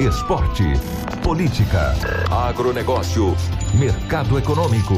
Esporte. 0.00 0.62
Política. 1.24 1.92
Agronegócio. 2.30 3.34
Mercado 3.74 4.38
econômico. 4.38 4.94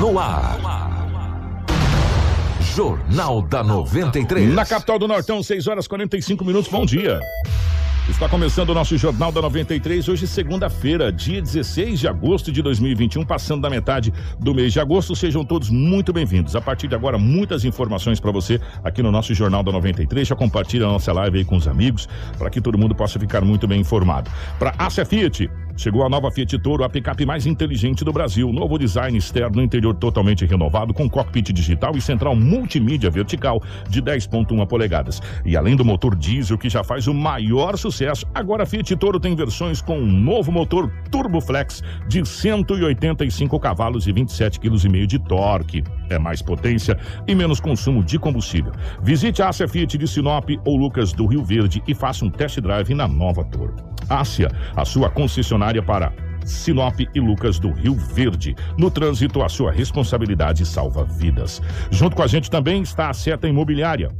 No 0.00 0.18
ar. 0.18 0.58
Jornal 2.74 3.42
da 3.42 3.62
93. 3.62 4.52
Na 4.52 4.66
capital 4.66 4.98
do 4.98 5.06
Nortão, 5.06 5.40
6 5.40 5.68
horas 5.68 5.86
45 5.86 6.44
minutos. 6.44 6.68
Bom 6.68 6.84
dia. 6.84 7.20
Está 8.06 8.28
começando 8.28 8.68
o 8.68 8.74
nosso 8.74 8.98
Jornal 8.98 9.32
da 9.32 9.40
93, 9.40 10.10
hoje 10.10 10.26
segunda-feira, 10.26 11.10
dia 11.10 11.40
16 11.40 11.98
de 11.98 12.06
agosto 12.06 12.52
de 12.52 12.60
2021, 12.60 13.24
passando 13.24 13.62
da 13.62 13.70
metade 13.70 14.12
do 14.38 14.54
mês 14.54 14.74
de 14.74 14.78
agosto. 14.78 15.16
Sejam 15.16 15.42
todos 15.42 15.70
muito 15.70 16.12
bem-vindos. 16.12 16.54
A 16.54 16.60
partir 16.60 16.86
de 16.86 16.94
agora, 16.94 17.16
muitas 17.16 17.64
informações 17.64 18.20
para 18.20 18.30
você 18.30 18.60
aqui 18.84 19.02
no 19.02 19.10
nosso 19.10 19.32
Jornal 19.32 19.62
da 19.62 19.72
93. 19.72 20.28
Já 20.28 20.36
compartilha 20.36 20.84
a 20.84 20.92
nossa 20.92 21.14
live 21.14 21.38
aí 21.38 21.44
com 21.46 21.56
os 21.56 21.66
amigos, 21.66 22.06
para 22.36 22.50
que 22.50 22.60
todo 22.60 22.76
mundo 22.76 22.94
possa 22.94 23.18
ficar 23.18 23.40
muito 23.40 23.66
bem 23.66 23.80
informado. 23.80 24.30
Para 24.58 24.74
Ásia 24.78 25.06
Fiat, 25.06 25.50
Chegou 25.76 26.04
a 26.04 26.08
nova 26.08 26.30
Fiat 26.30 26.56
Toro, 26.60 26.84
a 26.84 26.88
picape 26.88 27.26
mais 27.26 27.46
inteligente 27.46 28.04
do 28.04 28.12
Brasil. 28.12 28.52
Novo 28.52 28.78
design 28.78 29.18
externo, 29.18 29.60
interior 29.60 29.94
totalmente 29.94 30.44
renovado, 30.46 30.94
com 30.94 31.10
cockpit 31.10 31.52
digital 31.52 31.96
e 31.96 32.00
central 32.00 32.36
multimídia 32.36 33.10
vertical 33.10 33.60
de 33.88 34.00
10,1 34.00 34.66
polegadas. 34.66 35.20
E 35.44 35.56
além 35.56 35.74
do 35.74 35.84
motor 35.84 36.14
diesel, 36.14 36.56
que 36.56 36.68
já 36.68 36.84
faz 36.84 37.08
o 37.08 37.14
maior 37.14 37.76
sucesso, 37.76 38.24
agora 38.32 38.62
a 38.62 38.66
Fiat 38.66 38.94
Toro 38.96 39.18
tem 39.18 39.34
versões 39.34 39.82
com 39.82 39.98
um 39.98 40.06
novo 40.06 40.52
motor 40.52 40.90
Turbo 41.10 41.40
Flex 41.40 41.82
de 42.08 42.24
185 42.24 43.58
cavalos 43.58 44.06
e 44.06 44.12
27,5 44.12 44.60
kg 44.60 45.06
de 45.06 45.18
torque. 45.18 45.82
É 46.10 46.18
mais 46.18 46.42
potência 46.42 46.98
e 47.26 47.34
menos 47.34 47.60
consumo 47.60 48.04
de 48.04 48.18
combustível. 48.18 48.72
Visite 49.02 49.42
a 49.42 49.48
Ásia 49.48 49.68
Fiat 49.68 49.96
de 49.96 50.06
Sinop 50.06 50.48
ou 50.64 50.76
Lucas 50.76 51.12
do 51.12 51.26
Rio 51.26 51.44
Verde 51.44 51.82
e 51.86 51.94
faça 51.94 52.24
um 52.24 52.30
test 52.30 52.60
drive 52.60 52.94
na 52.94 53.08
nova 53.08 53.44
Toro. 53.44 53.74
Ásia, 54.08 54.50
a 54.76 54.84
sua 54.84 55.08
concessionária 55.08 55.82
para 55.82 56.12
Sinop 56.44 57.00
e 57.14 57.20
Lucas 57.20 57.58
do 57.58 57.72
Rio 57.72 57.94
Verde. 57.94 58.54
No 58.76 58.90
trânsito, 58.90 59.42
a 59.42 59.48
sua 59.48 59.72
responsabilidade 59.72 60.64
salva 60.66 61.04
vidas. 61.04 61.62
Junto 61.90 62.16
com 62.16 62.22
a 62.22 62.26
gente 62.26 62.50
também 62.50 62.82
está 62.82 63.08
a 63.08 63.14
Seta 63.14 63.48
Imobiliária. 63.48 64.10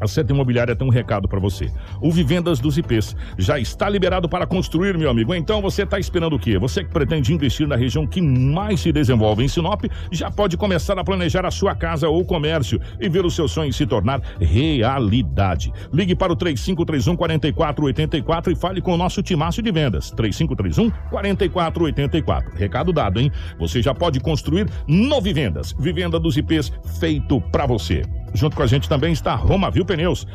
A 0.00 0.06
Seta 0.06 0.32
Imobiliária 0.32 0.76
tem 0.76 0.86
um 0.86 0.90
recado 0.90 1.28
para 1.28 1.40
você. 1.40 1.70
O 2.00 2.10
Vivendas 2.10 2.60
dos 2.60 2.78
IPs 2.78 3.16
já 3.36 3.58
está 3.58 3.88
liberado 3.88 4.28
para 4.28 4.46
construir, 4.46 4.96
meu 4.96 5.10
amigo. 5.10 5.34
Então 5.34 5.60
você 5.60 5.82
está 5.82 5.98
esperando 5.98 6.36
o 6.36 6.38
quê? 6.38 6.58
Você 6.58 6.84
que 6.84 6.90
pretende 6.90 7.32
investir 7.32 7.66
na 7.66 7.76
região 7.76 8.06
que 8.06 8.20
mais 8.20 8.80
se 8.80 8.92
desenvolve 8.92 9.44
em 9.44 9.48
Sinop, 9.48 9.84
já 10.10 10.30
pode 10.30 10.56
começar 10.56 10.98
a 10.98 11.04
planejar 11.04 11.44
a 11.44 11.50
sua 11.50 11.74
casa 11.74 12.08
ou 12.08 12.24
comércio 12.24 12.80
e 13.00 13.08
ver 13.08 13.24
o 13.24 13.30
seu 13.30 13.48
sonho 13.48 13.72
se 13.72 13.86
tornar 13.86 14.20
realidade. 14.40 15.72
Ligue 15.92 16.14
para 16.14 16.32
o 16.32 16.36
3531 16.36 17.16
4484 17.16 18.52
e 18.52 18.56
fale 18.56 18.80
com 18.80 18.94
o 18.94 18.96
nosso 18.96 19.22
timaço 19.22 19.62
de 19.62 19.70
vendas. 19.70 20.10
3531 20.10 20.90
4484. 21.10 22.56
Recado 22.56 22.92
dado, 22.92 23.20
hein? 23.20 23.30
Você 23.58 23.82
já 23.82 23.94
pode 23.94 24.20
construir 24.20 24.68
no 24.86 25.20
Vivendas. 25.20 25.74
Vivenda 25.78 26.18
dos 26.18 26.36
IPs 26.36 26.72
feito 26.98 27.40
para 27.40 27.66
você. 27.66 28.02
Junto 28.34 28.56
com 28.56 28.62
a 28.62 28.66
gente 28.66 28.88
também 28.88 29.12
está 29.12 29.34
Romavil 29.34 29.84
Pneus. 29.84 30.26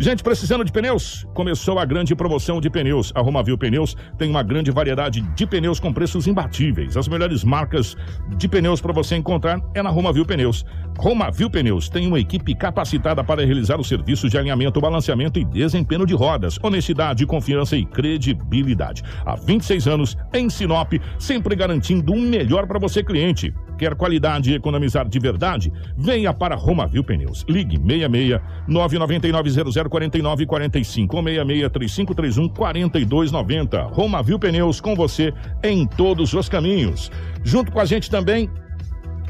Gente, 0.00 0.22
precisando 0.22 0.64
de 0.64 0.70
pneus? 0.70 1.26
Começou 1.34 1.76
a 1.76 1.84
grande 1.84 2.14
promoção 2.14 2.60
de 2.60 2.70
pneus. 2.70 3.10
A 3.16 3.20
Romavil 3.20 3.58
Pneus 3.58 3.96
tem 4.16 4.30
uma 4.30 4.44
grande 4.44 4.70
variedade 4.70 5.20
de 5.20 5.44
pneus 5.44 5.80
com 5.80 5.92
preços 5.92 6.28
imbatíveis. 6.28 6.96
As 6.96 7.08
melhores 7.08 7.42
marcas 7.42 7.96
de 8.36 8.46
pneus 8.46 8.80
para 8.80 8.92
você 8.92 9.16
encontrar 9.16 9.60
é 9.74 9.82
na 9.82 9.90
Romavil 9.90 10.24
Pneus. 10.24 10.64
Romavil 10.96 11.50
Pneus 11.50 11.88
tem 11.88 12.06
uma 12.06 12.20
equipe 12.20 12.54
capacitada 12.54 13.24
para 13.24 13.44
realizar 13.44 13.80
os 13.80 13.88
serviços 13.88 14.30
de 14.30 14.38
alinhamento, 14.38 14.80
balanceamento 14.80 15.40
e 15.40 15.44
desempenho 15.44 16.06
de 16.06 16.14
rodas. 16.14 16.60
Honestidade, 16.62 17.26
confiança 17.26 17.76
e 17.76 17.84
credibilidade. 17.84 19.02
Há 19.26 19.34
26 19.34 19.88
anos, 19.88 20.16
em 20.32 20.48
Sinop, 20.48 20.92
sempre 21.18 21.56
garantindo 21.56 22.12
o 22.12 22.16
um 22.16 22.20
melhor 22.20 22.68
para 22.68 22.78
você, 22.78 23.02
cliente. 23.02 23.52
Quer 23.78 23.94
qualidade 23.94 24.50
e 24.50 24.54
economizar 24.54 25.08
de 25.08 25.18
verdade? 25.20 25.72
Venha 25.96 26.34
para 26.34 26.56
Romavil 26.56 27.04
Pneus. 27.04 27.44
Ligue 27.48 27.76
66 27.76 28.40
999 28.66 29.50
00 29.50 29.88
49 29.88 30.46
45 30.46 31.16
ou 31.16 31.22
66 31.22 31.70
3531 31.70 32.48
4290. 32.48 33.82
Romavil 33.84 34.38
Pneus 34.38 34.80
com 34.80 34.96
você 34.96 35.32
em 35.62 35.86
todos 35.86 36.34
os 36.34 36.48
caminhos. 36.48 37.10
Junto 37.44 37.70
com 37.70 37.80
a 37.80 37.84
gente 37.84 38.10
também 38.10 38.50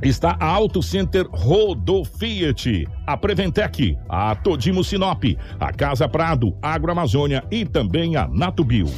está 0.03 0.37
a 0.41 0.47
Auto 0.47 0.83
Center 0.83 1.27
Rodo 1.31 2.05
Fiat, 2.05 2.87
a 3.07 3.17
Preventec, 3.17 3.99
a 4.09 4.35
Todimo 4.35 4.83
Sinop, 4.83 5.25
a 5.59 5.73
Casa 5.73 6.09
Prado, 6.09 6.57
Agroamazônia 6.63 7.45
e 7.51 7.65
também 7.65 8.17
a 8.17 8.27
Natubio. 8.27 8.89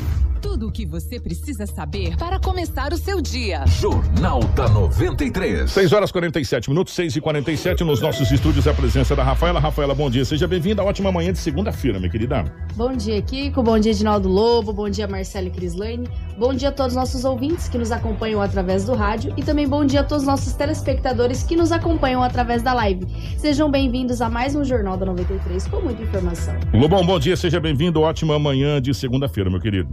Tudo 0.60 0.68
o 0.68 0.72
que 0.72 0.84
você 0.84 1.18
precisa 1.18 1.64
saber 1.64 2.18
para 2.18 2.38
começar 2.38 2.92
o 2.92 2.96
seu 2.98 3.22
dia. 3.22 3.64
Jornal 3.66 4.40
da 4.54 4.68
93. 4.68 5.70
6 5.70 5.92
horas 5.94 6.12
47 6.12 6.68
minutos, 6.68 6.92
6 6.92 7.16
e 7.16 7.20
47 7.22 7.82
nos 7.82 8.02
nossos 8.02 8.30
estúdios 8.30 8.68
a 8.68 8.74
presença 8.74 9.16
da 9.16 9.24
Rafaela. 9.24 9.58
Rafaela, 9.58 9.94
bom 9.94 10.10
dia. 10.10 10.22
Seja 10.22 10.46
bem-vinda. 10.46 10.84
Ótima 10.84 11.10
manhã 11.10 11.32
de 11.32 11.38
segunda-feira, 11.38 11.98
minha 11.98 12.10
querida. 12.10 12.44
Bom 12.76 12.94
dia, 12.94 13.22
Kiko. 13.22 13.62
Bom 13.62 13.78
dia, 13.78 13.92
Edinaldo 13.92 14.28
Lobo. 14.28 14.70
Bom 14.70 14.90
dia, 14.90 15.08
Marcelo 15.08 15.46
e 15.46 15.50
Crislane. 15.50 16.06
Bom 16.36 16.52
dia 16.52 16.68
a 16.68 16.72
todos 16.72 16.92
os 16.92 16.96
nossos 16.96 17.24
ouvintes 17.24 17.66
que 17.66 17.78
nos 17.78 17.90
acompanham 17.90 18.42
através 18.42 18.84
do 18.84 18.94
rádio 18.94 19.32
e 19.38 19.42
também 19.42 19.66
bom 19.66 19.82
dia 19.82 20.00
a 20.00 20.04
todos 20.04 20.24
os 20.24 20.28
nossos 20.28 20.52
telespectadores 20.52 21.42
que 21.42 21.56
nos 21.56 21.72
acompanham 21.72 22.22
através 22.22 22.62
da 22.62 22.74
live. 22.74 23.06
Sejam 23.38 23.70
bem-vindos 23.70 24.20
a 24.20 24.28
mais 24.28 24.54
um 24.54 24.62
Jornal 24.62 24.98
da 24.98 25.06
93 25.06 25.66
com 25.68 25.80
muita 25.80 26.02
informação. 26.02 26.54
Lobão, 26.74 27.04
bom 27.04 27.18
dia. 27.18 27.34
Seja 27.34 27.58
bem-vindo. 27.58 28.02
Ótima 28.02 28.38
manhã 28.38 28.80
de 28.80 28.92
segunda-feira, 28.92 29.48
meu 29.48 29.58
querido. 29.58 29.88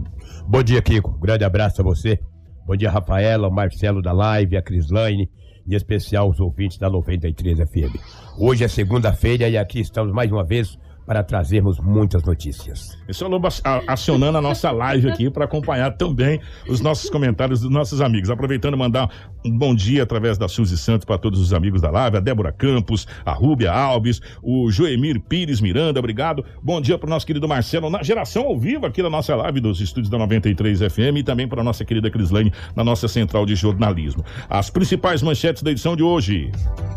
Bom 0.46 0.57
dia, 0.62 0.82
Kiko. 0.82 1.18
Grande 1.18 1.44
abraço 1.44 1.80
a 1.80 1.84
você. 1.84 2.18
Bom 2.66 2.76
dia, 2.76 2.90
Rafaela, 2.90 3.50
Marcelo 3.50 4.02
da 4.02 4.12
Live, 4.12 4.56
a 4.56 4.62
Crislaine 4.62 5.30
em 5.68 5.74
especial 5.74 6.30
os 6.30 6.40
ouvintes 6.40 6.78
da 6.78 6.88
93 6.88 7.58
FM. 7.58 7.94
Hoje 8.38 8.64
é 8.64 8.68
segunda-feira 8.68 9.48
e 9.48 9.58
aqui 9.58 9.80
estamos 9.80 10.12
mais 10.12 10.32
uma 10.32 10.42
vez 10.42 10.78
para 11.08 11.22
trazermos 11.22 11.80
muitas 11.80 12.22
notícias. 12.22 12.98
Esse 13.08 13.22
é 13.22 13.26
o 13.26 13.30
Lobo 13.30 13.48
acionando 13.86 14.36
a 14.36 14.42
nossa 14.42 14.70
live 14.70 15.08
aqui 15.08 15.30
para 15.30 15.46
acompanhar 15.46 15.92
também 15.92 16.38
os 16.68 16.82
nossos 16.82 17.08
comentários 17.08 17.62
dos 17.62 17.70
nossos 17.70 18.02
amigos. 18.02 18.28
Aproveitando 18.28 18.76
mandar 18.76 19.10
um 19.42 19.56
bom 19.56 19.74
dia 19.74 20.02
através 20.02 20.36
da 20.36 20.46
Suzy 20.48 20.76
Santos 20.76 21.06
para 21.06 21.16
todos 21.16 21.40
os 21.40 21.54
amigos 21.54 21.80
da 21.80 21.90
live, 21.90 22.18
a 22.18 22.20
Débora 22.20 22.52
Campos, 22.52 23.08
a 23.24 23.32
Rúbia 23.32 23.72
Alves, 23.72 24.20
o 24.42 24.70
Joemir 24.70 25.18
Pires 25.18 25.62
Miranda, 25.62 25.98
obrigado. 25.98 26.44
Bom 26.62 26.78
dia 26.78 26.98
para 26.98 27.06
o 27.06 27.10
nosso 27.10 27.26
querido 27.26 27.48
Marcelo, 27.48 27.88
na 27.88 28.02
geração 28.02 28.44
ao 28.44 28.58
vivo 28.58 28.84
aqui 28.84 29.02
da 29.02 29.08
nossa 29.08 29.34
live 29.34 29.60
dos 29.60 29.80
estúdios 29.80 30.10
da 30.10 30.18
93 30.18 30.80
FM 30.80 31.16
e 31.16 31.22
também 31.22 31.48
para 31.48 31.62
a 31.62 31.64
nossa 31.64 31.86
querida 31.86 32.10
Crislane 32.10 32.52
na 32.76 32.84
nossa 32.84 33.08
central 33.08 33.46
de 33.46 33.54
jornalismo. 33.54 34.22
As 34.46 34.68
principais 34.68 35.22
manchetes 35.22 35.62
da 35.62 35.70
edição 35.70 35.96
de 35.96 36.02
hoje. 36.02 36.52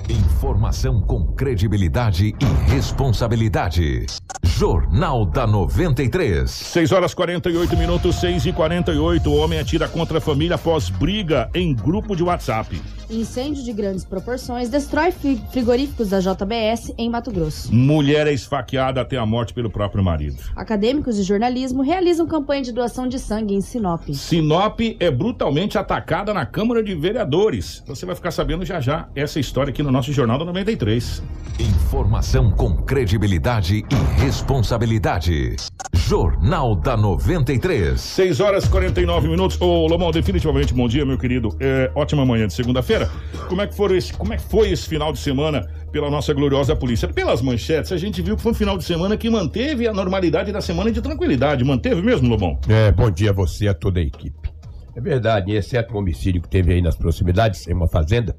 Informação 0.09 0.99
com 0.99 1.27
credibilidade 1.27 2.35
e 2.37 2.69
responsabilidade. 2.69 4.00
Jornal 4.43 5.25
da 5.25 5.47
93. 5.47 6.49
6 6.49 6.91
horas 6.91 7.13
48 7.13 7.75
minutos, 7.75 8.19
6 8.19 8.45
e 8.45 8.53
48. 8.53 9.29
O 9.29 9.37
homem 9.37 9.59
atira 9.59 9.87
contra 9.87 10.19
a 10.19 10.21
família 10.21 10.55
após 10.55 10.89
briga 10.89 11.49
em 11.53 11.73
grupo 11.73 12.15
de 12.15 12.23
WhatsApp. 12.23 12.79
Incêndio 13.09 13.63
de 13.63 13.73
grandes 13.73 14.05
proporções 14.05 14.69
destrói 14.69 15.11
frigoríficos 15.51 16.09
da 16.09 16.19
JBS 16.19 16.93
em 16.97 17.09
Mato 17.09 17.29
Grosso. 17.29 17.73
Mulher 17.73 18.25
é 18.25 18.31
esfaqueada 18.31 19.01
até 19.01 19.17
a 19.17 19.25
morte 19.25 19.53
pelo 19.53 19.69
próprio 19.69 20.03
marido. 20.03 20.37
Acadêmicos 20.55 21.17
de 21.17 21.23
jornalismo 21.23 21.81
realizam 21.81 22.25
campanha 22.25 22.61
de 22.61 22.71
doação 22.71 23.07
de 23.07 23.19
sangue 23.19 23.53
em 23.53 23.61
Sinop. 23.61 24.07
Sinop 24.13 24.79
é 24.99 25.11
brutalmente 25.11 25.77
atacada 25.77 26.33
na 26.33 26.45
Câmara 26.45 26.81
de 26.81 26.95
Vereadores. 26.95 27.83
Você 27.85 28.05
vai 28.05 28.15
ficar 28.15 28.31
sabendo 28.31 28.63
já 28.63 28.79
já 28.79 29.09
essa 29.13 29.39
história 29.39 29.71
aqui 29.71 29.83
no 29.83 29.91
nosso 29.91 30.13
Jornal 30.13 30.37
da 30.37 30.45
93. 30.45 31.21
Informação 31.59 32.49
com 32.51 32.77
credibilidade 32.77 33.83
e 33.91 34.21
responsabilidade. 34.21 35.55
Jornal 35.93 36.75
da 36.75 36.95
93. 36.95 37.99
6 37.99 38.39
horas 38.39 38.65
e 38.65 38.69
49 38.69 39.27
minutos. 39.27 39.59
Ô, 39.59 39.85
Lomão, 39.85 40.11
definitivamente 40.11 40.73
bom 40.73 40.87
dia, 40.87 41.05
meu 41.05 41.17
querido. 41.17 41.55
É, 41.59 41.91
ótima 41.93 42.25
manhã 42.25 42.47
de 42.47 42.53
segunda-feira. 42.53 43.09
Como 43.49 43.61
é 43.61 43.67
que 43.67 43.75
foi 43.75 43.97
esse, 43.97 44.13
como 44.13 44.33
é 44.33 44.37
que 44.37 44.43
foi 44.43 44.71
esse 44.71 44.87
final 44.87 45.11
de 45.11 45.19
semana 45.19 45.67
pela 45.91 46.09
nossa 46.09 46.33
gloriosa 46.33 46.75
polícia? 46.75 47.07
Pelas 47.07 47.41
manchetes, 47.41 47.91
a 47.91 47.97
gente 47.97 48.21
viu 48.21 48.37
que 48.37 48.41
foi 48.41 48.53
um 48.53 48.55
final 48.55 48.77
de 48.77 48.83
semana 48.85 49.17
que 49.17 49.29
manteve 49.29 49.87
a 49.87 49.93
normalidade 49.93 50.51
da 50.51 50.61
semana 50.61 50.91
de 50.91 51.01
tranquilidade. 51.01 51.63
Manteve 51.63 52.01
mesmo, 52.01 52.29
Lomão? 52.29 52.57
É, 52.69 52.91
bom 52.91 53.11
dia 53.11 53.31
a 53.31 53.33
você 53.33 53.65
e 53.65 53.67
a 53.67 53.73
toda 53.73 53.99
a 53.99 54.03
equipe. 54.03 54.49
É 54.95 55.01
verdade, 55.01 55.53
exceto 55.53 55.93
o 55.93 55.97
homicídio 55.97 56.41
que 56.41 56.49
teve 56.49 56.73
aí 56.73 56.81
nas 56.81 56.95
proximidades, 56.95 57.67
em 57.67 57.73
uma 57.73 57.87
fazenda, 57.87 58.35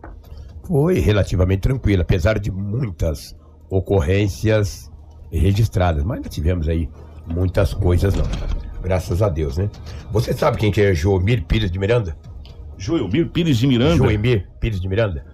foi 0.67 0.99
relativamente 0.99 1.61
tranquilo, 1.61 2.03
apesar 2.03 2.39
de 2.39 2.51
muitas 2.51 3.35
ocorrências 3.71 4.92
registradas. 5.39 6.03
Mas 6.05 6.21
não 6.21 6.29
tivemos 6.29 6.69
aí 6.69 6.89
muitas 7.27 7.73
coisas, 7.75 8.15
não. 8.15 8.25
Graças 8.83 9.23
a 9.23 9.29
Deus, 9.29 9.57
né? 9.59 9.71
Você 10.11 10.33
sabe 10.33 10.59
quem 10.59 10.73
que 10.73 10.81
é 10.81 10.95
Joemir 10.95 11.45
Pires 11.45 11.71
de 11.71 11.79
Miranda? 11.79 12.17
Joelmir 12.77 13.29
Pires 13.29 13.59
de 13.59 13.67
Miranda. 13.67 13.97
Joemir 13.97 14.49
Pires 14.61 14.81
de 14.81 14.89
Miranda? 14.89 15.25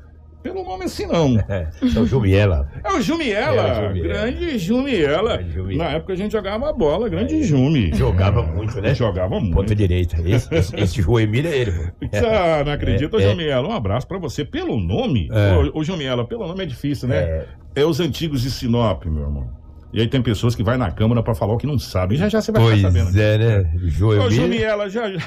Pelo 0.43 0.63
nome 0.63 0.85
assim 0.85 1.07
não. 1.07 1.37
É, 1.49 1.69
então 1.83 2.07
Jumiela. 2.07 2.71
É 2.85 2.93
o 2.93 3.01
Jumiela, 3.01 3.61
É 3.63 3.73
o 3.73 3.75
Jumiela. 3.89 4.09
grande 4.09 4.59
Jumiela. 4.59 5.35
É, 5.35 5.45
Jumiela. 5.45 5.85
Na 5.85 5.91
época 5.97 6.13
a 6.13 6.17
gente 6.17 6.33
jogava 6.33 6.73
bola, 6.73 7.09
grande 7.09 7.43
Jumi. 7.43 7.91
Jogava 7.95 8.43
muito, 8.43 8.81
né? 8.81 8.95
Jogava 8.95 9.41
muito. 9.41 9.55
Ponta 9.55 9.75
direita. 9.75 10.17
Esse, 10.25 10.55
esse, 10.55 10.77
esse 10.77 11.03
Joemir 11.03 11.45
é 11.47 11.57
ele. 11.59 11.73
Ah, 12.13 12.63
não 12.65 12.73
acredita, 12.73 13.17
É, 13.17 13.25
é. 13.25 13.31
Jumiela. 13.31 13.67
Um 13.67 13.73
abraço 13.73 14.07
pra 14.07 14.19
você. 14.19 14.45
Pelo 14.45 14.79
nome, 14.79 15.29
É. 15.33 15.55
ô, 15.75 15.81
ô 15.81 15.85
Jumiela, 15.85 16.25
pelo 16.27 16.47
nome 16.47 16.63
é 16.63 16.67
difícil, 16.67 17.09
né? 17.09 17.17
É. 17.17 17.47
É. 17.77 17.85
os 17.85 17.99
antigos 17.99 18.43
de 18.43 18.51
Sinop, 18.51 19.05
meu 19.07 19.23
irmão. 19.25 19.51
E 19.91 20.01
aí 20.03 20.07
tem 20.09 20.21
pessoas 20.23 20.55
que 20.55 20.63
vai 20.63 20.77
na 20.77 20.91
Câmara 20.91 21.23
pra 21.23 21.35
falar 21.35 21.55
o 21.55 21.57
que 21.57 21.67
não 21.67 21.79
sabem. 21.79 22.19
Já 22.19 22.29
já 22.29 22.43
você 22.43 22.53
vai 22.53 22.61
Pois 22.63 22.77
ficar 22.77 22.91
sabendo. 22.93 23.19
é, 23.19 23.39
né? 23.39 23.73
Ô, 23.75 23.89
Joemir 23.89 24.31
Jumiela, 24.31 24.91
já, 24.91 25.11
já 25.11 25.21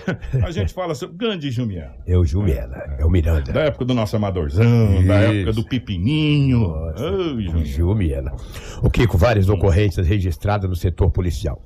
a 0.46 0.52
gente 0.52 0.72
fala 0.72 0.94
sobre 0.94 1.18
grande 1.18 1.50
Jumiela. 1.50 1.96
é 2.06 2.16
o 2.16 2.24
Jumiela, 2.24 2.76
é 3.00 3.04
o 3.04 3.10
Miranda. 3.10 3.52
Da 3.52 3.62
época 3.62 3.86
do 3.86 3.96
nosso 3.96 4.16
amadorzão, 4.16 5.04
da 5.06 5.24
Isso. 5.24 5.34
época 5.34 5.54
do 5.54 5.64
Pepininho. 5.68 6.60
Nossa. 6.60 7.06
Ô, 7.12 7.42
Jumiela. 7.42 7.66
Jumiela. 7.66 8.36
O 8.84 8.90
Kiko, 8.92 9.18
várias 9.18 9.50
ocorrências 9.50 10.06
registradas 10.08 10.70
no 10.70 10.76
setor 10.76 11.10
policial. 11.10 11.60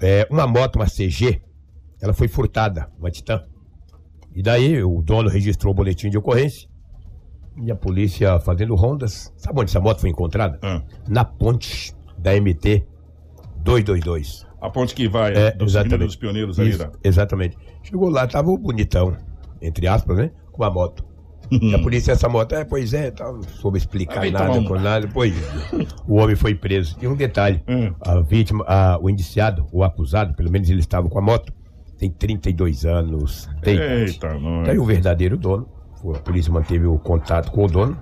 É, 0.00 0.26
uma 0.30 0.46
moto, 0.46 0.76
uma 0.76 0.86
CG, 0.86 1.42
ela 2.00 2.14
foi 2.14 2.28
furtada, 2.28 2.88
uma 2.98 3.10
Titan. 3.10 3.42
E 4.34 4.40
daí 4.42 4.80
o 4.84 5.02
dono 5.02 5.28
registrou 5.28 5.72
o 5.72 5.76
boletim 5.76 6.08
de 6.08 6.16
ocorrência. 6.16 6.68
E 7.60 7.70
a 7.72 7.74
polícia 7.74 8.38
fazendo 8.38 8.76
rondas. 8.76 9.32
Sabe 9.36 9.60
onde 9.60 9.70
essa 9.70 9.80
moto 9.80 10.00
foi 10.00 10.08
encontrada? 10.10 10.58
Ah, 10.62 10.80
Na 11.08 11.24
ponte 11.24 11.92
da 12.20 12.32
MT 12.40 12.84
222. 13.64 14.46
a 14.60 14.70
ponte 14.70 14.94
que 14.94 15.08
vai 15.08 15.32
É, 15.34 15.50
dos 15.52 15.72
exatamente. 15.72 16.06
Dos 16.06 16.16
Pioneiros 16.16 16.58
ali, 16.60 16.70
Isso, 16.70 16.78
né? 16.80 16.90
Exatamente. 17.02 17.56
Chegou 17.82 18.08
lá, 18.08 18.26
tava 18.26 18.50
o 18.50 18.58
bonitão, 18.58 19.16
entre 19.60 19.86
aspas, 19.86 20.16
né? 20.16 20.30
Com 20.52 20.64
a 20.64 20.70
moto. 20.70 21.04
E 21.50 21.74
a 21.74 21.78
polícia, 21.82 22.12
essa 22.12 22.28
moto, 22.28 22.54
é, 22.54 22.64
pois 22.64 22.92
é, 22.94 23.10
tal, 23.10 23.34
não 23.34 23.42
soube 23.42 23.78
explicar 23.78 24.30
nada, 24.30 24.62
com 24.62 24.74
nada. 24.78 25.08
Pois 25.12 25.34
o 26.06 26.14
homem 26.16 26.36
foi 26.36 26.54
preso. 26.54 26.96
E 27.00 27.06
um 27.08 27.16
detalhe: 27.16 27.62
Hum. 27.68 27.92
a 28.00 28.20
vítima, 28.20 28.64
a- 28.68 28.98
o 29.00 29.08
indiciado, 29.10 29.66
o 29.72 29.82
acusado, 29.82 30.34
pelo 30.34 30.50
menos 30.50 30.68
ele 30.70 30.80
estava 30.80 31.08
com 31.08 31.18
a 31.18 31.22
moto, 31.22 31.52
tem 31.98 32.10
32 32.10 32.84
anos. 32.84 33.48
Tem 33.62 33.78
Eita, 33.78 34.38
nós. 34.38 34.66
Daí 34.66 34.78
o 34.78 34.84
verdadeiro 34.84 35.36
dono, 35.36 35.68
a 36.14 36.18
polícia 36.18 36.52
manteve 36.52 36.86
o 36.86 36.98
contato 36.98 37.50
com 37.50 37.64
o 37.64 37.68
dono 37.68 37.98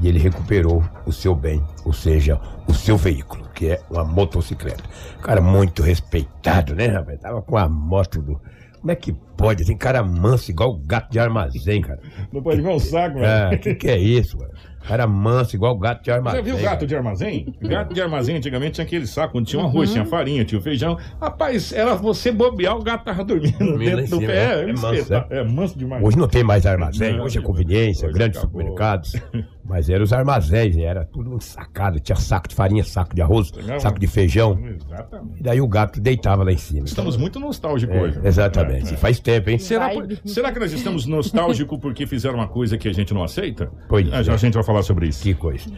e 0.00 0.08
ele 0.08 0.18
recuperou 0.18 0.84
o 1.04 1.12
seu 1.12 1.34
bem, 1.34 1.62
ou 1.84 1.92
seja, 1.92 2.40
o 2.66 2.74
seu 2.74 2.96
veículo, 2.96 3.48
que 3.54 3.70
é 3.70 3.80
uma 3.90 4.04
motocicleta. 4.04 4.84
Cara 5.22 5.40
muito 5.40 5.82
respeitado, 5.82 6.74
né, 6.74 6.88
rapaz? 6.88 7.20
Tava 7.20 7.42
com 7.42 7.56
a 7.56 7.68
moto 7.68 8.20
do. 8.20 8.40
Como 8.80 8.92
é 8.92 8.94
que 8.94 9.12
pode? 9.36 9.64
Tem 9.64 9.76
cara 9.76 10.02
manso 10.02 10.50
igual 10.50 10.70
o 10.70 10.78
gato 10.78 11.10
de 11.10 11.18
armazém, 11.18 11.80
cara. 11.80 12.00
Não 12.32 12.42
pode 12.42 12.60
ver 12.60 12.68
o 12.70 12.78
saco, 12.80 13.18
velho. 13.18 13.58
que 13.60 13.74
que 13.74 13.88
é 13.88 13.98
isso, 13.98 14.38
cara? 14.38 14.52
Cara 14.86 15.04
manso 15.04 15.56
igual 15.56 15.74
o 15.74 15.78
gato 15.80 15.98
de 15.98 16.04
Você 16.04 16.10
armazém. 16.12 16.42
viu 16.44 16.58
gato 16.58 16.86
de 16.86 16.94
armazém? 16.94 17.52
Gato 17.60 17.92
de 17.92 18.00
armazém 18.00 18.36
antigamente 18.36 18.74
tinha 18.74 18.84
aquele 18.84 19.04
saco 19.04 19.36
onde 19.38 19.50
tinha 19.50 19.60
um 19.60 19.66
arroz, 19.66 19.90
tinha 19.90 20.04
farinha, 20.06 20.44
tinha 20.44 20.60
o 20.60 20.62
feijão. 20.62 20.96
Rapaz, 21.20 21.72
era 21.72 21.96
você 21.96 22.30
bobear, 22.30 22.76
o 22.76 22.84
gato 22.84 23.04
tava 23.04 23.24
dormindo 23.24 23.58
Dormindo 23.58 23.96
dentro 23.96 24.10
do 24.10 24.20
cima, 24.20 24.32
pé. 24.32 24.46
né? 24.46 24.52
É, 24.54 24.70
É 24.70 24.72
um 24.72 24.80
manso, 24.80 24.94
espetáculo. 24.94 25.40
é 25.40 25.44
manso 25.44 25.76
demais. 25.78 26.04
Hoje 26.04 26.16
não 26.16 26.28
tem 26.28 26.44
mais 26.44 26.64
armazém, 26.66 27.16
Não, 27.16 27.24
hoje 27.24 27.38
é 27.38 27.42
conveniência, 27.42 28.06
hoje 28.06 28.14
grandes 28.16 28.38
acabou. 28.38 28.60
supermercados. 28.60 29.12
Mas 29.68 29.90
eram 29.90 30.04
os 30.04 30.12
armazéns, 30.12 30.76
né? 30.76 30.84
era 30.84 31.04
tudo 31.04 31.34
ensacado. 31.34 31.98
Tinha 31.98 32.14
saco 32.14 32.46
de 32.48 32.54
farinha, 32.54 32.84
saco 32.84 33.12
de 33.16 33.20
arroz, 33.20 33.50
Legal, 33.50 33.80
saco 33.80 33.94
né? 33.94 33.98
de 33.98 34.06
feijão. 34.06 34.56
Exatamente. 34.64 35.40
E 35.40 35.42
daí 35.42 35.60
o 35.60 35.66
gato 35.66 36.00
deitava 36.00 36.44
lá 36.44 36.52
em 36.52 36.56
cima. 36.56 36.84
Estamos 36.86 37.16
muito 37.16 37.40
nostálgicos 37.40 37.96
É, 37.96 38.00
hoje. 38.00 38.20
exatamente. 38.22 38.94
É, 38.94 38.96
é. 39.26 39.32
Faz 39.32 39.36
tempo, 39.36 39.50
hein? 39.50 39.58
Será, 39.58 39.88
Vibe. 39.88 40.20
será 40.24 40.52
que 40.52 40.58
nós 40.58 40.72
estamos 40.72 41.06
nostálgicos 41.06 41.78
porque 41.78 42.06
fizeram 42.06 42.36
uma 42.36 42.48
coisa 42.48 42.78
que 42.78 42.88
a 42.88 42.92
gente 42.92 43.12
não 43.12 43.22
aceita? 43.22 43.70
Pois 43.88 44.06
já 44.06 44.32
é. 44.32 44.34
a 44.34 44.38
gente 44.38 44.54
vai 44.54 44.62
falar 44.62 44.82
sobre 44.82 45.08
isso. 45.08 45.22
Que 45.22 45.34
coisa. 45.34 45.70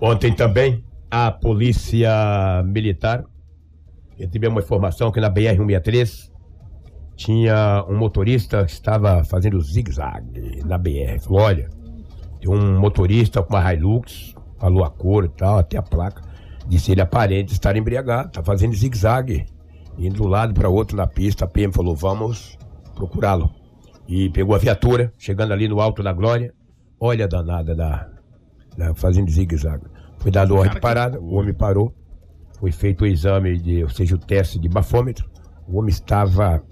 Ontem 0.00 0.32
também, 0.32 0.84
a 1.10 1.30
polícia 1.30 2.62
militar 2.64 3.24
recebeu 4.18 4.50
uma 4.50 4.60
informação 4.60 5.10
que 5.12 5.20
na 5.20 5.30
BR-163 5.30 6.30
tinha 7.16 7.84
um 7.88 7.96
motorista 7.96 8.64
que 8.64 8.72
estava 8.72 9.24
fazendo 9.24 9.60
zigue-zague 9.60 10.62
na 10.64 10.76
BR. 10.76 11.18
Falou, 11.20 11.40
olha, 11.40 11.70
tem 12.40 12.50
um 12.50 12.78
motorista 12.78 13.42
com 13.42 13.54
uma 13.54 13.72
Hilux, 13.72 14.34
falou 14.58 14.84
a 14.84 14.90
cor 14.90 15.24
e 15.24 15.28
tal, 15.28 15.58
até 15.58 15.78
a 15.78 15.82
placa. 15.82 16.22
Disse 16.66 16.92
ele 16.92 17.00
aparente 17.00 17.52
estar 17.52 17.76
embriagado, 17.76 18.32
tá 18.32 18.42
fazendo 18.42 18.74
zigue-zague, 18.74 19.46
indo 19.96 20.16
de 20.16 20.22
um 20.22 20.26
lado 20.26 20.52
para 20.52 20.68
outro 20.68 20.96
na 20.96 21.06
pista. 21.06 21.44
A 21.44 21.48
PM 21.48 21.72
falou, 21.72 21.94
vamos 21.94 22.58
procurá-lo. 22.96 23.54
E 24.08 24.30
pegou 24.30 24.56
a 24.56 24.58
viatura, 24.58 25.12
chegando 25.16 25.52
ali 25.52 25.68
no 25.68 25.80
Alto 25.80 26.02
da 26.02 26.12
Glória. 26.12 26.52
Olha 26.98 27.26
a 27.26 27.28
danada 27.28 27.74
da, 27.74 28.08
da 28.76 28.94
fazendo 28.94 29.30
zigue-zague. 29.30 29.84
Foi 30.18 30.30
dado 30.30 30.56
ordem 30.56 30.74
de 30.74 30.80
parada, 30.80 31.20
o 31.20 31.34
homem 31.34 31.54
parou. 31.54 31.94
Foi 32.58 32.72
feito 32.72 33.02
o 33.02 33.06
exame, 33.06 33.58
de, 33.58 33.84
ou 33.84 33.90
seja, 33.90 34.16
o 34.16 34.18
teste 34.18 34.58
de 34.58 34.68
bafômetro. 34.68 35.28
O 35.68 35.78
homem 35.78 35.90
estava 35.90 36.64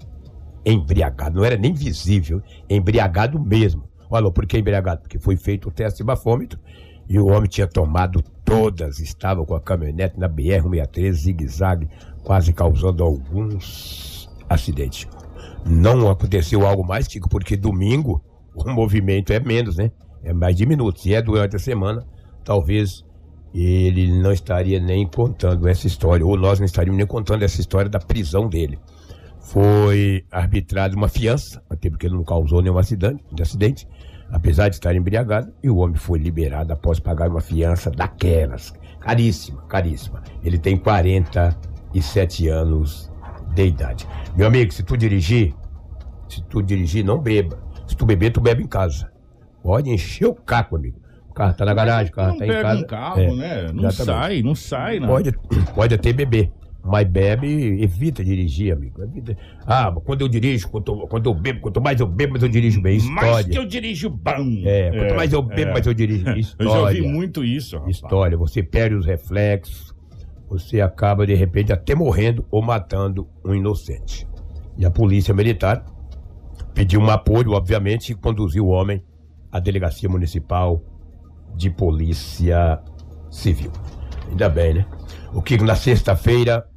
embriagado, 0.65 1.37
não 1.37 1.45
era 1.45 1.55
nem 1.55 1.73
visível, 1.73 2.41
embriagado 2.69 3.39
mesmo. 3.39 3.83
Olha, 4.09 4.31
por 4.31 4.45
que 4.45 4.57
embriagado? 4.57 5.01
Porque 5.01 5.19
foi 5.19 5.37
feito 5.37 5.69
o 5.69 5.71
teste 5.71 5.97
de 5.97 6.03
bafômetro 6.03 6.59
e 7.07 7.19
o 7.19 7.27
homem 7.27 7.47
tinha 7.47 7.67
tomado 7.67 8.23
todas, 8.43 8.99
estava 8.99 9.45
com 9.45 9.53
a 9.53 9.61
caminhonete 9.61 10.19
na 10.19 10.27
BR-163, 10.27 11.11
zigue-zague, 11.11 11.87
quase 12.23 12.51
causando 12.51 13.03
alguns 13.03 14.29
acidentes. 14.49 15.07
Não 15.65 16.09
aconteceu 16.09 16.65
algo 16.65 16.85
mais, 16.85 17.07
Kiko, 17.07 17.27
porque 17.27 17.57
domingo 17.57 18.23
o 18.53 18.69
movimento 18.71 19.33
é 19.33 19.39
menos, 19.39 19.77
né? 19.77 19.91
É 20.23 20.31
mais 20.31 20.55
de 20.55 20.65
minutos. 20.65 21.01
Se 21.01 21.13
é 21.13 21.21
durante 21.21 21.55
a 21.55 21.59
semana, 21.59 22.05
talvez 22.43 23.03
ele 23.53 24.21
não 24.21 24.31
estaria 24.31 24.79
nem 24.79 25.07
contando 25.07 25.67
essa 25.67 25.87
história, 25.87 26.25
ou 26.25 26.37
nós 26.37 26.59
não 26.59 26.65
estaríamos 26.65 26.97
nem 26.97 27.07
contando 27.07 27.43
essa 27.43 27.59
história 27.59 27.89
da 27.89 27.99
prisão 27.99 28.47
dele. 28.49 28.77
Foi 29.39 30.25
arbitrada 30.31 30.95
uma 30.95 31.07
fiança, 31.07 31.63
até 31.69 31.89
porque 31.89 32.07
ele 32.07 32.15
não 32.15 32.23
causou 32.23 32.61
nenhum 32.61 32.77
acidente, 32.77 33.23
de 33.31 33.41
acidente, 33.41 33.87
apesar 34.29 34.69
de 34.69 34.75
estar 34.75 34.95
embriagado, 34.95 35.53
e 35.63 35.69
o 35.69 35.77
homem 35.77 35.95
foi 35.95 36.19
liberado 36.19 36.73
após 36.73 36.99
pagar 36.99 37.29
uma 37.29 37.41
fiança 37.41 37.89
daquelas, 37.89 38.73
caríssima, 38.99 39.61
caríssima. 39.67 40.21
Ele 40.43 40.57
tem 40.57 40.75
47 40.75 42.47
anos 42.49 43.11
de 43.55 43.65
idade. 43.67 44.07
Meu 44.35 44.47
amigo, 44.47 44.71
se 44.73 44.83
tu 44.83 44.95
dirigir, 44.97 45.53
se 46.29 46.43
tu 46.43 46.61
dirigir, 46.61 47.03
não 47.03 47.17
beba. 47.19 47.57
Se 47.87 47.95
tu 47.95 48.05
beber, 48.05 48.31
tu 48.31 48.41
bebe 48.41 48.63
em 48.63 48.67
casa. 48.67 49.09
Pode 49.63 49.89
encher 49.89 50.25
o 50.27 50.33
caco, 50.35 50.75
amigo. 50.75 50.99
O 51.29 51.33
carro 51.33 51.53
tá 51.53 51.65
na 51.65 51.73
garagem, 51.73 52.11
o 52.11 52.15
carro 52.15 52.31
não 52.31 52.37
tá 52.37 52.45
em 52.45 52.49
casa. 52.61 52.81
um 52.81 52.87
carro, 52.87 53.19
É, 53.19 53.35
né? 53.35 53.71
Não 53.73 53.91
sai, 53.91 54.41
não 54.41 54.55
sai, 54.55 54.99
não. 54.99 55.07
Pode, 55.07 55.31
pode 55.75 55.93
até 55.93 56.13
beber, 56.13 56.51
mas 56.83 57.07
bebe, 57.07 57.81
evita 57.83 58.23
dirigir, 58.23 58.71
amigo. 58.73 59.01
Evita. 59.03 59.35
Ah, 59.65 59.91
mas 59.91 60.03
quando 60.03 60.21
eu 60.21 60.27
dirijo, 60.29 60.69
quando, 60.69 61.07
quando 61.07 61.29
eu 61.29 61.33
bebo, 61.33 61.59
quanto 61.61 61.81
mais 61.81 61.99
eu 61.99 62.07
bebo, 62.07 62.33
mais 62.33 62.43
eu 62.43 62.49
dirijo 62.49 62.81
bem. 62.81 62.99
Mais 63.01 63.27
História. 63.27 63.49
que 63.49 63.57
eu 63.57 63.65
dirijo 63.65 64.09
bom. 64.09 64.61
É, 64.65 64.91
quanto 64.91 65.15
mais 65.15 65.33
eu 65.33 65.41
bebo, 65.41 65.71
mais 65.73 65.85
eu 65.87 65.93
dirijo. 65.93 66.25
Eu 66.29 66.37
História. 66.37 66.71
já 66.71 66.79
ouvi 66.81 67.01
muito 67.01 67.43
isso, 67.43 67.75
rapaz. 67.77 67.95
História. 67.95 68.37
Você 68.37 68.61
perde 68.63 68.95
os 68.95 69.05
reflexos, 69.05 69.94
você 70.57 70.79
acaba 70.79 71.27
de 71.27 71.33
repente 71.33 71.73
até 71.73 71.93
morrendo 71.93 72.45
ou 72.49 72.61
matando 72.61 73.27
um 73.43 73.53
inocente. 73.53 74.27
E 74.77 74.85
a 74.85 74.91
polícia 74.91 75.33
militar 75.33 75.85
pediu 76.73 76.99
um 76.99 77.09
apoio, 77.09 77.51
obviamente, 77.51 78.11
e 78.11 78.15
conduziu 78.15 78.67
o 78.67 78.69
homem 78.69 79.03
à 79.51 79.59
delegacia 79.59 80.09
municipal 80.09 80.81
de 81.55 81.69
polícia 81.69 82.81
civil. 83.29 83.71
Ainda 84.29 84.49
bem, 84.49 84.75
né? 84.75 84.85
O 85.33 85.41
que 85.41 85.57
na 85.57 85.75
sexta-feira 85.75 86.67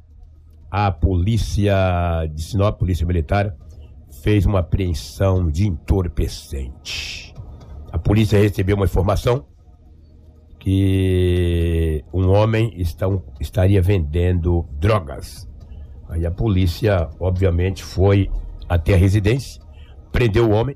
a 0.69 0.91
polícia 0.91 1.73
de 2.33 2.41
Sinop, 2.43 2.77
polícia 2.77 3.05
militar, 3.05 3.55
fez 4.21 4.45
uma 4.45 4.59
apreensão 4.59 5.49
de 5.49 5.67
entorpecente. 5.67 7.33
A 7.91 7.97
polícia 7.97 8.37
recebeu 8.37 8.75
uma 8.75 8.85
informação 8.85 9.45
que 10.59 12.03
um 12.13 12.29
homem 12.29 12.73
estaria 13.39 13.81
vendendo 13.81 14.65
drogas 14.79 15.47
Aí 16.09 16.25
a 16.25 16.31
polícia, 16.31 17.07
obviamente, 17.19 17.83
foi 17.83 18.31
até 18.67 18.95
a 18.95 18.97
residência, 18.97 19.61
prendeu 20.11 20.49
o 20.49 20.51
homem. 20.53 20.75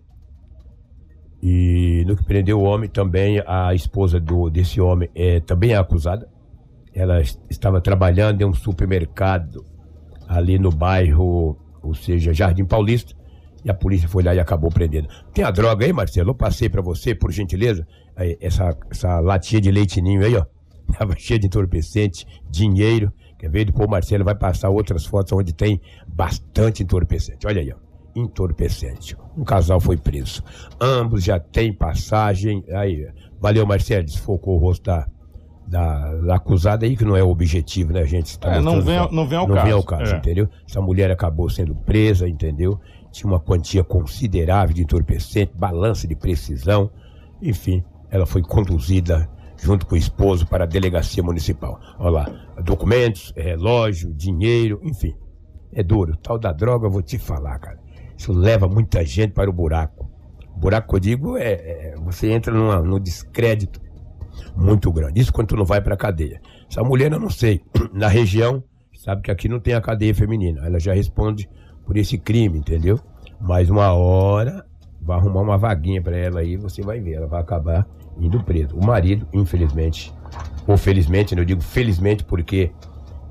E 1.41 2.03
no 2.07 2.15
que 2.15 2.23
prendeu 2.23 2.59
o 2.59 2.63
homem, 2.63 2.87
também 2.87 3.41
a 3.45 3.73
esposa 3.73 4.19
do, 4.19 4.49
desse 4.49 4.79
homem 4.79 5.09
é, 5.15 5.39
também 5.39 5.71
é 5.71 5.75
acusada. 5.75 6.29
Ela 6.93 7.19
es- 7.19 7.39
estava 7.49 7.81
trabalhando 7.81 8.41
em 8.41 8.45
um 8.45 8.53
supermercado 8.53 9.65
ali 10.27 10.59
no 10.59 10.69
bairro, 10.69 11.57
ou 11.81 11.95
seja, 11.95 12.31
Jardim 12.31 12.63
Paulista. 12.65 13.13
E 13.65 13.71
a 13.71 13.73
polícia 13.73 14.07
foi 14.07 14.21
lá 14.21 14.35
e 14.35 14.39
acabou 14.39 14.69
prendendo. 14.69 15.07
Tem 15.33 15.43
a 15.43 15.49
droga 15.49 15.83
aí, 15.85 15.91
Marcelo? 15.91 16.29
Eu 16.29 16.35
passei 16.35 16.69
pra 16.69 16.81
você, 16.81 17.15
por 17.15 17.31
gentileza. 17.31 17.87
Essa, 18.39 18.77
essa 18.91 19.19
latinha 19.19 19.61
de 19.61 19.71
leitinho 19.71 20.23
aí, 20.23 20.35
ó. 20.35 20.45
Tava 20.97 21.15
cheia 21.17 21.39
de 21.39 21.47
entorpecente, 21.47 22.25
dinheiro. 22.49 23.11
Quer 23.39 23.49
ver? 23.49 23.65
Depois 23.65 23.87
o 23.87 23.91
Marcelo 23.91 24.23
vai 24.23 24.35
passar 24.35 24.69
outras 24.69 25.05
fotos 25.05 25.33
onde 25.33 25.53
tem 25.53 25.81
bastante 26.07 26.83
entorpecente. 26.83 27.47
Olha 27.47 27.61
aí, 27.61 27.71
ó. 27.73 27.77
Entorpecente. 28.15 29.17
Um 29.37 29.43
casal 29.43 29.79
foi 29.79 29.97
preso. 29.97 30.43
Ambos 30.79 31.23
já 31.23 31.39
têm 31.39 31.73
passagem. 31.73 32.63
Aí, 32.69 33.07
valeu, 33.39 33.65
Marcelo. 33.65 34.03
Desfocou 34.05 34.55
o 34.55 34.59
rosto 34.59 34.83
da, 34.83 35.07
da, 35.67 36.15
da 36.17 36.35
acusada 36.35 36.85
aí, 36.85 36.95
que 36.95 37.03
não 37.05 37.15
é 37.15 37.23
o 37.23 37.29
objetivo, 37.29 37.91
né, 37.93 38.05
gente? 38.05 38.37
Tá 38.39 38.55
É, 38.55 38.59
não 38.61 38.81
vem 38.81 38.97
só- 38.99 39.11
não 39.11 39.27
vem 39.27 39.37
ao 39.37 39.47
não 39.47 39.55
Vem 39.55 39.63
caso, 39.63 39.75
ao 39.77 39.83
caso, 39.83 40.13
é. 40.13 40.17
entendeu? 40.17 40.47
Essa 40.69 40.81
mulher 40.81 41.09
acabou 41.11 41.49
sendo 41.49 41.73
presa, 41.75 42.27
entendeu? 42.27 42.79
Tinha 43.11 43.31
uma 43.31 43.39
quantia 43.39 43.83
considerável 43.83 44.75
de 44.75 44.81
entorpecente, 44.83 45.51
balança 45.55 46.07
de 46.07 46.15
precisão. 46.15 46.89
Enfim, 47.41 47.83
ela 48.13 48.27
foi 48.27 48.43
conduzida 48.43 49.27
junto 49.57 49.87
com 49.87 49.95
o 49.95 49.97
esposo 49.97 50.45
para 50.45 50.65
a 50.65 50.67
delegacia 50.67 51.23
municipal. 51.23 51.79
Olha 51.97 52.11
lá, 52.11 52.45
documentos, 52.63 53.33
relógio, 53.35 54.13
dinheiro, 54.13 54.79
enfim. 54.83 55.15
É 55.71 55.81
duro. 55.81 56.15
Tal 56.17 56.37
da 56.37 56.51
droga, 56.51 56.85
eu 56.85 56.91
vou 56.91 57.01
te 57.01 57.17
falar, 57.17 57.57
cara. 57.57 57.79
Isso 58.15 58.31
leva 58.31 58.67
muita 58.67 59.03
gente 59.03 59.31
para 59.31 59.49
o 59.49 59.53
buraco. 59.53 60.07
O 60.55 60.59
buraco 60.59 60.89
que 60.89 60.95
eu 60.95 60.99
digo 60.99 61.37
é, 61.37 61.53
é 61.53 61.95
você 61.97 62.31
entra 62.31 62.53
numa, 62.53 62.79
num 62.83 62.99
descrédito 62.99 63.81
muito 64.55 64.91
grande. 64.91 65.19
Isso 65.19 65.33
quando 65.33 65.47
tu 65.47 65.55
não 65.55 65.65
vai 65.65 65.81
pra 65.81 65.97
cadeia. 65.97 66.39
Essa 66.69 66.83
mulher, 66.83 67.11
eu 67.11 67.19
não 67.19 67.31
sei. 67.31 67.61
Na 67.91 68.07
região, 68.07 68.63
sabe 68.93 69.23
que 69.23 69.31
aqui 69.31 69.49
não 69.49 69.59
tem 69.59 69.73
a 69.73 69.81
cadeia 69.81 70.13
feminina. 70.13 70.63
Ela 70.63 70.79
já 70.79 70.93
responde 70.93 71.49
por 71.83 71.97
esse 71.97 72.15
crime, 72.19 72.59
entendeu? 72.59 72.99
Mas 73.41 73.71
uma 73.71 73.91
hora 73.91 74.63
vai 75.01 75.17
arrumar 75.17 75.41
uma 75.41 75.57
vaguinha 75.57 76.01
pra 76.01 76.15
ela 76.15 76.41
aí, 76.41 76.55
você 76.57 76.83
vai 76.83 76.99
ver. 76.99 77.13
Ela 77.13 77.27
vai 77.27 77.41
acabar 77.41 77.87
indo 78.19 78.41
preso. 78.43 78.75
O 78.75 78.85
marido, 78.85 79.27
infelizmente, 79.33 80.13
ou 80.67 80.77
felizmente, 80.77 81.35
eu 81.35 81.45
digo 81.45 81.61
felizmente 81.61 82.23
porque 82.23 82.71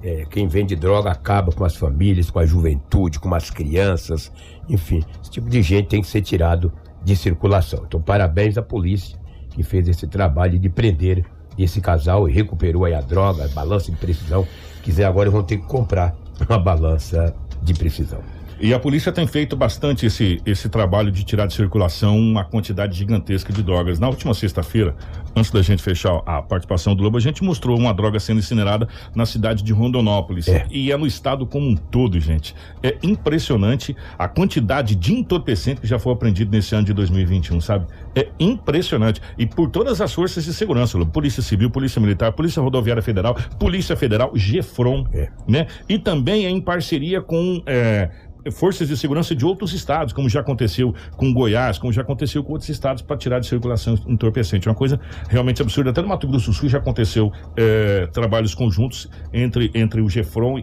é, 0.02 0.26
quem 0.28 0.46
vende 0.46 0.74
droga 0.74 1.10
acaba 1.10 1.52
com 1.52 1.64
as 1.64 1.76
famílias, 1.76 2.30
com 2.30 2.38
a 2.38 2.46
juventude, 2.46 3.20
com 3.20 3.32
as 3.34 3.50
crianças, 3.50 4.32
enfim, 4.68 5.04
esse 5.22 5.30
tipo 5.30 5.48
de 5.48 5.62
gente 5.62 5.88
tem 5.88 6.00
que 6.00 6.08
ser 6.08 6.22
tirado 6.22 6.72
de 7.04 7.16
circulação. 7.16 7.84
Então, 7.86 8.00
parabéns 8.00 8.58
à 8.58 8.62
polícia 8.62 9.18
que 9.50 9.62
fez 9.62 9.88
esse 9.88 10.06
trabalho 10.06 10.58
de 10.58 10.68
prender 10.68 11.24
esse 11.58 11.80
casal 11.80 12.28
e 12.28 12.32
recuperou 12.32 12.84
aí 12.84 12.94
a 12.94 13.00
droga, 13.00 13.44
a 13.44 13.48
balança 13.48 13.90
de 13.90 13.98
precisão. 13.98 14.46
Quiser 14.82 15.04
agora 15.04 15.30
vão 15.30 15.42
ter 15.42 15.58
que 15.58 15.66
comprar 15.66 16.14
uma 16.48 16.58
balança 16.58 17.34
de 17.62 17.74
precisão. 17.74 18.20
E 18.62 18.72
a 18.72 18.78
polícia 18.78 19.10
tem 19.10 19.26
feito 19.26 19.56
bastante 19.56 20.06
esse, 20.06 20.40
esse 20.46 20.68
trabalho 20.68 21.10
de 21.10 21.24
tirar 21.24 21.46
de 21.46 21.52
circulação 21.52 22.16
uma 22.16 22.44
quantidade 22.44 22.96
gigantesca 22.96 23.52
de 23.52 23.60
drogas. 23.60 23.98
Na 23.98 24.08
última 24.08 24.32
sexta-feira, 24.34 24.94
antes 25.34 25.50
da 25.50 25.60
gente 25.62 25.82
fechar 25.82 26.22
a 26.24 26.40
participação 26.40 26.94
do 26.94 27.02
Lobo, 27.02 27.16
a 27.16 27.20
gente 27.20 27.42
mostrou 27.42 27.76
uma 27.76 27.92
droga 27.92 28.20
sendo 28.20 28.38
incinerada 28.38 28.86
na 29.16 29.26
cidade 29.26 29.64
de 29.64 29.72
Rondonópolis. 29.72 30.46
É. 30.46 30.64
E 30.70 30.92
é 30.92 30.96
no 30.96 31.08
estado 31.08 31.44
como 31.44 31.66
um 31.66 31.74
todo, 31.74 32.20
gente. 32.20 32.54
É 32.84 32.96
impressionante 33.02 33.96
a 34.16 34.28
quantidade 34.28 34.94
de 34.94 35.12
entorpecente 35.12 35.80
que 35.80 35.86
já 35.88 35.98
foi 35.98 36.12
apreendido 36.12 36.52
nesse 36.52 36.72
ano 36.72 36.84
de 36.84 36.92
2021, 36.92 37.60
sabe? 37.60 37.86
É 38.14 38.28
impressionante. 38.38 39.20
E 39.36 39.44
por 39.44 39.70
todas 39.70 40.00
as 40.00 40.14
forças 40.14 40.44
de 40.44 40.54
segurança, 40.54 40.96
Lobo. 40.96 41.10
Polícia 41.10 41.42
Civil, 41.42 41.68
Polícia 41.68 42.00
Militar, 42.00 42.30
Polícia 42.30 42.62
Rodoviária 42.62 43.02
Federal, 43.02 43.34
Polícia 43.58 43.96
Federal, 43.96 44.30
GEFRON, 44.36 45.04
É. 45.12 45.30
né? 45.48 45.66
E 45.88 45.98
também 45.98 46.46
é 46.46 46.48
em 46.48 46.60
parceria 46.60 47.20
com 47.20 47.60
é, 47.66 48.08
forças 48.50 48.88
de 48.88 48.96
segurança 48.96 49.34
de 49.34 49.44
outros 49.44 49.72
estados, 49.72 50.12
como 50.12 50.28
já 50.28 50.40
aconteceu 50.40 50.94
com 51.16 51.32
Goiás, 51.32 51.78
como 51.78 51.92
já 51.92 52.02
aconteceu 52.02 52.42
com 52.42 52.52
outros 52.52 52.68
estados, 52.68 53.02
para 53.02 53.16
tirar 53.16 53.38
de 53.38 53.46
circulação 53.46 53.94
entorpecente. 54.06 54.66
É 54.66 54.70
uma 54.70 54.76
coisa 54.76 54.98
realmente 55.28 55.62
absurda. 55.62 55.90
Até 55.90 56.02
no 56.02 56.08
Mato 56.08 56.26
Grosso 56.26 56.50
do 56.50 56.52
Sul 56.52 56.68
já 56.68 56.78
aconteceu 56.78 57.32
é, 57.56 58.06
trabalhos 58.12 58.54
conjuntos 58.54 59.08
entre, 59.32 59.70
entre 59.74 60.00
o 60.00 60.08
GEFRON 60.08 60.58
e, 60.58 60.62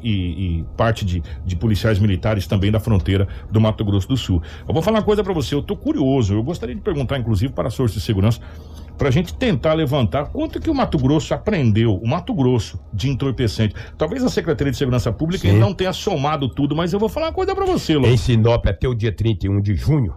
e 0.60 0.66
parte 0.76 1.06
de, 1.06 1.22
de 1.46 1.56
policiais 1.56 2.00
militares 2.00 2.48
também 2.48 2.72
da 2.72 2.80
fronteira 2.80 3.28
do 3.52 3.62
Mato 3.62 3.84
Grosso 3.86 4.08
do 4.08 4.18
Sul. 4.18 4.42
Eu 4.68 4.74
vou 4.74 4.82
falar 4.82 5.00
uma 5.00 5.06
coisa 5.06 5.24
para 5.24 5.34
você, 5.34 5.56
eu 5.56 5.62
tô 5.62 5.76
curioso, 5.76 6.34
eu 6.34 6.44
gostaria 6.44 6.76
de 6.76 6.82
perguntar, 6.82 7.18
inclusive, 7.18 7.54
para 7.54 7.68
as 7.68 7.76
forças 7.76 7.96
de 7.96 8.02
segurança, 8.02 8.40
para 9.00 9.08
a 9.08 9.12
gente 9.12 9.34
tentar 9.34 9.74
levantar 9.74 10.26
quanto 10.26 10.60
que 10.60 10.70
o 10.70 10.76
Mato 10.76 10.98
Grosso 10.98 11.34
aprendeu, 11.34 11.96
o 11.96 12.06
Mato 12.06 12.34
Grosso, 12.34 12.78
de 12.94 13.10
entorpecente. 13.10 13.74
Talvez 13.98 14.22
a 14.22 14.30
Secretaria 14.30 14.72
de 14.72 14.78
Segurança 14.78 15.12
Pública 15.12 15.48
Sim. 15.48 15.58
não 15.58 15.74
tenha 15.74 15.94
somado 15.94 16.50
tudo, 16.50 16.76
mas 16.76 16.92
eu 16.92 17.00
vou 17.00 17.08
falar 17.08 17.28
uma 17.28 17.34
coisa 17.34 17.56
para 17.56 17.66
você, 17.66 17.96
Lô. 17.96 18.06
Em 18.06 18.18
Sinop, 18.18 18.68
até 18.68 18.90
o 18.90 18.94
dia 18.94 19.12
31 19.12 19.62
de 19.62 19.74
junho, 19.74 20.14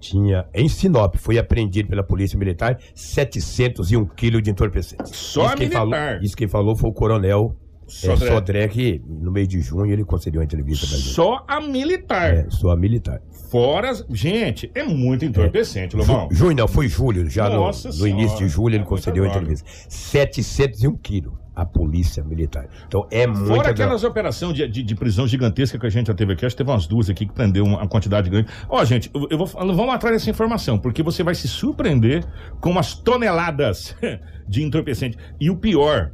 tinha 0.00 0.44
em 0.52 0.68
Sinop, 0.68 1.14
foi 1.18 1.38
apreendido 1.38 1.88
pela 1.88 2.02
Polícia 2.02 2.36
Militar 2.36 2.78
701 2.96 4.04
quilos 4.06 4.42
de 4.42 4.50
entorpecente. 4.50 5.08
Só 5.16 5.46
isso 5.46 5.58
militar. 5.58 5.78
falou, 5.78 5.94
Isso 6.20 6.36
quem 6.36 6.48
falou 6.48 6.74
foi 6.74 6.90
o 6.90 6.92
coronel 6.92 7.56
Sodré. 7.90 8.16
Sodré, 8.16 8.34
Sodré 8.34 8.68
que 8.68 9.02
no 9.06 9.30
mês 9.30 9.48
de 9.48 9.60
junho 9.60 9.92
ele 9.92 10.04
concedeu 10.04 10.40
uma 10.40 10.44
entrevista 10.44 10.86
pra 10.86 10.96
gente. 10.96 11.08
Só 11.08 11.44
a 11.48 11.60
militar. 11.60 12.34
É, 12.34 12.46
sou 12.50 12.70
a 12.70 12.76
militar. 12.76 13.20
Fora. 13.50 13.90
as- 13.90 14.04
Gente, 14.10 14.70
é 14.74 14.82
muito 14.84 15.24
entorpecente, 15.24 15.96
Lobão. 15.96 16.28
Ju, 16.30 16.36
junho 16.46 16.56
não, 16.56 16.68
foi 16.68 16.86
julho, 16.88 17.28
já 17.28 17.48
no, 17.48 17.68
no 17.98 18.06
início 18.06 18.38
de 18.38 18.48
julho 18.48 18.76
ele 18.76 18.84
é 18.84 18.86
concedeu 18.86 19.24
a 19.24 19.26
muita 19.26 19.40
droga. 19.40 19.52
entrevista. 19.54 19.90
701 19.90 20.96
quilos, 20.98 21.32
a 21.54 21.64
polícia 21.66 22.22
militar. 22.22 22.68
Então 22.86 23.06
é 23.10 23.26
muita 23.26 23.54
Fora 23.56 23.70
aquelas 23.70 24.04
operações 24.04 24.54
de, 24.54 24.68
de, 24.68 24.82
de 24.84 24.94
prisão 24.94 25.26
gigantesca 25.26 25.78
que 25.78 25.86
a 25.86 25.90
gente 25.90 26.06
já 26.06 26.14
teve 26.14 26.32
aqui, 26.34 26.46
acho 26.46 26.54
que 26.54 26.58
teve 26.58 26.70
umas 26.70 26.86
duas 26.86 27.10
aqui 27.10 27.26
que 27.26 27.32
prendeu 27.32 27.64
uma 27.64 27.86
quantidade 27.88 28.30
grande. 28.30 28.48
Ó, 28.68 28.84
gente, 28.84 29.10
eu, 29.12 29.26
eu 29.30 29.38
vou 29.38 29.46
vamos 29.46 29.92
atrás 29.94 30.14
dessa 30.16 30.30
informação, 30.30 30.78
porque 30.78 31.02
você 31.02 31.22
vai 31.24 31.34
se 31.34 31.48
surpreender 31.48 32.24
com 32.60 32.70
umas 32.70 32.94
toneladas 32.94 33.96
de 34.48 34.62
entorpecente. 34.62 35.16
E 35.40 35.50
o 35.50 35.56
pior, 35.56 36.12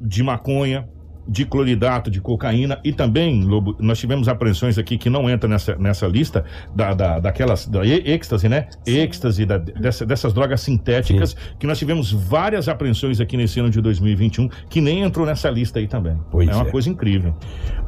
de 0.00 0.22
maconha, 0.22 0.88
de 1.30 1.44
cloridato, 1.46 2.10
de 2.10 2.20
cocaína 2.20 2.80
e 2.82 2.92
também, 2.92 3.44
Lobo, 3.44 3.76
nós 3.78 4.00
tivemos 4.00 4.26
apreensões 4.26 4.76
aqui 4.78 4.98
que 4.98 5.08
não 5.08 5.30
entra 5.30 5.48
nessa, 5.48 5.76
nessa 5.76 6.08
lista 6.08 6.44
da, 6.74 6.92
da, 6.92 7.20
daquelas, 7.20 7.68
da 7.68 7.86
êxtase, 7.86 8.48
né? 8.48 8.68
Êxtase, 8.84 9.46
da, 9.46 9.56
dessa- 9.56 10.04
dessas 10.04 10.32
drogas 10.32 10.60
sintéticas, 10.60 11.36
que 11.56 11.68
nós 11.68 11.78
tivemos 11.78 12.10
várias 12.10 12.68
apreensões 12.68 13.20
aqui 13.20 13.36
nesse 13.36 13.60
ano 13.60 13.70
de 13.70 13.80
2021 13.80 14.48
que 14.68 14.80
nem 14.80 15.02
entrou 15.02 15.24
nessa 15.24 15.48
lista 15.48 15.78
aí 15.78 15.86
também. 15.86 16.18
Pois 16.32 16.48
é 16.48 16.52
uma 16.52 16.66
é. 16.66 16.70
coisa 16.70 16.90
incrível. 16.90 17.32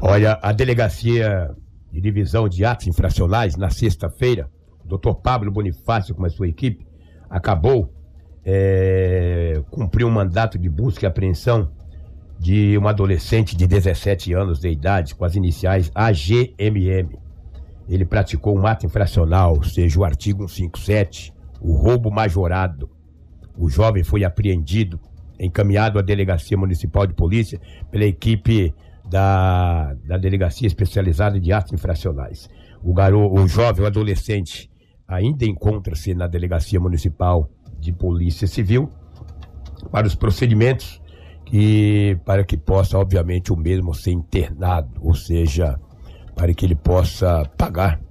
Olha, 0.01 0.39
a 0.41 0.53
delegacia 0.53 1.51
de 1.91 1.99
divisão 1.99 2.47
de 2.47 2.63
atos 2.63 2.87
infracionais, 2.87 3.57
na 3.57 3.69
sexta-feira, 3.69 4.49
o 4.85 4.87
doutor 4.87 5.15
Pablo 5.15 5.51
Bonifácio 5.51 6.15
com 6.15 6.25
a 6.25 6.29
sua 6.29 6.47
equipe, 6.47 6.87
acabou, 7.29 7.93
é, 8.45 9.61
cumpriu 9.69 10.07
um 10.07 10.11
mandato 10.11 10.57
de 10.57 10.69
busca 10.69 11.05
e 11.05 11.07
apreensão 11.07 11.69
de 12.43 12.77
um 12.77 12.89
adolescente 12.89 13.55
de 13.55 13.65
17 13.65 14.33
anos 14.33 14.59
de 14.59 14.67
idade, 14.67 15.15
com 15.15 15.23
as 15.23 15.33
iniciais 15.33 15.89
AGMM. 15.95 17.17
Ele 17.87 18.03
praticou 18.03 18.59
um 18.59 18.67
ato 18.67 18.85
infracional, 18.85 19.55
ou 19.55 19.63
seja, 19.63 19.97
o 19.97 20.03
artigo 20.03 20.49
157, 20.49 21.33
o 21.61 21.71
roubo 21.71 22.11
majorado. 22.11 22.89
O 23.57 23.69
jovem 23.69 24.03
foi 24.03 24.25
apreendido, 24.25 24.99
encaminhado 25.39 25.97
à 25.97 26.01
Delegacia 26.01 26.57
Municipal 26.57 27.07
de 27.07 27.13
Polícia 27.13 27.61
pela 27.89 28.03
equipe 28.03 28.75
da, 29.09 29.95
da 30.05 30.17
Delegacia 30.17 30.67
Especializada 30.67 31.39
de 31.39 31.53
Atos 31.53 31.71
Infracionais. 31.71 32.49
O, 32.83 32.93
garoto, 32.93 33.35
o 33.35 33.47
jovem, 33.47 33.85
o 33.85 33.87
adolescente, 33.87 34.69
ainda 35.07 35.45
encontra-se 35.45 36.13
na 36.13 36.27
Delegacia 36.27 36.77
Municipal 36.77 37.49
de 37.79 37.93
Polícia 37.93 38.47
Civil 38.47 38.89
para 39.89 40.05
os 40.05 40.13
procedimentos 40.13 41.01
e 41.55 42.17
para 42.25 42.43
que 42.43 42.57
possa, 42.57 42.97
obviamente, 42.97 43.53
o 43.53 43.55
mesmo 43.55 43.93
ser 43.93 44.09
internado, 44.11 44.89
ou 44.99 45.13
seja, 45.13 45.79
para 46.35 46.51
que 46.51 46.65
ele 46.65 46.73
possa 46.73 47.47
pagar 47.55 48.01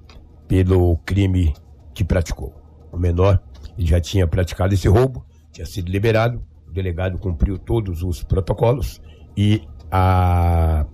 pelo 0.47 0.97
crime 0.99 1.53
que 1.93 2.05
praticou. 2.05 2.55
O 2.93 2.97
menor 2.97 3.43
já 3.77 4.01
tinha 4.01 4.29
praticado 4.29 4.75
esse 4.75 4.87
roubo, 4.87 5.27
tinha 5.51 5.67
sido 5.67 5.91
liberado, 5.91 6.41
o 6.69 6.73
delegado 6.73 7.19
cumpriu 7.19 7.59
todos 7.59 8.05
os 8.05 8.23
protocolos 8.23 9.01
e 9.37 9.61
a, 9.91 10.87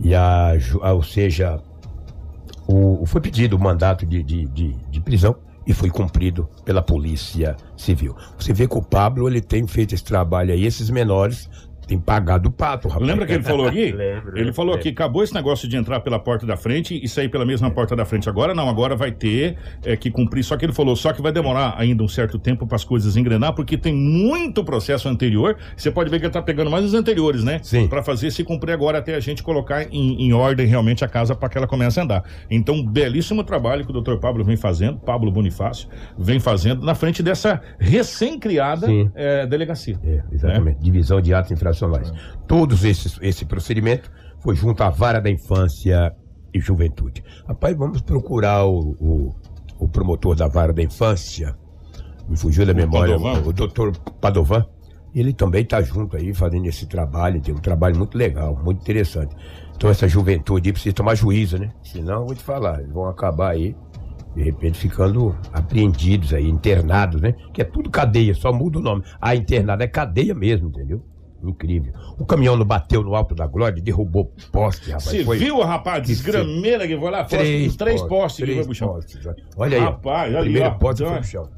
e 0.00 0.12
a- 0.12 0.54
ou 0.92 1.04
seja, 1.04 1.62
o, 2.66 3.06
foi 3.06 3.20
pedido 3.20 3.54
o 3.54 3.60
mandato 3.60 4.04
de, 4.04 4.24
de, 4.24 4.44
de, 4.48 4.72
de 4.90 5.00
prisão 5.00 5.36
e 5.66 5.72
foi 5.72 5.90
cumprido 5.90 6.48
pela 6.64 6.82
Polícia 6.82 7.56
Civil. 7.76 8.16
Você 8.38 8.52
vê 8.52 8.66
que 8.66 8.76
o 8.76 8.82
Pablo 8.82 9.28
ele 9.28 9.40
tem 9.40 9.66
feito 9.66 9.94
esse 9.94 10.04
trabalho 10.04 10.52
aí, 10.52 10.64
esses 10.64 10.90
menores 10.90 11.48
tem 11.90 11.98
pagado 11.98 12.48
o 12.48 12.52
pato, 12.52 12.86
rapaz. 12.86 13.04
Lembra 13.04 13.26
que 13.26 13.32
ele 13.32 13.42
falou 13.42 13.66
aqui? 13.66 13.90
Lembro, 13.90 14.38
ele 14.38 14.52
falou 14.52 14.74
lembro. 14.74 14.80
aqui, 14.80 14.90
acabou 14.90 15.24
esse 15.24 15.34
negócio 15.34 15.68
de 15.68 15.76
entrar 15.76 15.98
pela 15.98 16.20
porta 16.20 16.46
da 16.46 16.56
frente 16.56 17.00
e 17.02 17.08
sair 17.08 17.28
pela 17.28 17.44
mesma 17.44 17.68
porta 17.68 17.96
da 17.96 18.04
frente. 18.04 18.28
Agora 18.28 18.54
não, 18.54 18.68
agora 18.68 18.94
vai 18.94 19.10
ter 19.10 19.56
é, 19.84 19.96
que 19.96 20.08
cumprir. 20.08 20.44
Só 20.44 20.56
que 20.56 20.64
ele 20.64 20.72
falou, 20.72 20.94
só 20.94 21.12
que 21.12 21.20
vai 21.20 21.32
demorar 21.32 21.74
ainda 21.76 22.04
um 22.04 22.08
certo 22.08 22.38
tempo 22.38 22.64
para 22.64 22.76
as 22.76 22.84
coisas 22.84 23.16
engrenar, 23.16 23.54
porque 23.54 23.76
tem 23.76 23.92
muito 23.92 24.62
processo 24.62 25.08
anterior. 25.08 25.56
Você 25.76 25.90
pode 25.90 26.08
ver 26.10 26.20
que 26.20 26.26
ele 26.26 26.32
tá 26.32 26.40
pegando 26.40 26.70
mais 26.70 26.84
os 26.84 26.94
anteriores, 26.94 27.42
né? 27.42 27.58
Sim. 27.60 27.88
Para 27.88 28.04
fazer 28.04 28.30
se 28.30 28.44
cumprir 28.44 28.72
agora 28.72 28.98
até 28.98 29.16
a 29.16 29.20
gente 29.20 29.42
colocar 29.42 29.82
em, 29.92 30.22
em 30.22 30.32
ordem 30.32 30.68
realmente 30.68 31.04
a 31.04 31.08
casa 31.08 31.34
para 31.34 31.48
que 31.48 31.58
ela 31.58 31.66
comece 31.66 31.98
a 31.98 32.04
andar. 32.04 32.22
Então, 32.48 32.86
belíssimo 32.86 33.42
trabalho 33.42 33.84
que 33.84 33.90
o 33.90 33.92
doutor 33.92 34.20
Pablo 34.20 34.44
vem 34.44 34.56
fazendo, 34.56 35.00
Pablo 35.00 35.32
Bonifácio, 35.32 35.88
vem 36.16 36.38
fazendo 36.38 36.86
na 36.86 36.94
frente 36.94 37.20
dessa 37.20 37.60
recém-criada 37.80 38.86
é, 39.16 39.44
delegacia. 39.44 39.98
É, 40.04 40.22
exatamente. 40.30 40.78
Divisão 40.80 41.20
de 41.20 41.34
atos 41.34 41.50
infracionais. 41.80 42.12
Todos 42.46 42.84
esses 42.84 43.18
esse 43.22 43.44
procedimento 43.44 44.10
foi 44.40 44.54
junto 44.54 44.82
à 44.82 44.90
vara 44.90 45.20
da 45.20 45.30
infância 45.30 46.14
e 46.52 46.60
juventude. 46.60 47.22
Rapaz, 47.46 47.76
vamos 47.76 48.00
procurar 48.00 48.64
o, 48.64 48.96
o, 49.00 49.34
o 49.78 49.88
promotor 49.88 50.34
da 50.34 50.48
vara 50.48 50.72
da 50.72 50.82
infância. 50.82 51.56
Me 52.28 52.36
fugiu 52.36 52.64
da 52.64 52.74
memória, 52.74 53.18
Padovan? 53.18 53.48
o 53.48 53.52
doutor 53.52 53.96
Padovan. 54.20 54.66
Ele 55.12 55.32
também 55.32 55.62
está 55.62 55.82
junto 55.82 56.16
aí 56.16 56.32
fazendo 56.32 56.66
esse 56.66 56.86
trabalho, 56.86 57.40
tem 57.40 57.52
um 57.52 57.58
trabalho 57.58 57.96
muito 57.96 58.16
legal, 58.16 58.56
muito 58.62 58.80
interessante. 58.80 59.34
Então 59.74 59.90
essa 59.90 60.06
juventude 60.06 60.68
aí 60.68 60.72
precisa 60.72 60.94
tomar 60.94 61.16
juízo, 61.16 61.58
né? 61.58 61.72
Senão, 61.82 62.20
eu 62.20 62.26
vou 62.26 62.34
te 62.34 62.42
falar, 62.42 62.80
eles 62.80 62.92
vão 62.92 63.06
acabar 63.06 63.50
aí, 63.50 63.74
de 64.36 64.42
repente, 64.44 64.78
ficando 64.78 65.34
apreendidos 65.52 66.32
aí, 66.32 66.48
internados, 66.48 67.20
né? 67.20 67.34
Que 67.52 67.62
é 67.62 67.64
tudo 67.64 67.90
cadeia, 67.90 68.34
só 68.34 68.52
muda 68.52 68.78
o 68.78 68.82
nome. 68.82 69.02
A 69.20 69.34
internada 69.34 69.82
é 69.82 69.88
cadeia 69.88 70.32
mesmo, 70.32 70.68
entendeu? 70.68 71.02
Incrível. 71.42 71.92
O 72.18 72.24
caminhão 72.26 72.56
não 72.56 72.64
bateu 72.66 73.02
no 73.02 73.14
alto 73.14 73.34
da 73.34 73.46
glória, 73.46 73.80
derrubou 73.82 74.32
poste, 74.52 74.86
rapaz. 74.90 75.04
Você 75.04 75.24
Foi 75.24 75.38
viu, 75.38 75.60
rapaz, 75.60 76.06
desgrameira 76.06 76.86
que 76.86 76.96
foi 76.98 77.10
lá 77.10 77.24
fora? 77.24 77.42
três, 77.42 77.76
três 77.76 78.02
postes 78.02 78.44
que 78.44 78.50
três 78.52 78.66
pro 78.66 78.74
chão. 78.74 78.88
postes. 78.88 79.18
Olha 79.56 79.78
aí. 79.78 79.82
Rapaz, 79.84 80.32
o 80.34 80.36
ali, 80.36 80.44
primeiro 80.50 80.68
ó. 80.68 80.78
poste 80.78 81.02
Então, 81.02 81.12
foi 81.14 81.20
pro 81.22 81.28
chão. 81.30 81.48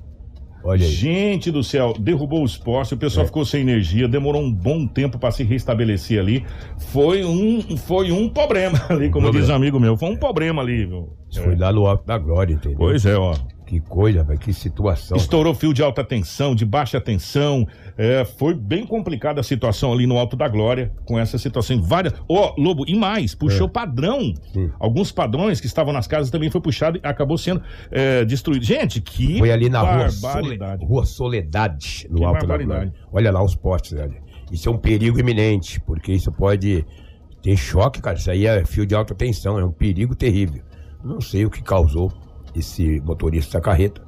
Olha 0.65 0.85
aí. 0.87 0.93
Gente 0.93 1.51
do 1.51 1.65
céu, 1.65 1.93
derrubou 1.99 2.45
os 2.45 2.57
postes, 2.57 2.93
o 2.93 2.95
É. 2.95 2.99
pessoal 2.99 3.27
ficou 3.27 3.45
sem 3.45 3.62
energia, 3.62 4.07
demorou 4.07 4.41
um 4.41 4.53
bom 4.53 4.87
tempo 4.87 5.19
para 5.19 5.33
se 5.33 5.43
restabelecer 5.43 6.21
ali. 6.21 6.45
Foi 6.79 7.25
um, 7.25 7.77
foi 7.77 8.12
um 8.12 8.29
problema 8.29 8.79
ali, 8.89 9.11
como 9.11 9.25
Problema. 9.25 9.41
diz 9.41 9.49
um 9.49 9.55
amigo 9.57 9.81
meu, 9.81 9.97
foi 9.97 10.11
um 10.11 10.17
problema 10.17 10.62
ali, 10.62 10.87
viu? 10.87 11.12
Foi 11.35 11.57
lá 11.57 11.73
no 11.73 11.85
alto 11.89 12.07
da 12.07 12.17
glória, 12.17 12.55
entendeu? 12.55 12.79
Pois 12.79 13.05
é, 13.05 13.17
ó. 13.17 13.35
Que 13.73 13.81
coisa, 13.81 14.23
que 14.37 14.52
situação. 14.52 15.17
Estourou 15.17 15.55
fio 15.55 15.73
de 15.73 15.83
alta 15.83 16.05
tensão, 16.05 16.55
de 16.55 16.62
baixa 16.62 17.00
tensão. 17.00 17.67
É, 17.97 18.23
foi 18.23 18.52
bem 18.52 18.85
complicada 18.87 19.41
a 19.41 19.43
situação 19.43 19.91
ali 19.95 20.07
no 20.07 20.19
Alto 20.19 20.37
da 20.37 20.47
Glória, 20.47 20.93
com 21.07 21.19
essa 21.19 21.38
situação. 21.38 21.81
Várias. 21.81 22.12
Ó, 22.29 22.55
Lobo, 22.59 22.85
e 22.87 22.95
mais, 22.95 23.35
puxou 23.35 23.67
padrão. 23.71 24.35
É. 24.50 24.52
Sim. 24.52 24.71
Alguns 24.79 25.11
padrões 25.11 25.59
que 25.59 25.67
estavam 25.67 25.91
nas 25.91 26.07
casas 26.07 26.31
também 26.31 26.50
foi 26.50 26.61
puxado 26.61 26.99
e 26.99 27.00
acabou 27.02 27.38
sendo 27.38 27.62
é, 27.91 28.26
destruído. 28.26 28.62
Gente, 28.62 29.00
que 29.00 29.38
Foi 29.38 29.50
ali 29.50 29.71
na 29.71 29.81
rua, 29.81 30.11
Sole- 30.11 30.33
barbaridade. 30.35 30.85
rua 30.85 31.07
Soledade, 31.07 32.07
no 32.11 32.19
Que 32.19 32.25
alto 32.25 32.47
da 32.47 32.59
glória. 32.59 32.93
Olha 33.11 33.33
lá 33.33 33.43
os 33.43 33.55
postes, 33.55 33.95
olha. 33.99 34.21
Isso 34.52 34.69
é 34.69 34.73
um 34.73 34.76
perigo 34.76 35.19
iminente, 35.19 35.81
porque 35.81 36.12
isso 36.12 36.31
pode 36.31 36.85
ter 37.43 37.57
choque, 37.57 38.02
cara. 38.02 38.19
Isso 38.19 38.31
aí 38.31 38.45
é 38.45 38.67
fio 38.67 38.85
de 38.85 38.95
alta 38.95 39.14
tensão, 39.14 39.59
é 39.59 39.64
um 39.64 39.73
perigo 39.73 40.14
terrível. 40.14 40.62
Não 41.02 41.23
sei 41.23 41.47
o 41.47 41.50
que 41.50 41.62
causou 41.62 42.12
esse 42.54 43.00
motorista 43.00 43.59
da 43.59 43.64
carreta. 43.64 44.02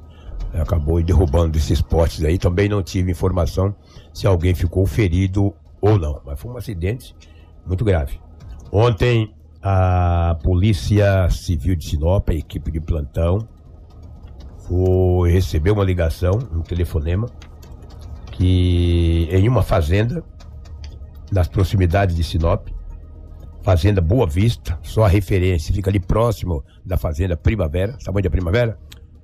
Acabou 0.53 1.01
derrubando 1.01 1.57
esses 1.57 1.81
postes 1.81 2.23
aí. 2.23 2.37
Também 2.37 2.69
não 2.69 2.81
tive 2.81 3.11
informação 3.11 3.75
se 4.13 4.25
alguém 4.25 4.53
ficou 4.55 4.85
ferido 4.85 5.53
ou 5.81 5.97
não. 5.97 6.21
Mas 6.25 6.39
foi 6.39 6.51
um 6.51 6.57
acidente 6.57 7.15
muito 7.65 7.83
grave. 7.83 8.19
Ontem, 8.71 9.33
a 9.61 10.37
Polícia 10.43 11.29
Civil 11.29 11.75
de 11.75 11.85
Sinop, 11.85 12.29
a 12.29 12.33
equipe 12.33 12.71
de 12.71 12.79
plantão, 12.79 13.47
foi 14.67 15.31
recebeu 15.31 15.73
uma 15.73 15.83
ligação, 15.83 16.39
um 16.53 16.61
telefonema, 16.61 17.27
que 18.31 19.27
em 19.31 19.47
uma 19.47 19.61
fazenda, 19.61 20.23
nas 21.31 21.47
proximidades 21.47 22.15
de 22.15 22.23
Sinop, 22.23 22.67
Fazenda 23.65 23.99
Boa 23.99 24.27
Vista, 24.27 24.77
só 24.83 25.05
a 25.05 25.07
referência, 25.07 25.73
fica 25.73 25.89
ali 25.89 25.99
próximo 25.99 26.63
da 26.85 26.97
Fazenda 26.97 27.35
Primavera, 27.35 27.97
sabe 27.99 28.19
onde 28.19 28.27
é 28.27 28.29
Primavera? 28.29 28.77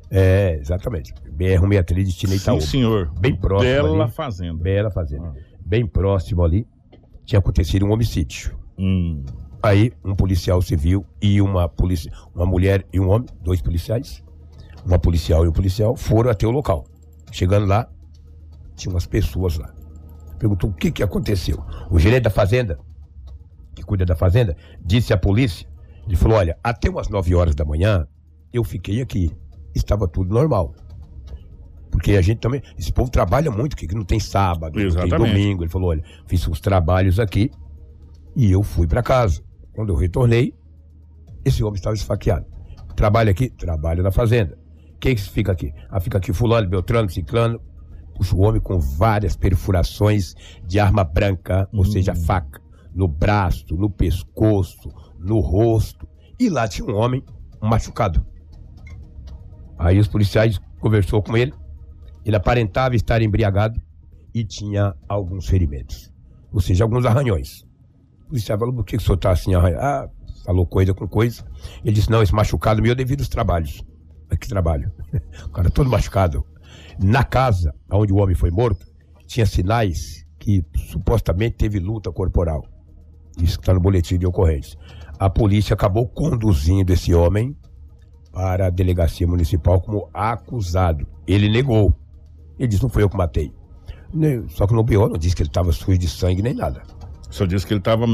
É, 0.10 0.58
exatamente. 0.60 1.14
BR-163 1.38 2.04
destina 2.04 2.34
Sim, 2.34 2.40
Itaúba. 2.40 2.62
senhor. 2.62 3.12
Bem 3.20 3.36
próximo 3.36 3.72
Bela 3.72 4.04
ali. 4.06 4.12
fazenda. 4.12 4.64
Bela 4.64 4.90
Fazenda. 4.90 5.32
Bem 5.64 5.86
próximo 5.86 6.44
ali, 6.44 6.66
tinha 7.24 7.38
acontecido 7.38 7.86
um 7.86 7.92
homicídio. 7.92 8.58
Hum. 8.80 9.24
Aí, 9.62 9.94
um 10.04 10.16
policial 10.16 10.60
civil 10.60 11.06
e 11.22 11.40
uma, 11.40 11.70
polici 11.70 12.10
uma 12.34 12.48
mulher 12.48 12.84
e 12.92 13.00
um 13.00 13.10
homem, 13.10 13.28
dois 13.44 13.62
policiais, 13.62 14.24
uma 14.84 14.98
policial 14.98 15.46
e 15.46 15.50
um 15.50 15.54
policial, 15.54 15.96
foram 15.96 16.32
até 16.32 16.48
o 16.48 16.52
local. 16.52 16.84
Chegando 17.32 17.68
lá, 17.68 17.88
tinha 18.76 18.92
umas 18.92 19.06
pessoas 19.06 19.60
lá. 19.60 19.72
Perguntou 20.40 20.72
o 20.72 20.74
que, 20.74 20.90
que 20.90 21.04
aconteceu. 21.04 21.64
O 21.92 22.00
gerente 22.00 22.24
da 22.24 22.32
fazenda, 22.32 22.80
que 23.76 23.84
cuida 23.84 24.06
da 24.06 24.16
fazenda, 24.16 24.56
disse 24.84 25.14
à 25.14 25.18
polícia, 25.18 25.68
ele 26.06 26.16
falou, 26.16 26.38
olha, 26.38 26.58
até 26.64 26.90
umas 26.90 27.08
9 27.10 27.36
horas 27.36 27.56
da 27.56 27.64
manhã, 27.64 28.08
eu 28.52 28.64
fiquei 28.64 29.02
aqui. 29.02 29.32
Estava 29.74 30.08
tudo 30.08 30.34
normal. 30.34 30.74
Porque 31.90 32.14
a 32.14 32.22
gente 32.22 32.40
também, 32.40 32.62
esse 32.78 32.92
povo 32.92 33.12
trabalha 33.12 33.52
muito, 33.52 33.76
que 33.76 33.94
não 33.94 34.04
tem 34.04 34.20
sábado, 34.20 34.74
não 34.74 34.80
tem 34.80 34.88
Exatamente. 34.88 35.32
domingo. 35.32 35.64
Ele 35.64 35.70
falou, 35.70 35.90
olha, 35.90 36.04
fiz 36.26 36.46
os 36.48 36.60
trabalhos 36.60 37.20
aqui, 37.20 37.52
e 38.36 38.52
eu 38.52 38.64
fui 38.64 38.88
para 38.88 39.04
casa. 39.04 39.42
Quando 39.74 39.94
eu 39.94 39.96
retornei, 39.96 40.54
esse 41.44 41.64
homem 41.64 41.76
estava 41.76 41.96
esfaqueado. 41.96 42.46
Trabalha 42.96 43.32
aqui? 43.32 43.50
Trabalha 43.50 44.04
na 44.04 44.12
fazenda. 44.12 44.58
Quem 45.00 45.16
que 45.16 45.22
fica 45.22 45.52
aqui? 45.52 45.74
Ah, 45.90 46.00
fica 46.00 46.18
aqui 46.18 46.32
fulano, 46.32 46.70
beltrano, 46.70 47.10
ciclano. 47.10 47.60
Puxa 48.16 48.36
o 48.36 48.42
homem 48.42 48.62
com 48.62 48.80
várias 48.80 49.36
perfurações 49.36 50.36
de 50.64 50.80
arma 50.80 51.04
branca, 51.04 51.68
ou 51.74 51.84
seja, 51.84 52.14
faca, 52.14 52.61
no 52.94 53.08
braço, 53.08 53.76
no 53.76 53.90
pescoço, 53.90 54.90
no 55.20 55.40
rosto. 55.40 56.08
E 56.40 56.50
lá 56.50 56.68
tinha 56.68 56.88
um 56.88 56.96
homem 56.96 57.24
machucado. 57.62 58.26
Aí 59.78 60.00
os 60.00 60.08
policiais 60.08 60.60
conversou 60.80 61.22
com 61.22 61.36
ele. 61.38 61.54
Ele 62.26 62.36
aparentava 62.36 62.96
estar 62.96 63.22
embriagado 63.22 63.82
e 64.34 64.44
tinha 64.44 64.96
alguns 65.08 65.48
ferimentos. 65.48 66.12
Ou 66.52 66.62
seja, 66.62 66.84
alguns 66.84 67.06
arranhões. 67.06 67.64
O 68.26 68.30
policial 68.30 68.60
falou, 68.60 68.74
por 68.74 68.86
que 68.86 68.98
o 68.98 69.02
senhor 69.02 69.16
está 69.16 69.32
assim 69.32 69.54
arranhado? 69.54 69.84
Ah, 69.84 70.10
falou 70.46 70.66
coisa 70.66 70.94
com 70.94 71.08
coisa. 71.08 71.46
Ele 71.84 71.96
disse, 71.96 72.10
não, 72.10 72.22
esse 72.22 72.34
machucado 72.34 72.82
meu 72.82 72.92
é 72.92 72.96
devido 72.96 73.22
aos 73.22 73.30
trabalhos. 73.30 73.84
Mas 74.30 74.40
que 74.40 74.48
trabalho? 74.48 74.92
o 75.46 75.50
cara 75.50 75.70
todo 75.70 75.90
machucado. 75.90 76.46
Na 77.00 77.24
casa 77.24 77.74
onde 77.92 78.14
o 78.14 78.18
homem 78.18 78.36
foi 78.36 78.52
morto, 78.52 78.86
tinha 79.26 79.46
sinais 79.46 80.26
que 80.38 80.66
supostamente 80.90 81.58
teve 81.58 81.80
luta 81.80 82.12
corporal. 82.12 82.66
Isso 83.38 83.58
que 83.58 83.64
está 83.64 83.74
no 83.74 83.80
boletim 83.80 84.18
de 84.18 84.26
ocorrência. 84.28 84.78
A 85.20 85.30
polícia 85.30 85.74
acabou 85.74 86.08
conduzindo 86.08 86.92
esse 86.92 87.14
homem 87.14 87.56
para 88.32 88.68
a 88.68 88.70
delegacia 88.70 89.28
municipal 89.28 89.80
como 89.82 90.10
acusado. 90.14 91.06
Ele 91.28 91.50
negou. 91.50 91.94
Ele 92.58 92.68
disse, 92.68 92.82
não 92.84 92.90
foi 92.90 93.04
eu 93.04 93.10
que 93.10 93.18
matei. 93.18 93.54
Só 94.50 94.68
que 94.68 94.74
no 94.74 94.84
BO 94.84 95.08
não 95.10 95.18
disse 95.18 95.36
que 95.36 95.42
ele 95.42 95.50
estava 95.50 95.72
sujo 95.72 95.98
de 95.98 96.08
sangue 96.08 96.42
nem 96.42 96.54
nada. 96.54 96.82
Só 97.30 97.46
disse 97.46 97.66
que 97.66 97.74
ele 97.74 97.80
estava 97.80 98.06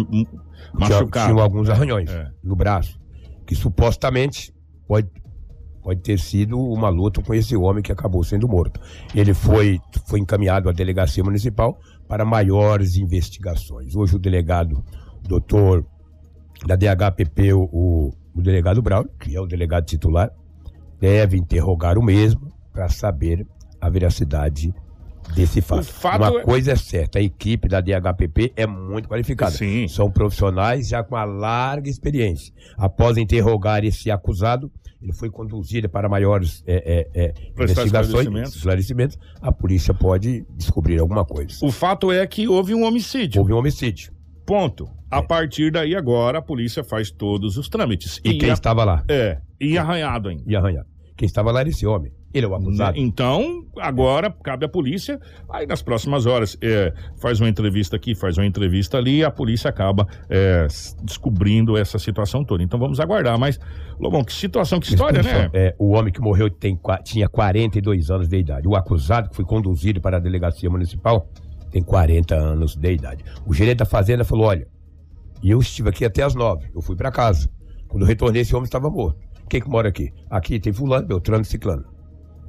machucado. 0.73 1.32
tinha 1.34 1.43
alguns 1.43 1.69
arranhões 1.69 2.10
É. 2.10 2.30
no 2.43 2.56
braço, 2.56 2.99
que 3.45 3.56
supostamente 3.56 4.53
pode, 4.88 5.10
pode 5.82 6.01
ter 6.01 6.19
sido 6.19 6.60
uma 6.60 6.89
luta 6.89 7.21
com 7.21 7.34
esse 7.34 7.56
homem 7.56 7.82
que 7.82 7.91
acabou 7.91 8.23
sendo 8.23 8.47
morto. 8.47 8.80
Ele 9.15 9.34
foi, 9.34 9.80
foi 10.08 10.19
encaminhado 10.19 10.69
à 10.69 10.71
delegacia 10.71 11.23
municipal 11.23 11.80
para 12.08 12.23
maiores 12.23 12.95
investigações. 12.97 13.95
Hoje 13.95 14.15
o 14.15 14.19
delegado, 14.19 14.84
doutor 15.27 15.85
da 16.65 16.75
DHPP, 16.75 17.53
o, 17.53 18.13
o, 18.33 18.41
delegado 18.41 18.81
Brown, 18.81 19.05
que 19.19 19.35
é 19.35 19.41
o 19.41 19.45
delegado 19.45 19.85
titular, 19.85 20.31
deve 20.99 21.37
interrogar 21.37 21.97
o 21.97 22.03
mesmo 22.03 22.51
para 22.73 22.89
saber 22.89 23.45
a 23.79 23.89
veracidade 23.89 24.73
desse 25.35 25.61
fato. 25.61 25.83
Fato 25.83 26.21
Uma 26.21 26.39
é- 26.39 26.43
coisa 26.43 26.71
é 26.71 26.75
certa, 26.75 27.19
a 27.19 27.21
equipe 27.21 27.67
da 27.67 27.81
DHPP 27.81 28.53
é 28.55 28.65
muito 28.65 29.07
qualificada. 29.07 29.51
Sim. 29.51 29.87
São 29.87 30.09
profissionais 30.09 30.87
já 30.87 31.03
com 31.03 31.15
uma 31.15 31.25
larga 31.25 31.89
experiência. 31.89 32.53
Após 32.77 33.17
interrogar 33.17 33.83
esse 33.83 34.09
acusado, 34.09 34.71
ele 35.01 35.13
foi 35.13 35.29
conduzido 35.29 35.87
para 35.87 36.09
maiores 36.09 36.63
é, 36.65 37.07
é, 37.13 37.25
é, 37.25 37.33
investigações, 37.51 38.07
esclarecimentos. 38.07 38.55
esclarecimentos. 38.55 39.19
A 39.41 39.51
polícia 39.51 39.93
pode 39.93 40.45
descobrir 40.55 40.99
alguma 40.99 41.23
coisa. 41.23 41.53
O 41.61 41.71
fato 41.71 42.11
é 42.11 42.25
que 42.25 42.47
houve 42.47 42.73
um 42.73 42.83
homicídio. 42.83 43.41
Houve 43.41 43.53
um 43.53 43.57
homicídio. 43.57 44.16
Ponto. 44.47 44.89
A 45.12 45.21
partir 45.21 45.71
daí, 45.71 45.93
agora, 45.93 46.39
a 46.39 46.41
polícia 46.41 46.81
faz 46.81 47.12
todos 47.12 47.57
os 47.57 47.67
trâmites. 47.67 48.21
E, 48.23 48.36
quem 48.38 48.49
a- 48.49 48.53
estava 48.53 48.86
lá? 48.86 49.03
É, 49.10 49.39
e 49.60 49.77
arranhado 49.77 50.29
ainda. 50.29 50.43
E 50.47 50.55
arranhado. 50.55 50.88
Quem 51.17 51.25
estava 51.25 51.51
lá 51.51 51.60
era 51.60 51.67
esse 51.69 51.86
homem. 51.86 52.13
Ele 52.33 52.45
é 52.45 52.49
o 52.49 52.55
acusado. 52.55 52.95
Né? 52.97 53.03
Então, 53.03 53.65
agora 53.79 54.29
cabe 54.43 54.65
à 54.65 54.69
polícia, 54.69 55.19
aí 55.49 55.65
nas 55.65 55.81
próximas 55.81 56.25
horas, 56.25 56.57
é, 56.62 56.93
faz 57.19 57.39
uma 57.41 57.49
entrevista 57.49 57.95
aqui, 57.95 58.13
faz 58.15 58.38
uma 58.38 58.45
entrevista 58.45 58.97
ali, 58.97 59.17
e 59.17 59.23
a 59.23 59.31
polícia 59.31 59.69
acaba 59.69 60.07
é, 60.29 60.67
descobrindo 61.03 61.75
essa 61.77 61.97
situação 61.99 62.45
toda. 62.45 62.63
Então 62.63 62.79
vamos 62.79 62.99
aguardar. 62.99 63.38
Mas, 63.39 63.60
Lobão, 63.99 64.23
que 64.23 64.31
situação, 64.33 64.79
que 64.79 64.89
história, 64.89 65.23
né? 65.23 65.49
É, 65.53 65.75
o 65.79 65.91
homem 65.91 66.13
que 66.13 66.21
morreu 66.21 66.49
tem, 66.49 66.79
tinha 67.03 67.27
42 67.27 68.12
anos 68.12 68.27
de 68.29 68.38
idade. 68.38 68.67
O 68.67 68.75
acusado, 68.75 69.29
que 69.29 69.36
foi 69.36 69.45
conduzido 69.45 69.99
para 69.99 70.17
a 70.17 70.19
delegacia 70.19 70.69
municipal, 70.69 71.27
tem 71.71 71.82
40 71.82 72.36
anos 72.36 72.75
de 72.75 72.93
idade. 72.93 73.23
O 73.45 73.53
gerente 73.53 73.77
da 73.77 73.86
fazenda 73.86 74.23
falou: 74.23 74.45
olha, 74.47 74.67
e 75.41 75.49
eu 75.49 75.60
estive 75.60 75.89
aqui 75.89 76.06
até 76.06 76.23
as 76.23 76.36
9, 76.36 76.67
eu 76.73 76.82
fui 76.82 76.95
para 76.95 77.12
casa. 77.12 77.49
Quando 77.88 78.03
eu 78.03 78.08
retornei, 78.08 78.41
esse 78.41 78.56
homem 78.56 78.65
estava 78.65 78.89
morto. 78.89 79.19
Quem 79.49 79.62
que 79.62 79.69
mora 79.69 79.88
aqui? 79.88 80.12
Aqui 80.30 80.60
tem 80.60 80.73
fulano, 80.73 81.08
Beltrano 81.08 81.41
e 81.43 81.45
Ciclano. 81.45 81.86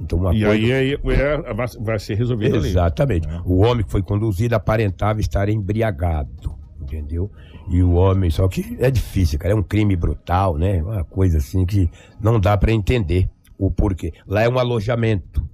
Então, 0.01 0.19
uma 0.19 0.33
E 0.33 0.43
coisa... 0.43 0.53
aí, 0.53 0.71
aí 0.71 0.99
é, 1.13 1.53
vai, 1.53 1.67
vai 1.79 1.99
ser 1.99 2.15
resolvido 2.15 2.57
ali. 2.57 2.69
Exatamente. 2.69 3.27
É. 3.27 3.41
O 3.45 3.57
homem 3.59 3.85
que 3.85 3.91
foi 3.91 4.01
conduzido 4.01 4.55
aparentava 4.55 5.19
estar 5.19 5.49
embriagado, 5.49 6.57
entendeu? 6.81 7.29
E 7.69 7.83
o 7.83 7.93
homem, 7.93 8.29
só 8.29 8.47
que 8.47 8.77
é 8.79 8.89
difícil, 8.89 9.37
cara, 9.37 9.53
é 9.53 9.55
um 9.57 9.63
crime 9.63 9.95
brutal, 9.95 10.57
né? 10.57 10.81
Uma 10.81 11.03
coisa 11.03 11.37
assim 11.37 11.65
que 11.65 11.89
não 12.19 12.39
dá 12.39 12.57
pra 12.57 12.71
entender 12.71 13.29
o 13.57 13.69
porquê. 13.69 14.13
Lá 14.25 14.41
é 14.41 14.49
um 14.49 14.57
alojamento. 14.57 15.47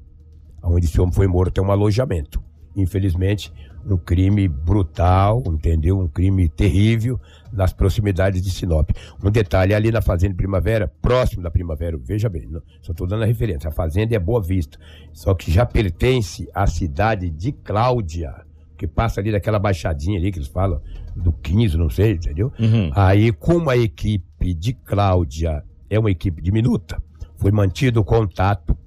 Onde 0.63 0.85
esse 0.85 0.99
homem 0.99 1.13
foi 1.13 1.27
morto 1.27 1.59
é 1.59 1.61
um 1.63 1.71
alojamento. 1.71 2.41
Infelizmente, 2.75 3.51
um 3.85 3.97
crime 3.97 4.47
brutal, 4.47 5.43
entendeu? 5.47 5.99
Um 5.99 6.07
crime 6.07 6.49
terrível 6.49 7.19
nas 7.53 7.71
proximidades 7.71 8.41
de 8.41 8.49
Sinop. 8.49 8.89
Um 9.23 9.29
detalhe, 9.31 9.73
ali 9.73 9.91
na 9.91 10.01
Fazenda 10.01 10.35
Primavera, 10.35 10.91
próximo 11.01 11.41
da 11.43 11.51
Primavera, 11.51 11.97
veja 11.97 12.27
bem, 12.27 12.47
não- 12.47 12.61
só 12.81 12.91
estou 12.91 13.07
dando 13.07 13.23
a 13.23 13.25
referência, 13.25 13.69
a 13.69 13.71
Fazenda 13.71 14.15
é 14.15 14.19
Boa 14.19 14.41
Vista, 14.41 14.77
só 15.13 15.33
que 15.33 15.51
já 15.51 15.65
pertence 15.65 16.49
à 16.53 16.67
cidade 16.67 17.29
de 17.29 17.51
Cláudia, 17.51 18.33
que 18.77 18.87
passa 18.87 19.21
ali 19.21 19.31
daquela 19.31 19.57
baixadinha 19.59 20.19
ali 20.19 20.31
que 20.31 20.39
eles 20.39 20.49
falam, 20.49 20.81
do 21.15 21.31
15, 21.31 21.77
não 21.77 21.89
sei, 21.89 22.13
entendeu? 22.13 22.51
Uhum. 22.59 22.91
Aí, 22.93 23.31
como 23.31 23.69
a 23.69 23.77
equipe 23.77 24.53
de 24.53 24.73
Cláudia 24.73 25.63
é 25.89 25.97
uma 25.97 26.11
equipe 26.11 26.41
diminuta, 26.41 27.01
foi 27.37 27.51
mantido 27.51 28.01
o 28.01 28.03
contato 28.03 28.77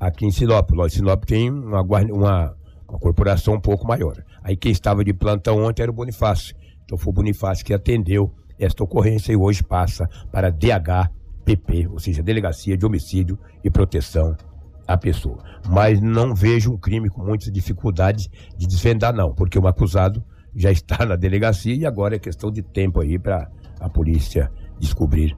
aqui 0.00 0.24
em 0.24 0.30
Sinop. 0.30 0.70
Lógico, 0.70 0.98
Sinop 1.00 1.24
tem 1.24 1.50
uma, 1.50 1.82
uma, 1.82 2.56
uma 2.94 3.00
corporação 3.00 3.54
um 3.54 3.60
pouco 3.60 3.86
maior. 3.86 4.24
Aí 4.42 4.56
quem 4.56 4.70
estava 4.70 5.04
de 5.04 5.12
plantão 5.12 5.64
ontem 5.64 5.82
era 5.82 5.90
o 5.90 5.94
Bonifácio. 5.94 6.54
Então 6.84 6.96
foi 6.96 7.10
o 7.10 7.14
Bonifácio 7.14 7.64
que 7.64 7.74
atendeu 7.74 8.32
esta 8.58 8.84
ocorrência 8.84 9.32
e 9.32 9.36
hoje 9.36 9.64
passa 9.64 10.08
para 10.30 10.48
DHPP, 10.48 11.88
ou 11.88 11.98
seja, 11.98 12.22
Delegacia 12.22 12.76
de 12.76 12.86
Homicídio 12.86 13.36
e 13.64 13.70
Proteção 13.70 14.36
à 14.86 14.96
Pessoa. 14.96 15.38
Mas 15.68 16.00
não 16.00 16.34
vejo 16.34 16.72
um 16.72 16.78
crime 16.78 17.08
com 17.08 17.24
muitas 17.24 17.50
dificuldades 17.50 18.30
de 18.56 18.66
desvendar, 18.66 19.12
não, 19.12 19.34
porque 19.34 19.58
o 19.58 19.66
acusado 19.66 20.24
já 20.54 20.70
está 20.70 21.04
na 21.04 21.16
delegacia 21.16 21.74
e 21.74 21.84
agora 21.84 22.14
é 22.14 22.18
questão 22.18 22.50
de 22.50 22.62
tempo 22.62 23.00
aí 23.00 23.18
para 23.18 23.50
a 23.80 23.88
polícia 23.88 24.52
descobrir 24.78 25.36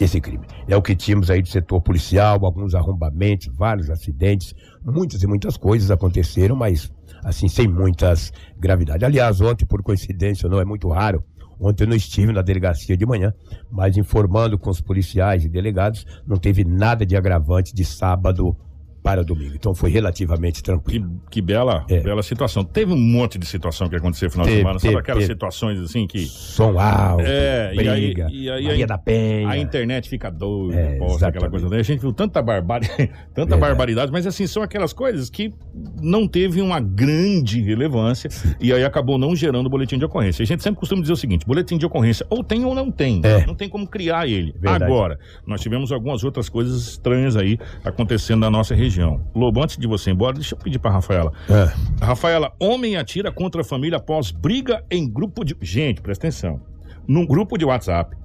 esse 0.00 0.20
crime. 0.20 0.46
É 0.66 0.76
o 0.76 0.82
que 0.82 0.96
tínhamos 0.96 1.30
aí 1.30 1.42
do 1.42 1.48
setor 1.48 1.80
policial, 1.80 2.44
alguns 2.44 2.74
arrombamentos, 2.74 3.48
vários 3.48 3.90
acidentes, 3.90 4.54
muitas 4.82 5.22
e 5.22 5.26
muitas 5.26 5.56
coisas 5.56 5.90
aconteceram, 5.90 6.56
mas 6.56 6.92
assim, 7.24 7.48
sem 7.48 7.66
muitas 7.66 8.32
gravidades. 8.56 9.02
Aliás, 9.02 9.40
ontem, 9.40 9.64
por 9.64 9.82
coincidência, 9.82 10.48
não 10.48 10.60
é 10.60 10.64
muito 10.64 10.88
raro, 10.90 11.24
ontem 11.58 11.84
eu 11.84 11.88
não 11.88 11.96
estive 11.96 12.32
na 12.32 12.42
delegacia 12.42 12.96
de 12.96 13.06
manhã, 13.06 13.32
mas 13.70 13.96
informando 13.96 14.58
com 14.58 14.70
os 14.70 14.80
policiais 14.80 15.44
e 15.44 15.48
delegados, 15.48 16.06
não 16.26 16.36
teve 16.36 16.64
nada 16.64 17.06
de 17.06 17.16
agravante 17.16 17.74
de 17.74 17.84
sábado 17.84 18.54
para 19.04 19.22
domingo. 19.22 19.52
Então 19.54 19.74
foi 19.74 19.90
relativamente 19.90 20.62
tranquilo. 20.62 21.10
Que, 21.26 21.32
que 21.32 21.42
bela, 21.42 21.84
É. 21.90 22.00
bela 22.00 22.22
situação. 22.22 22.64
Teve 22.64 22.90
um 22.94 22.96
monte 22.98 23.38
de 23.38 23.44
situação 23.44 23.86
que 23.86 23.94
aconteceu 23.96 24.28
no 24.28 24.32
final 24.32 24.46
de 24.46 24.50
Teve, 24.52 24.60
semana. 24.62 24.78
Sabe 24.78 24.88
teve, 24.94 25.00
aquelas 25.00 25.22
teve. 25.24 25.32
situações 25.34 25.78
assim 25.78 26.06
que 26.06 26.20
Som 26.24 26.78
alto, 26.80 27.22
É, 27.26 27.74
e 27.74 27.80
aí- 27.86 28.00
briga, 28.14 28.28
e 28.32 28.50
aí- 28.50 28.64
Maria 28.64 28.86
da 28.86 28.96
Penha. 28.96 29.50
a 29.50 29.58
internet 29.58 30.08
fica 30.08 30.30
doida, 30.30 30.80
É, 30.80 30.96
posta 30.96 31.28
aquela 31.28 31.50
coisa. 31.50 31.68
daí. 31.68 31.80
A 31.80 31.82
gente 31.82 32.00
viu 32.00 32.14
tanta, 32.14 32.40
barbari... 32.40 32.86
tanta 32.88 33.10
Verdade. 33.34 33.60
barbaridade, 33.60 34.10
mas 34.10 34.26
assim, 34.26 34.46
são 34.46 34.62
aquelas 34.62 34.94
coisas 34.94 35.28
que 35.28 35.52
não 36.00 36.26
teve 36.26 36.62
uma 36.62 36.80
grande 36.80 37.60
relevância 37.60 38.30
e 38.58 38.72
aí 38.72 38.84
acabou 38.84 39.18
não 39.18 39.36
gerando 39.36 39.68
boletim 39.68 39.98
de 39.98 40.06
ocorrência. 40.06 40.42
A 40.42 40.46
gente 40.46 40.62
sempre 40.62 40.80
costuma 40.80 41.02
dizer 41.02 41.12
o 41.12 41.16
seguinte: 41.16 41.44
boletim 41.46 41.76
de 41.76 41.84
ocorrência 41.84 42.24
ou 42.30 42.42
tem 42.42 42.64
ou 42.64 42.74
não 42.74 42.90
tem. 42.90 43.20
É. 43.22 43.44
Não 43.44 43.54
tem 43.54 43.68
como 43.68 43.86
criar 43.86 44.26
ele. 44.26 44.52
Verdade. 44.58 44.84
Agora, 44.84 45.18
nós 45.46 45.60
tivemos 45.60 45.92
algumas 45.92 46.24
outras 46.24 46.48
coisas 46.48 46.86
estranhas 46.86 47.36
aí 47.36 47.58
acontecendo 47.84 48.40
na 48.40 48.50
nossa 48.50 48.74
região. 48.74 48.93
Lobo, 49.34 49.62
antes 49.62 49.76
de 49.76 49.86
você 49.86 50.10
ir 50.10 50.14
embora, 50.14 50.34
deixa 50.34 50.54
eu 50.54 50.58
pedir 50.58 50.78
pra 50.78 50.90
Rafaela. 50.90 51.32
É. 51.48 52.04
Rafaela, 52.04 52.52
homem 52.60 52.96
atira 52.96 53.32
contra 53.32 53.62
a 53.62 53.64
família 53.64 53.98
após 53.98 54.30
briga 54.30 54.84
em 54.90 55.08
grupo 55.08 55.44
de. 55.44 55.56
Gente, 55.60 56.00
presta 56.00 56.26
atenção. 56.26 56.60
Num 57.06 57.26
grupo 57.26 57.58
de 57.58 57.64
WhatsApp. 57.64 58.16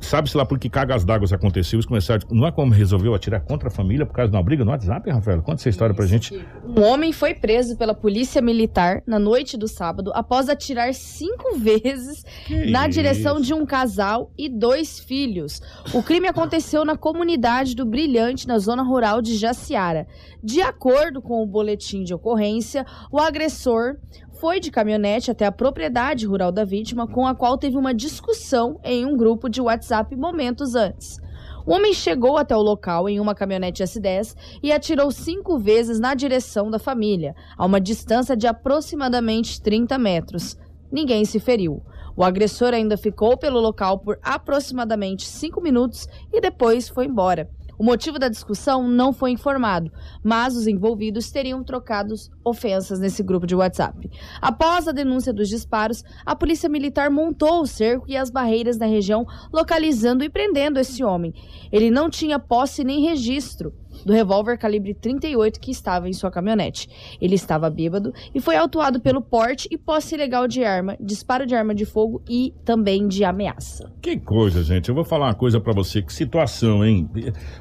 Sabe-se 0.00 0.36
lá 0.36 0.44
por 0.44 0.58
que 0.58 0.68
cargas 0.68 1.04
d'água 1.04 1.28
aconteceu? 1.32 1.76
Eles 1.76 1.86
começaram. 1.86 2.26
Não 2.30 2.46
é 2.46 2.52
como 2.52 2.72
resolveu 2.72 3.14
atirar 3.14 3.40
contra 3.40 3.68
a 3.68 3.70
família 3.70 4.06
por 4.06 4.14
causa 4.14 4.30
de 4.30 4.36
uma 4.36 4.42
briga 4.42 4.64
no 4.64 4.70
WhatsApp, 4.70 5.10
Rafaela? 5.10 5.42
Conta 5.42 5.60
essa 5.60 5.68
história 5.68 5.94
pra 5.94 6.06
gente. 6.06 6.34
Um 6.64 6.82
homem 6.82 7.12
foi 7.12 7.34
preso 7.34 7.76
pela 7.76 7.94
polícia 7.94 8.40
militar 8.40 9.02
na 9.06 9.18
noite 9.18 9.56
do 9.56 9.66
sábado 9.66 10.10
após 10.14 10.48
atirar 10.48 10.94
cinco 10.94 11.56
vezes 11.58 12.24
na 12.70 12.88
isso? 12.88 12.90
direção 12.90 13.40
de 13.40 13.52
um 13.52 13.66
casal 13.66 14.30
e 14.38 14.48
dois 14.48 14.98
filhos. 15.00 15.60
O 15.92 16.02
crime 16.02 16.28
aconteceu 16.28 16.84
na 16.84 16.96
comunidade 16.96 17.74
do 17.74 17.84
Brilhante, 17.84 18.46
na 18.46 18.58
zona 18.58 18.82
rural 18.82 19.20
de 19.20 19.36
Jaciara. 19.36 20.06
De 20.42 20.62
acordo 20.62 21.20
com 21.20 21.42
o 21.42 21.46
boletim 21.46 22.04
de 22.04 22.14
ocorrência, 22.14 22.86
o 23.10 23.18
agressor 23.18 23.96
foi 24.40 24.60
de 24.60 24.70
caminhonete 24.70 25.30
até 25.30 25.46
a 25.46 25.52
propriedade 25.52 26.26
rural 26.26 26.52
da 26.52 26.64
vítima, 26.64 27.06
com 27.06 27.26
a 27.26 27.34
qual 27.34 27.58
teve 27.58 27.76
uma 27.76 27.92
discussão 27.92 28.78
em 28.84 29.04
um 29.04 29.16
grupo 29.16 29.48
de 29.48 29.60
WhatsApp 29.60 30.14
momentos 30.14 30.74
antes. 30.74 31.20
O 31.66 31.72
homem 31.72 31.92
chegou 31.92 32.38
até 32.38 32.56
o 32.56 32.62
local 32.62 33.08
em 33.08 33.20
uma 33.20 33.34
caminhonete 33.34 33.82
S10 33.82 34.36
e 34.62 34.72
atirou 34.72 35.10
cinco 35.10 35.58
vezes 35.58 35.98
na 35.98 36.14
direção 36.14 36.70
da 36.70 36.78
família, 36.78 37.34
a 37.56 37.66
uma 37.66 37.80
distância 37.80 38.36
de 38.36 38.46
aproximadamente 38.46 39.60
30 39.60 39.98
metros. 39.98 40.56
Ninguém 40.90 41.24
se 41.24 41.40
feriu. 41.40 41.82
O 42.16 42.24
agressor 42.24 42.72
ainda 42.72 42.96
ficou 42.96 43.36
pelo 43.36 43.60
local 43.60 43.98
por 43.98 44.18
aproximadamente 44.22 45.26
cinco 45.26 45.60
minutos 45.60 46.08
e 46.32 46.40
depois 46.40 46.88
foi 46.88 47.06
embora. 47.06 47.50
O 47.78 47.84
motivo 47.84 48.18
da 48.18 48.28
discussão 48.28 48.88
não 48.88 49.12
foi 49.12 49.30
informado, 49.30 49.92
mas 50.20 50.56
os 50.56 50.66
envolvidos 50.66 51.30
teriam 51.30 51.62
trocado 51.62 52.12
ofensas 52.48 52.98
nesse 52.98 53.22
grupo 53.22 53.46
de 53.46 53.54
WhatsApp. 53.54 54.10
Após 54.40 54.88
a 54.88 54.92
denúncia 54.92 55.32
dos 55.32 55.48
disparos, 55.48 56.04
a 56.24 56.34
polícia 56.34 56.68
militar 56.68 57.10
montou 57.10 57.62
o 57.62 57.66
cerco 57.66 58.06
e 58.08 58.16
as 58.16 58.30
barreiras 58.30 58.78
na 58.78 58.86
região, 58.86 59.26
localizando 59.52 60.24
e 60.24 60.28
prendendo 60.28 60.78
esse 60.78 61.02
homem. 61.04 61.32
Ele 61.70 61.90
não 61.90 62.08
tinha 62.10 62.38
posse 62.38 62.84
nem 62.84 63.02
registro 63.02 63.72
do 64.04 64.12
revólver 64.12 64.56
calibre 64.58 64.94
38 64.94 65.60
que 65.60 65.70
estava 65.70 66.08
em 66.08 66.12
sua 66.12 66.30
caminhonete. 66.30 66.88
Ele 67.20 67.34
estava 67.34 67.68
bêbado 67.70 68.12
e 68.34 68.40
foi 68.40 68.56
autuado 68.56 69.00
pelo 69.00 69.20
porte 69.20 69.68
e 69.70 69.78
posse 69.78 70.14
ilegal 70.14 70.46
de 70.46 70.64
arma, 70.64 70.96
disparo 71.00 71.46
de 71.46 71.54
arma 71.54 71.74
de 71.74 71.84
fogo 71.84 72.22
e 72.28 72.54
também 72.64 73.08
de 73.08 73.24
ameaça. 73.24 73.92
Que 74.00 74.16
coisa, 74.18 74.62
gente. 74.62 74.88
Eu 74.88 74.94
vou 74.94 75.04
falar 75.04 75.26
uma 75.26 75.34
coisa 75.34 75.60
pra 75.60 75.72
você. 75.72 76.02
Que 76.02 76.12
situação, 76.12 76.84
hein? 76.84 77.08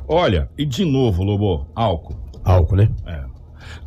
Olha, 0.08 0.50
e 0.58 0.66
de 0.66 0.86
novo, 0.86 1.24
Lobo, 1.24 1.68
álcool. 1.76 2.16
Álcool, 2.44 2.78
né? 2.78 2.90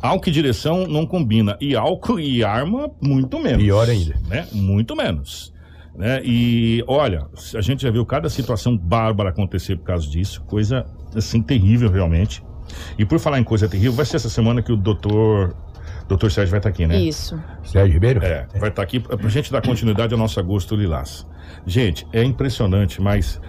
Álcool 0.01 0.29
e 0.29 0.31
direção 0.31 0.87
não 0.87 1.05
combina. 1.05 1.57
E 1.59 1.75
álcool 1.75 2.19
e 2.19 2.43
arma, 2.43 2.89
muito 3.01 3.39
menos. 3.39 3.63
Pior 3.63 3.89
ainda. 3.89 4.15
Né? 4.27 4.47
Muito 4.51 4.95
menos. 4.95 5.53
Né? 5.95 6.21
E 6.23 6.83
olha, 6.87 7.27
a 7.55 7.61
gente 7.61 7.83
já 7.83 7.91
viu 7.91 8.05
cada 8.05 8.29
situação 8.29 8.77
bárbara 8.77 9.29
acontecer 9.29 9.75
por 9.77 9.83
causa 9.83 10.09
disso. 10.09 10.41
Coisa 10.43 10.85
assim 11.15 11.41
terrível, 11.41 11.89
realmente. 11.89 12.43
E 12.97 13.05
por 13.05 13.19
falar 13.19 13.39
em 13.39 13.43
coisa 13.43 13.67
terrível, 13.67 13.93
vai 13.93 14.05
ser 14.05 14.17
essa 14.17 14.29
semana 14.29 14.61
que 14.61 14.71
o 14.71 14.77
doutor. 14.77 15.55
Doutor 16.07 16.29
Sérgio 16.29 16.51
vai 16.51 16.59
estar 16.59 16.69
aqui, 16.69 16.85
né? 16.85 16.99
Isso. 16.99 17.39
Sérgio 17.63 17.93
Ribeiro? 17.93 18.23
É, 18.23 18.45
vai 18.59 18.69
estar 18.69 18.81
aqui 18.81 18.99
pra 18.99 19.29
gente 19.29 19.49
dar 19.49 19.61
continuidade 19.61 20.13
ao 20.13 20.19
nosso 20.19 20.39
agosto 20.41 20.75
lilás. 20.75 21.25
Gente, 21.65 22.05
é 22.11 22.21
impressionante, 22.21 23.01
mas 23.01 23.39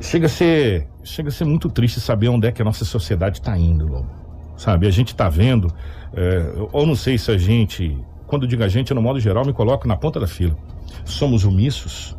chega 0.00 0.26
a 0.26 0.28
ser, 0.28 0.88
chega 1.04 1.28
a 1.28 1.32
ser 1.32 1.44
muito 1.44 1.68
triste 1.68 2.00
saber 2.00 2.28
onde 2.28 2.48
é 2.48 2.52
que 2.52 2.60
a 2.60 2.64
nossa 2.64 2.84
sociedade 2.84 3.38
está 3.38 3.56
indo, 3.56 3.86
Lobo. 3.86 4.19
Sabe, 4.60 4.86
a 4.86 4.90
gente 4.90 5.14
está 5.14 5.26
vendo, 5.26 5.72
é, 6.12 6.52
ou 6.70 6.86
não 6.86 6.94
sei 6.94 7.16
se 7.16 7.30
a 7.30 7.38
gente, 7.38 7.96
quando 8.26 8.46
digo 8.46 8.62
a 8.62 8.68
gente, 8.68 8.92
no 8.92 9.00
modo 9.00 9.18
geral, 9.18 9.42
me 9.42 9.54
coloco 9.54 9.88
na 9.88 9.96
ponta 9.96 10.20
da 10.20 10.26
fila. 10.26 10.54
Somos 11.02 11.46
omissos, 11.46 12.14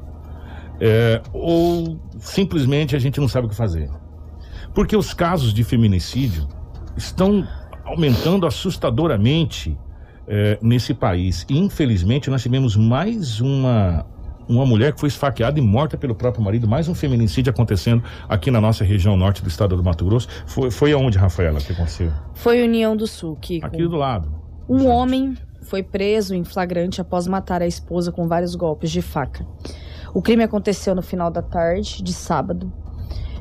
é, 0.80 1.21
ou 1.32 1.99
simplesmente 2.17 2.95
a 2.95 2.99
gente 2.99 3.19
não 3.19 3.27
sabe 3.27 3.45
o 3.45 3.49
que 3.51 3.56
fazer. 3.56 3.91
Porque 4.73 4.97
os 4.97 5.13
casos 5.13 5.54
de 5.54 5.63
feminicídio 5.63 6.47
estão 6.97 7.47
aumentando 7.86 8.47
assustadoramente 8.47 9.77
é, 10.27 10.58
nesse 10.63 10.95
país. 10.95 11.45
E, 11.47 11.60
infelizmente, 11.60 12.27
nós 12.32 12.41
tivemos 12.41 12.75
mais 12.75 13.39
uma, 13.39 14.04
uma 14.47 14.65
mulher 14.65 14.93
que 14.93 14.99
foi 14.99 15.08
esfaqueada 15.10 15.60
e 15.60 15.62
morta 15.62 15.97
pelo 15.97 16.15
próprio 16.15 16.43
marido, 16.43 16.67
mais 16.67 16.88
um 16.88 16.95
feminicídio 16.95 17.51
acontecendo 17.51 18.04
aqui 18.27 18.51
na 18.51 18.60
nossa 18.60 18.84
região 18.84 19.15
norte 19.15 19.41
do 19.41 19.47
estado 19.49 19.75
do 19.75 19.84
Mato 19.84 20.06
Grosso. 20.06 20.27
Foi, 20.45 20.71
foi 20.71 20.91
aonde, 20.91 21.17
Rafaela, 21.17 21.60
que 21.60 21.71
aconteceu? 21.71 22.12
Foi 22.34 22.62
União 22.62 22.95
do 22.95 23.08
Sul, 23.08 23.36
que 23.36 23.60
Aqui 23.63 23.88
do 23.88 23.95
lado. 23.95 24.32
um 24.67 24.88
homem 24.88 25.36
foi 25.62 25.84
preso 25.84 26.34
em 26.34 26.43
flagrante 26.43 26.99
após 26.99 27.27
matar 27.27 27.62
a 27.62 27.67
esposa 27.67 28.12
com 28.12 28.27
vários 28.27 28.56
golpes 28.56 28.91
de 28.91 29.01
faca. 29.01 29.45
O 30.13 30.21
crime 30.21 30.43
aconteceu 30.43 30.93
no 30.93 31.01
final 31.01 31.32
da 31.32 31.41
tarde 31.41 32.04
de 32.04 32.12
sábado, 32.12 32.71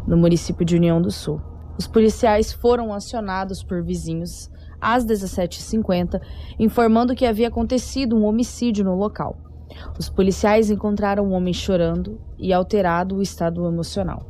no 0.07 0.17
município 0.17 0.65
de 0.65 0.77
União 0.77 1.01
do 1.03 1.11
Sul. 1.11 1.41
Os 1.77 1.87
policiais 1.87 2.53
foram 2.53 2.93
acionados 2.93 3.63
por 3.63 3.83
vizinhos 3.83 4.51
às 4.81 5.05
17h50, 5.05 6.21
informando 6.59 7.15
que 7.15 7.27
havia 7.27 7.49
acontecido 7.49 8.17
um 8.17 8.25
homicídio 8.25 8.85
no 8.85 8.95
local. 8.95 9.37
Os 9.99 10.09
policiais 10.09 10.71
encontraram 10.71 11.29
o 11.29 11.33
homem 11.33 11.53
chorando 11.53 12.21
e 12.39 12.53
alterado 12.53 13.17
o 13.17 13.23
estado 13.23 13.67
emocional. 13.67 14.27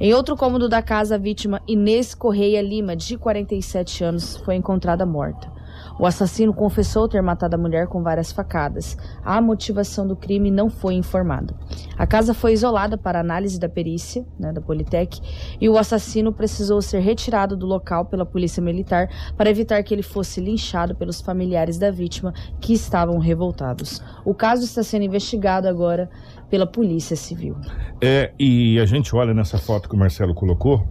Em 0.00 0.12
outro 0.14 0.36
cômodo 0.36 0.68
da 0.68 0.82
casa, 0.82 1.14
a 1.14 1.18
vítima 1.18 1.60
Inês 1.66 2.14
Correia 2.14 2.60
Lima, 2.60 2.96
de 2.96 3.16
47 3.16 4.02
anos, 4.04 4.36
foi 4.38 4.56
encontrada 4.56 5.06
morta. 5.06 5.50
O 5.98 6.06
assassino 6.06 6.52
confessou 6.52 7.08
ter 7.08 7.22
matado 7.22 7.54
a 7.54 7.58
mulher 7.58 7.86
com 7.86 8.02
várias 8.02 8.32
facadas. 8.32 8.96
A 9.24 9.40
motivação 9.40 10.06
do 10.06 10.16
crime 10.16 10.50
não 10.50 10.68
foi 10.68 10.94
informada. 10.94 11.54
A 11.96 12.06
casa 12.06 12.34
foi 12.34 12.52
isolada 12.52 12.96
para 12.96 13.20
análise 13.20 13.58
da 13.58 13.68
perícia, 13.68 14.24
né, 14.38 14.52
da 14.52 14.60
Politec, 14.60 15.20
e 15.60 15.68
o 15.68 15.78
assassino 15.78 16.32
precisou 16.32 16.80
ser 16.82 17.00
retirado 17.00 17.56
do 17.56 17.66
local 17.66 18.06
pela 18.06 18.26
polícia 18.26 18.62
militar 18.62 19.08
para 19.36 19.50
evitar 19.50 19.82
que 19.82 19.94
ele 19.94 20.02
fosse 20.02 20.40
linchado 20.40 20.94
pelos 20.94 21.20
familiares 21.20 21.78
da 21.78 21.90
vítima 21.90 22.32
que 22.60 22.72
estavam 22.72 23.18
revoltados. 23.18 24.02
O 24.24 24.34
caso 24.34 24.64
está 24.64 24.82
sendo 24.82 25.04
investigado 25.04 25.68
agora 25.68 26.10
pela 26.50 26.66
Polícia 26.66 27.16
Civil. 27.16 27.56
É, 28.00 28.32
e 28.38 28.78
a 28.78 28.84
gente 28.84 29.14
olha 29.14 29.32
nessa 29.32 29.58
foto 29.58 29.88
que 29.88 29.94
o 29.94 29.98
Marcelo 29.98 30.34
colocou, 30.34 30.86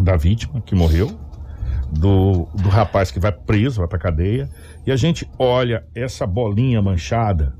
da 0.00 0.16
vítima 0.16 0.60
que 0.60 0.74
morreu, 0.74 1.10
do, 1.92 2.48
do 2.54 2.68
rapaz 2.68 3.10
que 3.10 3.20
vai 3.20 3.32
preso, 3.32 3.80
vai 3.80 3.88
pra 3.88 3.98
cadeia, 3.98 4.48
e 4.86 4.90
a 4.90 4.96
gente 4.96 5.28
olha 5.38 5.84
essa 5.94 6.26
bolinha 6.26 6.80
manchada, 6.80 7.54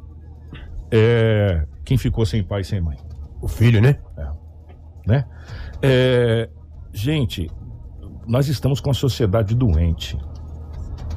é 0.90 1.66
quem 1.84 1.98
ficou 1.98 2.24
sem 2.24 2.42
pai 2.42 2.62
e 2.62 2.64
sem 2.64 2.80
mãe, 2.80 2.96
O 3.40 3.48
filho, 3.48 3.80
né? 3.80 3.98
né? 5.06 5.24
É, 5.82 6.48
gente, 6.92 7.50
nós 8.26 8.48
estamos 8.48 8.80
com 8.80 8.90
a 8.90 8.94
sociedade 8.94 9.54
doente. 9.54 10.16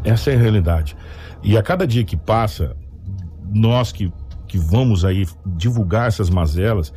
Essa 0.03 0.31
é 0.31 0.35
a 0.35 0.39
realidade. 0.39 0.97
E 1.43 1.57
a 1.57 1.63
cada 1.63 1.85
dia 1.85 2.03
que 2.03 2.17
passa, 2.17 2.75
nós 3.53 3.91
que, 3.91 4.11
que 4.47 4.57
vamos 4.57 5.05
aí 5.05 5.25
divulgar 5.45 6.07
essas 6.07 6.29
mazelas, 6.29 6.91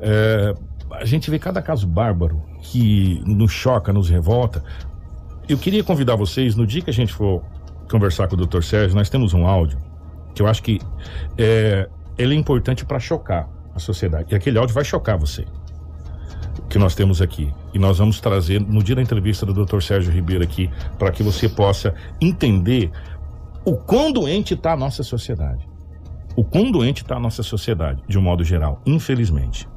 é, 0.00 0.54
a 0.90 1.04
gente 1.04 1.30
vê 1.30 1.38
cada 1.38 1.62
caso 1.62 1.86
bárbaro 1.86 2.42
que 2.60 3.22
nos 3.24 3.52
choca, 3.52 3.92
nos 3.92 4.08
revolta. 4.08 4.62
Eu 5.46 5.58
queria 5.58 5.84
convidar 5.84 6.16
vocês, 6.16 6.56
no 6.56 6.66
dia 6.66 6.80
que 6.80 6.88
a 6.88 6.92
gente 6.92 7.12
for 7.12 7.42
conversar 7.90 8.28
com 8.28 8.34
o 8.34 8.46
Dr. 8.46 8.62
Sérgio, 8.62 8.96
nós 8.96 9.10
temos 9.10 9.34
um 9.34 9.46
áudio 9.46 9.78
que 10.34 10.40
eu 10.40 10.46
acho 10.46 10.62
que 10.62 10.80
é, 11.36 11.88
ele 12.16 12.34
é 12.34 12.38
importante 12.38 12.84
para 12.84 12.98
chocar 12.98 13.48
a 13.74 13.78
sociedade. 13.78 14.32
E 14.32 14.34
aquele 14.34 14.58
áudio 14.58 14.74
vai 14.74 14.84
chocar 14.84 15.18
você 15.18 15.44
que 16.68 16.78
nós 16.78 16.94
temos 16.94 17.20
aqui. 17.20 17.52
E 17.74 17.78
nós 17.78 17.98
vamos 17.98 18.20
trazer 18.20 18.58
no 18.58 18.82
dia 18.82 18.96
da 18.96 19.02
entrevista 19.02 19.44
do 19.44 19.64
Dr. 19.64 19.80
Sérgio 19.80 20.10
Ribeiro 20.10 20.42
aqui, 20.42 20.70
para 20.98 21.12
que 21.12 21.22
você 21.22 21.46
possa 21.48 21.94
entender 22.20 22.90
o 23.66 23.76
quão 23.76 24.10
doente 24.10 24.54
está 24.54 24.72
a 24.72 24.76
nossa 24.76 25.02
sociedade. 25.02 25.68
O 26.34 26.42
quão 26.42 26.70
doente 26.70 27.02
está 27.02 27.16
a 27.16 27.20
nossa 27.20 27.42
sociedade, 27.42 28.02
de 28.08 28.18
um 28.18 28.22
modo 28.22 28.42
geral, 28.42 28.80
infelizmente. 28.86 29.68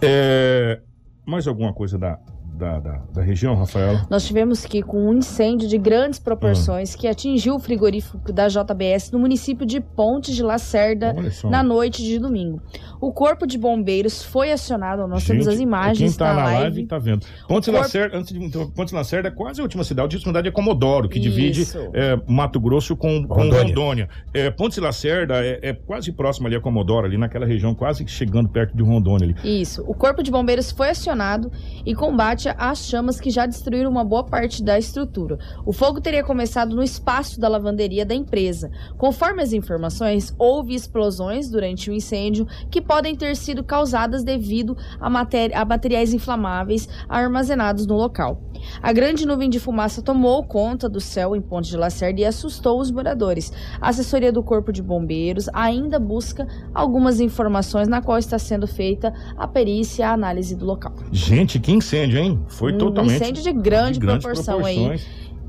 É, 0.00 0.80
mais 1.26 1.46
alguma 1.46 1.72
coisa 1.72 1.98
da, 1.98 2.18
da, 2.60 2.78
da, 2.78 3.00
da 3.14 3.22
região, 3.22 3.54
Rafaela? 3.56 4.06
Nós 4.10 4.24
tivemos 4.26 4.64
que 4.66 4.82
com 4.82 5.08
um 5.08 5.14
incêndio 5.14 5.66
de 5.68 5.78
grandes 5.78 6.18
proporções 6.18 6.94
que 6.94 7.08
atingiu 7.08 7.54
o 7.56 7.58
frigorífico 7.58 8.30
da 8.32 8.46
JBS 8.48 9.10
no 9.10 9.18
município 9.18 9.64
de 9.66 9.80
Pontes 9.80 10.34
de 10.36 10.42
Lacerda 10.42 11.14
na 11.44 11.62
noite 11.62 12.02
de 12.04 12.18
domingo. 12.18 12.60
O 13.00 13.12
corpo 13.12 13.46
de 13.46 13.56
bombeiros 13.56 14.22
foi 14.22 14.52
acionado, 14.52 15.06
nós 15.08 15.24
temos 15.24 15.46
Gente, 15.46 15.54
as 15.54 15.60
imagens 15.60 16.10
Quem 16.16 16.18
tá 16.18 16.34
na 16.34 16.34
na 16.34 16.44
live, 16.44 16.60
live. 16.62 16.86
tá 16.86 16.98
vendo. 16.98 17.24
Ponte 17.48 17.64
Corpo- 17.70 17.80
Lacerda, 17.80 18.18
antes 18.18 18.32
de 18.32 18.44
então, 18.44 18.70
Ponte 18.70 18.94
Lacerda 18.94 19.28
é 19.28 19.30
quase 19.30 19.60
a 19.60 19.62
última 19.64 19.82
cidade. 19.82 20.14
A 20.14 20.16
última 20.18 20.30
cidade 20.32 20.48
é 20.48 20.50
Comodoro, 20.50 21.08
que 21.08 21.18
divide 21.18 21.66
é, 21.94 22.20
Mato 22.28 22.60
Grosso 22.60 22.94
com, 22.94 23.26
com 23.26 23.34
Rondônia. 23.34 23.62
Rondônia. 23.68 24.08
É, 24.34 24.50
Ponte 24.50 24.78
Lacerda 24.80 25.42
é, 25.44 25.58
é 25.62 25.72
quase 25.72 26.12
próximo 26.12 26.46
ali 26.46 26.56
a 26.56 26.60
Comodoro, 26.60 27.06
ali 27.06 27.16
naquela 27.16 27.46
região, 27.46 27.74
quase 27.74 28.06
chegando 28.06 28.48
perto 28.50 28.76
de 28.76 28.82
Rondônia 28.82 29.28
ali. 29.28 29.60
Isso. 29.62 29.82
O 29.88 29.94
corpo 29.94 30.22
de 30.22 30.30
bombeiros 30.30 30.70
foi 30.70 30.90
acionado 30.90 31.50
e 31.86 31.94
combate 31.94 32.48
às 32.58 32.86
chamas 32.86 33.20
que 33.20 33.30
já 33.30 33.46
destruíram 33.46 33.90
uma 33.90 34.04
boa 34.04 34.24
parte 34.24 34.62
da 34.62 34.78
estrutura. 34.78 35.38
O 35.64 35.72
fogo 35.72 36.00
teria 36.00 36.24
começado 36.24 36.74
no 36.74 36.82
espaço 36.82 37.40
da 37.40 37.48
lavanderia 37.48 38.04
da 38.04 38.14
empresa. 38.14 38.70
Conforme 38.96 39.42
as 39.42 39.52
informações, 39.52 40.34
houve 40.38 40.74
explosões 40.74 41.48
durante 41.48 41.90
o 41.90 41.92
incêndio 41.92 42.46
que 42.70 42.80
podem 42.80 43.14
ter 43.14 43.36
sido 43.36 43.64
causadas 43.64 44.24
devido 44.24 44.76
a, 45.00 45.06
a 45.06 45.64
materiais 45.64 46.14
inflamáveis 46.14 46.88
armazenados 47.08 47.86
no 47.86 47.96
local. 47.96 48.42
A 48.82 48.92
grande 48.92 49.26
nuvem 49.26 49.48
de 49.48 49.58
fumaça 49.58 50.02
tomou 50.02 50.44
conta 50.44 50.88
do 50.88 51.00
céu 51.00 51.34
em 51.34 51.40
Ponte 51.40 51.70
de 51.70 51.76
Lacerda 51.76 52.20
e 52.20 52.24
assustou 52.24 52.80
os 52.80 52.90
moradores. 52.90 53.52
A 53.80 53.88
assessoria 53.88 54.32
do 54.32 54.42
Corpo 54.42 54.72
de 54.72 54.82
Bombeiros 54.82 55.48
ainda 55.52 55.98
busca 55.98 56.46
algumas 56.74 57.20
informações 57.20 57.88
na 57.88 58.02
qual 58.02 58.18
está 58.18 58.38
sendo 58.38 58.66
feita 58.66 59.12
a 59.36 59.46
perícia 59.46 60.02
e 60.02 60.04
a 60.04 60.12
análise 60.12 60.54
do 60.54 60.64
local. 60.64 60.92
Gente, 61.10 61.58
que 61.58 61.72
incêndio, 61.72 62.18
hein? 62.18 62.29
Foi 62.48 62.72
Um 62.72 62.78
totalmente. 62.78 63.16
incêndio 63.16 63.42
de 63.42 63.52
grande 63.52 63.98
grandes 63.98 64.24
proporção 64.24 64.64
aí. 64.64 65.00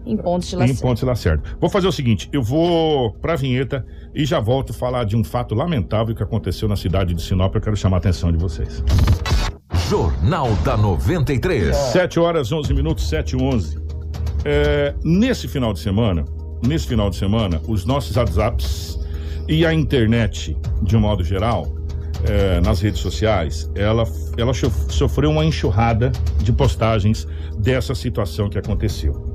Em 0.04 0.17
Ponte 0.17 0.48
de 0.50 0.56
Em 0.56 0.60
Lacerda. 0.60 0.82
Ponte 0.82 1.06
Lacerda. 1.06 1.44
Vou 1.60 1.70
fazer 1.70 1.88
o 1.88 1.91
seguinte: 1.91 2.28
eu 2.34 2.41
vou 2.41 3.12
pra 3.13 3.36
vinheta 3.36 3.86
e 4.15 4.26
já 4.26 4.39
volto 4.39 4.74
falar 4.74 5.04
de 5.04 5.15
um 5.15 5.24
fato 5.24 5.54
lamentável 5.54 6.15
que 6.15 6.24
aconteceu 6.24 6.67
na 6.67 6.76
cidade 6.76 7.13
de 7.13 7.22
Sinop. 7.22 7.54
Eu 7.54 7.62
quero 7.62 7.76
chamar 7.78 7.98
a 7.98 8.00
atenção 8.00 8.32
de 8.32 8.38
vocês. 8.38 8.84
Jornal 9.89 10.50
da 10.63 10.76
93. 10.76 11.76
7 11.76 12.20
horas 12.20 12.52
11 12.52 12.74
minutos, 12.74 13.08
7 13.08 13.34
e 13.36 13.41
11. 13.41 13.80
É, 14.44 14.96
nesse 15.04 15.48
final 15.48 15.72
de 15.74 15.80
semana, 15.80 16.26
nesse 16.65 16.88
final 16.88 17.10
de 17.10 17.15
semana, 17.17 17.62
os 17.67 17.86
nossos 17.86 18.15
WhatsApps 18.15 19.00
e 19.48 19.65
a 19.65 19.74
internet, 19.74 20.58
de 20.82 20.96
um 20.98 21.02
modo 21.02 21.24
geral, 21.24 21.67
é, 22.28 22.62
nas 22.62 22.82
redes 22.82 23.00
sociais, 23.00 23.70
ela, 23.76 24.04
ela 24.38 24.54
sofreu 24.54 25.32
uma 25.32 25.46
enxurrada 25.46 26.12
de 26.40 26.52
postagens 26.52 27.28
dessa 27.58 27.96
situação 27.96 28.50
que 28.50 28.58
aconteceu. 28.58 29.32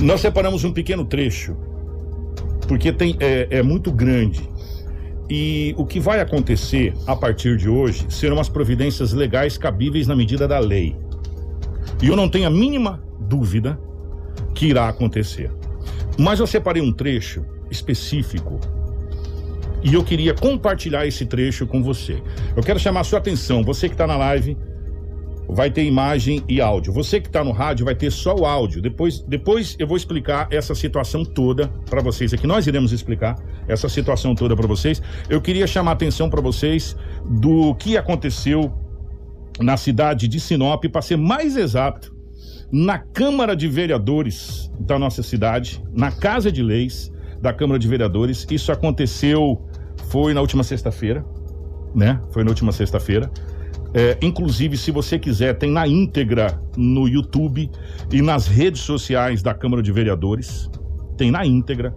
Nós 0.00 0.20
separamos 0.20 0.64
um 0.64 0.72
pequeno 0.72 1.04
trecho, 1.04 1.56
porque 2.66 2.92
tem, 2.92 3.16
é, 3.20 3.58
é 3.58 3.62
muito 3.62 3.92
grande. 3.92 4.48
E 5.30 5.74
o 5.78 5.86
que 5.86 5.98
vai 5.98 6.20
acontecer 6.20 6.94
a 7.06 7.16
partir 7.16 7.56
de 7.56 7.68
hoje 7.68 8.06
serão 8.10 8.38
as 8.38 8.48
providências 8.48 9.12
legais 9.12 9.56
cabíveis 9.56 10.06
na 10.06 10.14
medida 10.14 10.46
da 10.46 10.58
lei. 10.58 10.96
E 12.02 12.08
eu 12.08 12.16
não 12.16 12.28
tenho 12.28 12.46
a 12.46 12.50
mínima 12.50 13.02
dúvida 13.20 13.78
que 14.54 14.66
irá 14.66 14.88
acontecer. 14.88 15.50
Mas 16.18 16.40
eu 16.40 16.46
separei 16.46 16.82
um 16.82 16.92
trecho 16.92 17.44
específico 17.70 18.60
e 19.84 19.92
eu 19.92 20.02
queria 20.02 20.32
compartilhar 20.32 21.06
esse 21.06 21.26
trecho 21.26 21.66
com 21.66 21.82
você. 21.82 22.22
Eu 22.56 22.62
quero 22.62 22.80
chamar 22.80 23.00
a 23.00 23.04
sua 23.04 23.18
atenção, 23.18 23.62
você 23.62 23.86
que 23.86 23.94
está 23.94 24.06
na 24.06 24.16
live, 24.16 24.56
vai 25.46 25.70
ter 25.70 25.84
imagem 25.84 26.42
e 26.48 26.58
áudio. 26.58 26.90
Você 26.92 27.20
que 27.20 27.28
está 27.28 27.44
no 27.44 27.52
rádio 27.52 27.84
vai 27.84 27.94
ter 27.94 28.10
só 28.10 28.34
o 28.34 28.46
áudio. 28.46 28.80
Depois, 28.80 29.20
depois 29.20 29.76
eu 29.78 29.86
vou 29.86 29.96
explicar 29.96 30.48
essa 30.50 30.74
situação 30.74 31.22
toda 31.22 31.68
para 31.88 32.00
vocês 32.00 32.32
aqui. 32.32 32.46
Nós 32.46 32.66
iremos 32.66 32.92
explicar 32.92 33.36
essa 33.68 33.88
situação 33.88 34.34
toda 34.34 34.56
para 34.56 34.66
vocês. 34.66 35.02
Eu 35.28 35.42
queria 35.42 35.66
chamar 35.66 35.90
a 35.90 35.94
atenção 35.94 36.30
para 36.30 36.40
vocês 36.40 36.96
do 37.24 37.74
que 37.74 37.96
aconteceu 37.98 38.72
na 39.60 39.76
cidade 39.76 40.26
de 40.26 40.40
Sinop, 40.40 40.84
para 40.86 41.02
ser 41.02 41.16
mais 41.16 41.56
exato, 41.56 42.12
na 42.72 42.98
Câmara 42.98 43.54
de 43.54 43.68
Vereadores 43.68 44.72
da 44.80 44.98
nossa 44.98 45.22
cidade, 45.22 45.82
na 45.92 46.10
Casa 46.10 46.50
de 46.50 46.62
Leis 46.62 47.12
da 47.40 47.52
Câmara 47.52 47.78
de 47.78 47.86
Vereadores. 47.86 48.46
Isso 48.50 48.72
aconteceu 48.72 49.62
foi 50.14 50.32
na 50.32 50.40
última 50.40 50.62
sexta-feira, 50.62 51.26
né? 51.92 52.20
Foi 52.30 52.44
na 52.44 52.50
última 52.50 52.70
sexta-feira. 52.70 53.28
É, 53.92 54.16
inclusive, 54.22 54.76
se 54.76 54.92
você 54.92 55.18
quiser, 55.18 55.58
tem 55.58 55.72
na 55.72 55.88
íntegra 55.88 56.62
no 56.76 57.08
YouTube 57.08 57.68
e 58.12 58.22
nas 58.22 58.46
redes 58.46 58.82
sociais 58.82 59.42
da 59.42 59.52
Câmara 59.52 59.82
de 59.82 59.90
Vereadores. 59.90 60.70
Tem 61.16 61.32
na 61.32 61.44
íntegra 61.44 61.92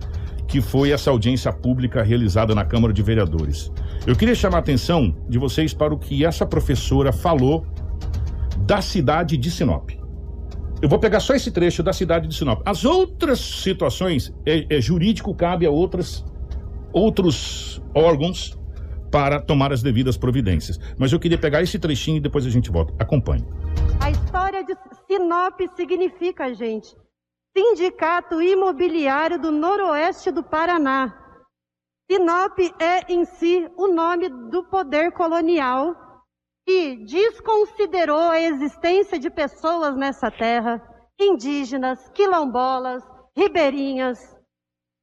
que 0.47 0.61
foi 0.61 0.89
essa 0.89 1.11
audiência 1.11 1.53
pública 1.53 2.01
realizada 2.01 2.55
na 2.55 2.65
Câmara 2.65 2.91
de 2.91 3.03
Vereadores. 3.03 3.71
Eu 4.07 4.15
queria 4.15 4.33
chamar 4.33 4.57
a 4.57 4.61
atenção 4.61 5.15
de 5.29 5.37
vocês 5.37 5.71
para 5.71 5.93
o 5.93 5.99
que 5.99 6.25
essa 6.25 6.43
professora 6.43 7.13
falou 7.13 7.67
da 8.65 8.81
cidade 8.81 9.37
de 9.37 9.51
Sinop. 9.51 9.91
Eu 10.81 10.89
vou 10.89 10.97
pegar 10.97 11.19
só 11.19 11.35
esse 11.35 11.51
trecho 11.51 11.83
da 11.83 11.93
cidade 11.93 12.27
de 12.27 12.33
Sinop. 12.33 12.63
As 12.65 12.83
outras 12.83 13.37
situações, 13.39 14.33
é, 14.43 14.65
é 14.75 14.81
jurídico, 14.81 15.35
cabe 15.35 15.67
a 15.67 15.69
outras, 15.69 16.25
outros 16.97 17.81
órgãos 17.93 18.57
para 19.11 19.39
tomar 19.39 19.71
as 19.71 19.81
devidas 19.81 20.17
providências. 20.17 20.79
Mas 20.97 21.13
eu 21.13 21.19
queria 21.19 21.37
pegar 21.37 21.61
esse 21.61 21.79
trechinho 21.79 22.17
e 22.17 22.21
depois 22.21 22.45
a 22.45 22.49
gente 22.49 22.69
volta. 22.71 22.93
Acompanhe. 22.99 23.45
A 24.01 24.11
história 24.11 24.63
de 24.63 24.75
Sinop 25.07 25.59
significa, 25.75 26.53
gente, 26.53 26.95
Sindicato 27.55 28.41
Imobiliário 28.41 29.39
do 29.39 29.51
Noroeste 29.51 30.31
do 30.31 30.43
Paraná. 30.43 31.17
Sinop 32.09 32.59
é 32.79 33.11
em 33.11 33.25
si 33.25 33.69
o 33.75 33.87
nome 33.87 34.29
do 34.29 34.63
poder 34.63 35.11
colonial 35.11 35.95
que 36.65 36.97
desconsiderou 37.05 38.29
a 38.29 38.41
existência 38.41 39.17
de 39.17 39.29
pessoas 39.29 39.95
nessa 39.95 40.29
terra, 40.29 40.81
indígenas, 41.19 42.09
quilombolas, 42.09 43.03
ribeirinhas. 43.35 44.19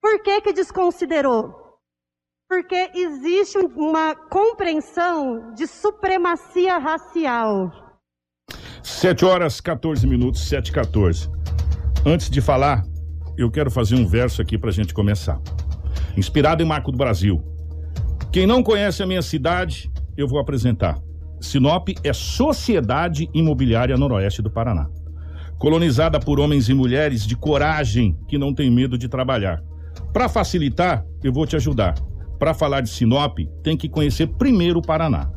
Por 0.01 0.23
que 0.23 0.43
que 0.43 0.53
desconsiderou? 0.53 1.64
Porque 2.49 2.91
existe 2.95 3.59
uma 3.59 4.15
compreensão 4.15 5.55
de 5.55 5.67
supremacia 5.67 6.79
racial. 6.79 7.73
7 8.83 9.25
horas 9.25 9.61
14 9.61 10.07
minutos, 10.07 10.47
7 10.47 10.69
e 10.69 10.73
14. 10.73 11.31
Antes 12.05 12.29
de 12.29 12.41
falar, 12.41 12.85
eu 13.37 13.51
quero 13.51 13.71
fazer 13.71 13.97
um 13.97 14.07
verso 14.07 14.43
aqui 14.43 14.59
pra 14.59 14.71
gente 14.71 14.93
começar. 14.93 15.41
Inspirado 16.17 16.63
em 16.63 16.67
Marco 16.67 16.93
do 16.93 16.99
Brasil. 16.99 17.43
Quem 18.31 18.47
não 18.47 18.63
conhece 18.63 19.03
a 19.03 19.07
minha 19.07 19.23
cidade, 19.23 19.91
eu 20.17 20.29
vou 20.29 20.39
apresentar. 20.39 20.99
Sinop 21.41 21.89
é 22.03 22.13
Sociedade 22.13 23.29
Imobiliária 23.33 23.97
Noroeste 23.97 24.43
do 24.43 24.51
Paraná. 24.51 24.89
Colonizada 25.59 26.21
por 26.21 26.39
homens 26.39 26.69
e 26.69 26.75
mulheres 26.75 27.27
de 27.27 27.37
coragem 27.37 28.19
que 28.29 28.37
não 28.37 28.53
têm 28.53 28.71
medo 28.71 28.99
de 28.99 29.09
trabalhar. 29.09 29.63
Para 30.13 30.29
facilitar, 30.29 31.05
eu 31.23 31.33
vou 31.33 31.47
te 31.47 31.57
ajudar. 31.57 31.95
Para 32.39 32.55
falar 32.55 32.81
de 32.81 32.91
Sinop, 32.91 33.39
tem 33.63 33.77
que 33.77 33.89
conhecer 33.89 34.27
primeiro 34.27 34.81
o 34.81 34.83
Paraná. 34.83 35.31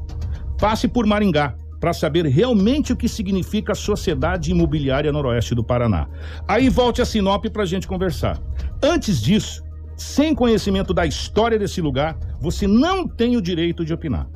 Passe 0.60 0.88
por 0.88 1.06
Maringá 1.06 1.56
para 1.80 1.94
saber 1.94 2.26
realmente 2.26 2.92
o 2.92 2.96
que 2.96 3.08
significa 3.08 3.74
a 3.74 3.76
Sociedade 3.76 4.52
Imobiliária 4.52 5.12
Noroeste 5.12 5.54
do 5.54 5.64
Paraná. 5.64 6.08
Aí 6.48 6.70
volte 6.70 7.02
a 7.02 7.06
Sinop 7.06 7.46
para 7.46 7.64
a 7.64 7.66
gente 7.66 7.88
conversar. 7.88 8.42
Antes 8.82 9.22
disso, 9.22 9.64
sem 9.96 10.34
conhecimento 10.34 10.94
da 10.94 11.06
história 11.06 11.58
desse 11.58 11.82
lugar, 11.82 12.18
você 12.40 12.68
não 12.68 13.08
tem 13.08 13.38
o 13.38 13.42
direito 13.42 13.86
de 13.86 13.94
opinar. 13.94 14.28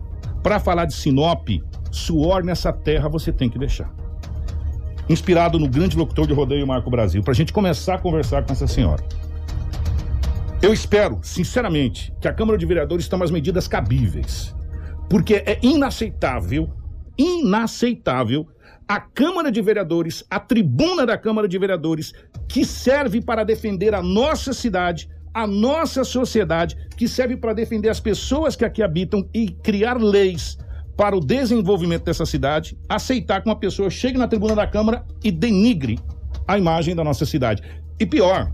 Para 0.43 0.60
falar 0.60 0.86
de 0.86 0.93
Sinop, 0.93 1.47
suor 1.91 2.43
nessa 2.43 2.71
terra 2.71 3.10
você 3.10 3.32
tem 3.32 3.50
que 3.50 3.60
deixar. 3.60 3.91
Inspirado 5.10 5.60
no 5.60 5.67
grande 5.67 5.97
locutor 5.97 6.26
de 6.26 6.34
rodeio 6.34 6.65
Marco 6.65 6.89
Brasil, 6.89 7.21
para 7.21 7.32
a 7.32 7.36
gente 7.36 7.52
começar 7.52 7.95
a 7.95 8.00
conversar 8.00 8.43
com 8.43 8.54
essa 8.54 8.67
senhora. 8.67 9.04
Eu 10.62 10.71
espero, 10.71 11.19
sinceramente, 11.24 12.13
que 12.21 12.28
a 12.28 12.34
Câmara 12.34 12.56
de 12.56 12.67
Vereadores 12.67 13.08
tome 13.08 13.24
as 13.24 13.32
medidas 13.32 13.67
cabíveis. 13.67 14.56
Porque 15.10 15.36
é 15.43 15.58
inaceitável, 15.63 16.69
inaceitável, 17.17 18.47
a 18.88 19.00
Câmara 19.00 19.52
de 19.52 19.60
Vereadores, 19.60 20.24
a 20.30 20.39
tribuna 20.39 21.04
da 21.04 21.17
Câmara 21.17 21.47
de 21.47 21.58
Vereadores, 21.58 22.13
que 22.47 22.63
serve 22.63 23.21
para 23.21 23.43
defender 23.43 23.95
a 23.95 24.04
nossa 24.04 24.54
cidade, 24.54 25.10
a 25.34 25.47
nossa 25.47 26.04
sociedade, 26.04 26.78
que 26.95 27.08
serve 27.08 27.38
para 27.38 27.54
defender 27.54 27.89
as 27.89 28.00
pessoas 28.00 28.56
que 28.56 28.63
aqui 28.63 28.84
habitam 28.84 29.28
e 29.34 29.50
criar 29.50 29.97
leis 30.00 30.60
para 30.95 31.17
o 31.17 31.19
desenvolvimento 31.19 32.04
dessa 32.04 32.26
cidade, 32.26 32.78
aceitar 32.88 33.41
que 33.41 33.50
uma 33.50 33.56
pessoa 33.56 33.89
chegue 33.89 34.17
na 34.19 34.28
tribuna 34.28 34.54
da 34.54 34.67
Câmara 34.67 35.04
e 35.24 35.32
denigre 35.32 35.97
a 36.47 36.56
imagem 36.56 36.95
da 36.95 37.04
nossa 37.04 37.26
cidade. 37.26 37.63
E 38.00 38.06
pior, 38.06 38.52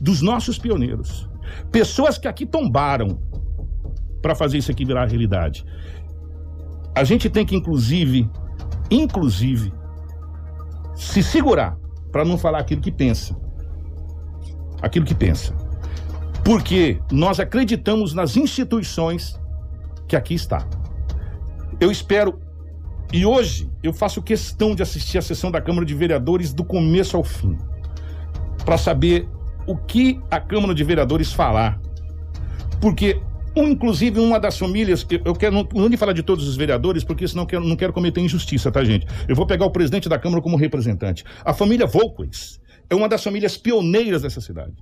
dos 0.00 0.22
nossos 0.22 0.58
pioneiros. 0.58 1.28
Pessoas 1.70 2.18
que 2.18 2.28
aqui 2.28 2.44
tombaram 2.44 3.18
para 4.22 4.34
fazer 4.34 4.58
isso 4.58 4.70
aqui 4.70 4.84
virar 4.84 5.06
realidade. 5.06 5.64
A 6.94 7.04
gente 7.04 7.28
tem 7.28 7.44
que, 7.44 7.54
inclusive, 7.54 8.28
inclusive, 8.90 9.72
se 10.94 11.22
segurar 11.22 11.78
para 12.10 12.24
não 12.24 12.38
falar 12.38 12.60
aquilo 12.60 12.80
que 12.80 12.90
pensa. 12.90 13.36
Aquilo 14.80 15.04
que 15.04 15.14
pensa. 15.14 15.54
Porque 16.44 17.00
nós 17.10 17.38
acreditamos 17.40 18.14
nas 18.14 18.36
instituições 18.36 19.38
que 20.08 20.16
aqui 20.16 20.34
está. 20.34 20.66
Eu 21.80 21.90
espero 21.90 22.40
e 23.12 23.24
hoje 23.24 23.70
eu 23.82 23.92
faço 23.92 24.22
questão 24.22 24.74
de 24.74 24.82
assistir 24.82 25.18
a 25.18 25.22
sessão 25.22 25.50
da 25.50 25.60
Câmara 25.60 25.86
de 25.86 25.94
Vereadores 25.94 26.52
do 26.52 26.64
começo 26.64 27.16
ao 27.16 27.22
fim, 27.22 27.56
para 28.64 28.76
saber 28.76 29.28
o 29.66 29.76
que 29.76 30.20
a 30.30 30.40
Câmara 30.40 30.74
de 30.74 30.84
Vereadores 30.84 31.32
falar. 31.32 31.80
Porque, 32.80 33.20
um, 33.56 33.68
inclusive, 33.68 34.20
uma 34.20 34.38
das 34.38 34.58
famílias, 34.58 35.06
eu, 35.24 35.34
quero 35.34 35.54
não, 35.54 35.68
não 35.74 35.88
nem 35.88 35.96
falar 35.96 36.12
de 36.12 36.22
todos 36.22 36.46
os 36.46 36.56
vereadores, 36.56 37.02
porque 37.02 37.26
senão 37.26 37.46
quero, 37.46 37.64
não 37.64 37.76
quero 37.76 37.92
cometer 37.92 38.20
injustiça, 38.20 38.70
tá, 38.70 38.84
gente? 38.84 39.06
Eu 39.26 39.34
vou 39.34 39.46
pegar 39.46 39.66
o 39.66 39.70
presidente 39.70 40.08
da 40.08 40.18
Câmara 40.18 40.42
como 40.42 40.56
representante. 40.56 41.24
A 41.44 41.52
família 41.52 41.86
Volquez 41.86 42.60
é 42.88 42.94
uma 42.94 43.08
das 43.08 43.22
famílias 43.22 43.56
pioneiras 43.56 44.22
dessa 44.22 44.40
cidade. 44.40 44.74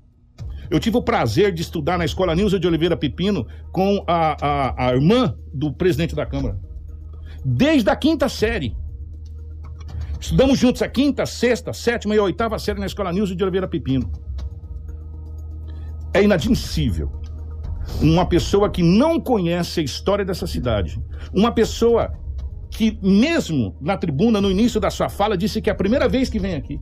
Eu 0.71 0.81
tive 0.81 0.97
o 0.97 1.03
prazer 1.03 1.53
de 1.53 1.63
estudar 1.63 1.99
na 1.99 2.05
escola 2.05 2.35
Nilza 2.35 2.59
de 2.59 2.67
Oliveira 2.67 2.97
Pepino 2.97 3.47
com 3.71 4.03
a, 4.07 4.37
a, 4.41 4.89
a 4.89 4.95
irmã 4.95 5.37
do 5.53 5.73
presidente 5.73 6.15
da 6.15 6.27
Câmara. 6.27 6.59
Desde 7.45 7.89
a 7.91 7.97
quinta 7.97 8.29
série. 8.29 8.75
Estudamos 10.19 10.59
juntos 10.59 10.81
a 10.81 10.89
quinta, 10.89 11.27
sexta, 11.27 11.75
sétima 11.75 12.15
e 12.15 12.19
oitava 12.19 12.59
série 12.59 12.81
na 12.81 12.87
escola 12.87 13.13
Nilza 13.13 13.37
de 13.37 13.43
Oliveira 13.43 13.69
Pepino. 13.69 14.11
É 16.15 16.23
inadmissível. 16.23 17.11
Uma 18.01 18.25
pessoa 18.27 18.71
que 18.71 18.83
não 18.83 19.21
conhece 19.21 19.81
a 19.81 19.83
história 19.83 20.25
dessa 20.25 20.47
cidade, 20.47 20.99
uma 21.35 21.53
pessoa 21.53 22.13
que, 22.71 22.99
mesmo 23.03 23.77
na 23.81 23.97
tribuna, 23.97 24.41
no 24.41 24.51
início 24.51 24.81
da 24.81 24.91
sua 24.91 25.09
fala, 25.09 25.37
disse 25.37 25.61
que 25.61 25.69
é 25.69 25.73
a 25.73 25.77
primeira 25.77 26.09
vez 26.09 26.31
que 26.31 26.39
vem 26.39 26.55
aqui. 26.55 26.81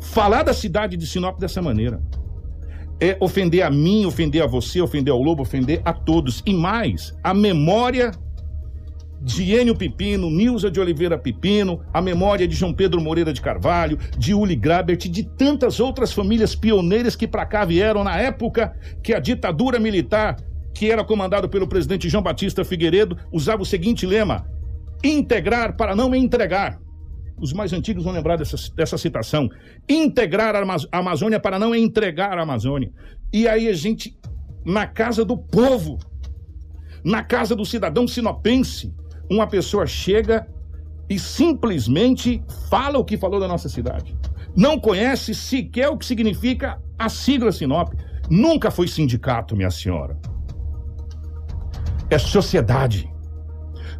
Falar 0.00 0.42
da 0.44 0.54
cidade 0.54 0.96
de 0.96 1.06
Sinop 1.06 1.38
dessa 1.40 1.60
maneira 1.60 2.00
é 3.00 3.16
ofender 3.20 3.62
a 3.62 3.70
mim, 3.70 4.06
ofender 4.06 4.42
a 4.42 4.46
você, 4.46 4.80
ofender 4.80 5.12
ao 5.12 5.20
Lobo, 5.20 5.42
ofender 5.42 5.80
a 5.84 5.92
todos. 5.92 6.42
E 6.46 6.54
mais, 6.54 7.14
a 7.22 7.34
memória 7.34 8.12
de 9.20 9.52
Enio 9.54 9.74
Pipino, 9.74 10.30
Nilza 10.30 10.70
de 10.70 10.80
Oliveira 10.80 11.18
Pipino, 11.18 11.80
a 11.92 12.00
memória 12.00 12.46
de 12.46 12.54
João 12.54 12.72
Pedro 12.72 13.00
Moreira 13.00 13.32
de 13.32 13.40
Carvalho, 13.40 13.98
de 14.16 14.32
Uli 14.32 14.54
Grabert 14.54 15.04
e 15.04 15.08
de 15.08 15.24
tantas 15.24 15.80
outras 15.80 16.12
famílias 16.12 16.54
pioneiras 16.54 17.16
que 17.16 17.26
para 17.26 17.46
cá 17.46 17.64
vieram 17.64 18.04
na 18.04 18.16
época 18.16 18.74
que 19.02 19.12
a 19.12 19.20
ditadura 19.20 19.78
militar, 19.78 20.36
que 20.74 20.90
era 20.90 21.04
comandado 21.04 21.48
pelo 21.48 21.68
presidente 21.68 22.08
João 22.08 22.22
Batista 22.22 22.64
Figueiredo, 22.64 23.16
usava 23.32 23.62
o 23.62 23.66
seguinte 23.66 24.06
lema: 24.06 24.46
integrar 25.02 25.76
para 25.76 25.96
não 25.96 26.14
entregar. 26.14 26.78
Os 27.40 27.52
mais 27.52 27.72
antigos 27.72 28.02
vão 28.02 28.12
lembrar 28.12 28.36
dessa, 28.36 28.56
dessa 28.74 28.98
citação. 28.98 29.48
Integrar 29.88 30.56
a 30.56 30.98
Amazônia 30.98 31.38
para 31.38 31.58
não 31.58 31.74
entregar 31.74 32.36
a 32.36 32.42
Amazônia. 32.42 32.90
E 33.32 33.46
aí 33.46 33.68
a 33.68 33.72
gente, 33.72 34.18
na 34.64 34.88
casa 34.88 35.24
do 35.24 35.38
povo, 35.38 35.98
na 37.04 37.22
casa 37.22 37.54
do 37.54 37.64
cidadão 37.64 38.08
sinopense, 38.08 38.92
uma 39.30 39.46
pessoa 39.46 39.86
chega 39.86 40.46
e 41.08 41.18
simplesmente 41.18 42.42
fala 42.68 42.98
o 42.98 43.04
que 43.04 43.16
falou 43.16 43.40
da 43.40 43.48
nossa 43.48 43.68
cidade. 43.68 44.16
Não 44.56 44.78
conhece 44.78 45.34
sequer 45.34 45.88
o 45.88 45.96
que 45.96 46.04
significa 46.04 46.80
a 46.98 47.08
sigla 47.08 47.52
Sinop. 47.52 47.92
Nunca 48.30 48.70
foi 48.70 48.88
sindicato, 48.88 49.56
minha 49.56 49.70
senhora. 49.70 50.18
É 52.10 52.18
sociedade. 52.18 53.10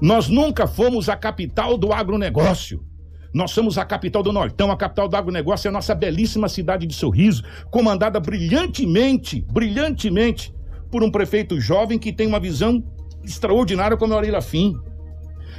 Nós 0.01 0.29
nunca 0.29 0.67
fomos 0.67 1.09
a 1.09 1.17
capital 1.17 1.79
do 1.79 1.93
agronegócio. 1.93 2.85
Nós 3.33 3.51
somos 3.51 3.77
a 3.77 3.85
capital 3.85 4.23
do 4.23 4.33
Nortão, 4.33 4.71
a 4.71 4.77
capital 4.77 5.07
do 5.07 5.17
agronegócio 5.17 5.69
é 5.69 5.71
a 5.71 5.73
nossa 5.73 5.95
belíssima 5.95 6.49
cidade 6.49 6.87
de 6.87 6.95
Sorriso, 6.95 7.43
comandada 7.71 8.19
brilhantemente, 8.19 9.45
brilhantemente, 9.53 10.55
por 10.91 11.03
um 11.03 11.11
prefeito 11.11 11.61
jovem 11.61 11.99
que 11.99 12.13
tem 12.13 12.27
uma 12.27 12.41
visão 12.41 12.83
extraordinária 13.23 13.99
como 13.99 14.15
o 14.15 14.17
Orelha 14.17 14.41
Fim 14.41 14.75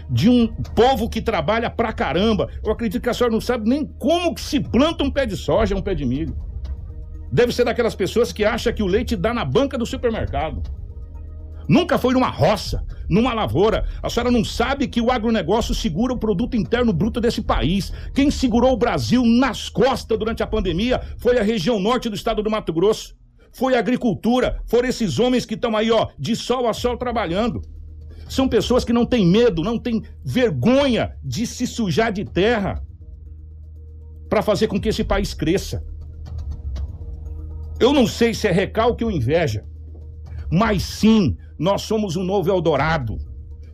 de 0.10 0.30
um 0.30 0.47
povo 0.47 1.10
que 1.10 1.21
trabalha 1.21 1.69
pra 1.69 1.93
caramba. 1.93 2.49
Eu 2.63 2.71
acredito 2.71 3.02
que 3.02 3.10
a 3.10 3.13
senhora 3.13 3.34
não 3.34 3.41
sabe 3.41 3.69
nem 3.69 3.86
como 3.86 4.34
que 4.34 4.41
se 4.41 4.60
planta 4.60 5.04
um 5.04 5.12
pé 5.12 5.25
de 5.25 5.38
soja, 5.38 5.75
um 5.75 5.82
pé 5.82 5.93
de 5.95 6.06
milho. 6.06 6.36
Deve 7.32 7.54
ser 7.54 7.63
daquelas 7.63 7.95
pessoas 7.95 8.34
que 8.34 8.43
acham 8.43 8.73
que 8.73 8.82
o 8.82 8.88
leite 8.88 9.15
dá 9.15 9.34
na 9.34 9.45
banca 9.45 9.78
do 9.78 9.86
supermercado. 9.86 10.63
Nunca 11.67 11.99
foi 11.99 12.15
numa 12.15 12.30
roça, 12.30 12.84
numa 13.08 13.32
lavoura. 13.32 13.86
A 14.02 14.10
senhora 14.10 14.32
não 14.32 14.43
sabe 14.43 14.88
que 14.88 14.99
o 14.99 15.12
agronegócio 15.12 15.75
segura 15.75 16.12
o 16.12 16.17
produto 16.17 16.58
interno 16.58 16.91
bruto 16.91 17.21
desse 17.21 17.43
país. 17.43 17.93
Quem 18.15 18.32
segurou 18.32 18.73
o 18.73 18.78
Brasil 18.78 19.23
nas 19.23 19.69
costas 19.69 20.17
durante 20.17 20.41
a 20.41 20.47
pandemia 20.47 20.99
foi 21.19 21.38
a 21.38 21.43
região 21.43 21.80
norte 21.80 22.10
do 22.10 22.15
estado 22.15 22.41
do 22.41 22.49
Mato 22.49 22.73
Grosso. 22.73 23.15
Foi 23.52 23.75
a 23.75 23.80
agricultura, 23.80 24.60
foram 24.65 24.90
esses 24.90 25.19
homens 25.19 25.46
que 25.46 25.54
estão 25.54 25.77
aí, 25.77 25.92
ó, 25.92 26.08
de 26.17 26.35
sol 26.35 26.67
a 26.67 26.73
sol 26.73 26.98
trabalhando. 26.98 27.62
São 28.30 28.48
pessoas 28.48 28.86
que 28.86 28.94
não 28.94 29.06
têm 29.06 29.25
medo, 29.25 29.63
não 29.63 29.80
têm 29.80 30.04
vergonha 30.23 31.15
de 31.23 31.48
se 31.48 31.65
sujar 31.65 32.13
de 32.13 32.23
terra 32.23 32.82
para 34.30 34.44
fazer 34.44 34.67
com 34.67 34.80
que 34.80 34.88
esse 34.88 35.04
país 35.04 35.34
cresça. 35.34 35.84
Eu 37.80 37.92
não 37.92 38.06
sei 38.06 38.34
se 38.34 38.48
é 38.48 38.52
recalque 38.52 39.04
ou 39.04 39.12
inveja, 39.12 39.65
mas 40.52 40.84
sim, 40.84 41.36
Nós 41.58 41.82
somos 41.82 42.15
um 42.15 42.23
novo 42.23 42.50
Eldorado. 42.50 43.17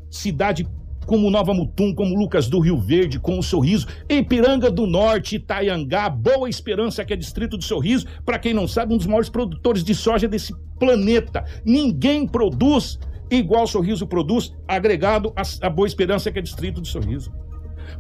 Cidade 0.10 0.68
como 1.06 1.30
Nova 1.30 1.54
Mutum, 1.54 1.94
como 1.94 2.18
Lucas 2.18 2.48
do 2.48 2.60
Rio 2.60 2.80
Verde, 2.80 3.20
com 3.20 3.38
o 3.38 3.44
Sorriso, 3.44 3.86
Ipiranga 4.10 4.72
do 4.72 4.88
Norte, 4.88 5.36
Itaiangá, 5.36 6.10
Boa 6.10 6.50
Esperança, 6.50 7.06
que 7.06 7.14
é 7.14 7.16
distrito 7.16 7.58
do 7.58 7.64
Sorriso, 7.64 8.08
para 8.26 8.40
quem 8.40 8.56
não 8.56 8.68
sabe, 8.68 8.92
um 8.92 8.98
dos 8.98 9.06
maiores 9.06 9.30
produtores 9.30 9.84
de 9.84 9.94
soja 9.94 10.28
desse 10.28 10.52
planeta. 10.80 11.46
Ninguém 11.64 12.28
produz 12.28 12.98
igual 13.30 13.68
Sorriso 13.68 14.08
produz, 14.08 14.54
agregado 14.68 15.34
a, 15.36 15.42
a 15.66 15.70
Boa 15.70 15.88
Esperança, 15.88 16.32
que 16.32 16.40
é 16.40 16.42
distrito 16.42 16.82
do 16.82 16.88
Sorriso. 16.88 17.32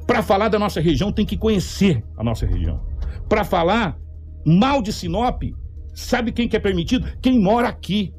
Para 0.06 0.22
falar 0.22 0.50
da 0.50 0.60
nossa 0.60 0.82
região, 0.82 1.12
tem 1.12 1.26
que 1.26 1.38
conhecer 1.38 2.04
a 2.18 2.24
nossa 2.24 2.46
região. 2.46 2.82
Para 3.28 3.44
falar 3.44 3.98
mal 4.46 4.82
de 4.82 4.94
Sinop, 4.94 5.44
sabe 5.94 6.32
quem 6.32 6.48
que 6.48 6.56
é 6.56 6.60
permitido? 6.60 7.08
Quem 7.22 7.40
mora 7.40 7.68
aqui. 7.68 8.14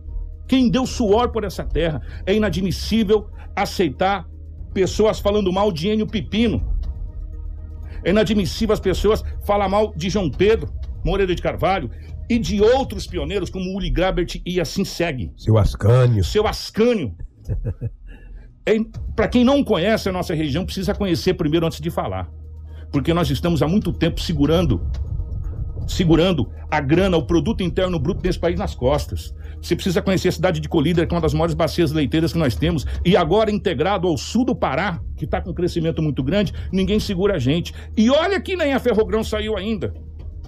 Quem 0.49 0.71
deu 0.71 0.87
suor 0.87 1.31
por 1.31 1.45
essa 1.45 1.65
terra. 1.65 2.01
É 2.25 2.35
inadmissível 2.35 3.29
aceitar 3.55 4.29
pessoas 4.73 5.19
falando 5.19 5.53
mal 5.53 5.73
de 5.73 5.89
Enio 5.89 6.07
Pepino. 6.07 6.77
É 8.05 8.11
inadmissível 8.11 8.73
as 8.73 8.81
pessoas 8.81 9.25
falar 9.45 9.69
mal 9.69 9.93
de 9.97 10.09
João 10.09 10.31
Pedro 10.31 10.73
Moreira 11.05 11.35
de 11.35 11.43
Carvalho 11.43 11.91
e 12.29 12.39
de 12.39 12.61
outros 12.61 13.07
pioneiros 13.07 13.51
como 13.51 13.75
Uli 13.77 13.91
Grabert 13.91 14.41
e 14.45 14.61
assim 14.61 14.85
segue. 14.85 15.33
Seu 15.37 15.59
Ascânio. 15.59 16.25
Seu 16.25 16.47
Ascânio. 16.47 17.15
é, 18.67 18.77
Para 19.15 19.29
quem 19.29 19.45
não 19.45 19.63
conhece 19.63 20.09
a 20.09 20.13
nossa 20.13 20.35
região, 20.35 20.65
precisa 20.65 20.95
conhecer 20.95 21.35
primeiro 21.35 21.67
antes 21.67 21.81
de 21.81 21.91
falar. 21.91 22.31
Porque 22.91 23.13
nós 23.13 23.31
estamos 23.31 23.63
há 23.63 23.69
muito 23.69 23.93
tempo 23.93 24.21
segurando 24.21 24.81
segurando 25.87 26.51
a 26.71 26.81
grana, 26.81 27.17
o 27.17 27.25
produto 27.25 27.63
interno 27.63 27.99
bruto 27.99 28.21
desse 28.21 28.39
país 28.39 28.59
nas 28.59 28.75
costas. 28.75 29.35
Você 29.61 29.75
precisa 29.75 30.03
conhecer 30.03 30.29
a 30.29 30.33
cidade 30.33 30.61
de 30.61 30.69
Colíder, 30.69 31.07
que 31.07 31.15
é 31.15 31.17
uma 31.17 31.23
das 31.23 31.33
maiores 31.33 31.55
bacias 31.55 31.93
leiteiras 31.93 32.33
que 32.33 32.39
nós 32.39 32.57
temos, 32.57 32.85
e 33.05 33.17
agora 33.17 33.51
integrado 33.51 34.07
ao 34.09 34.17
sul 34.17 34.45
do 34.45 34.55
Pará, 34.55 35.01
que 35.17 35.25
está 35.25 35.41
com 35.41 35.51
um 35.51 35.55
crescimento 35.55 36.03
muito 36.03 36.23
grande, 36.23 36.53
ninguém 36.73 36.99
segura 36.99 37.37
a 37.37 37.39
gente. 37.39 37.73
E 37.97 38.11
olha 38.11 38.41
que 38.41 38.57
nem 38.57 38.73
a 38.75 38.81
Ferrogrão 38.81 39.23
saiu 39.23 39.57
ainda. 39.57 39.95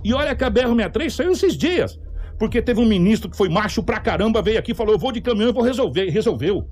E 0.05 0.15
olha 0.15 0.35
que 0.35 0.45
a 0.45 0.51
BR-63 0.51 1.11
saiu 1.11 1.33
esses 1.33 1.57
dias. 1.57 1.99
Porque 2.39 2.63
teve 2.63 2.81
um 2.81 2.87
ministro 2.87 3.29
que 3.29 3.37
foi 3.37 3.49
macho 3.49 3.83
pra 3.83 3.99
caramba, 3.99 4.41
veio 4.41 4.59
aqui 4.59 4.73
e 4.73 4.75
falou: 4.75 4.95
eu 4.95 4.99
vou 4.99 5.11
de 5.11 5.21
caminhão 5.21 5.51
e 5.51 5.53
vou 5.53 5.63
resolver. 5.63 6.07
E 6.07 6.11
resolveu. 6.11 6.69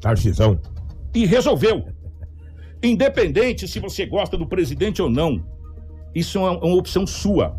Tarcisão. 0.00 0.58
E 1.14 1.24
resolveu. 1.24 1.86
Independente 2.82 3.66
se 3.66 3.78
você 3.78 4.04
gosta 4.04 4.36
do 4.36 4.46
presidente 4.46 5.00
ou 5.00 5.08
não, 5.08 5.42
isso 6.14 6.38
é 6.38 6.40
uma, 6.42 6.64
uma 6.64 6.76
opção 6.76 7.06
sua. 7.06 7.56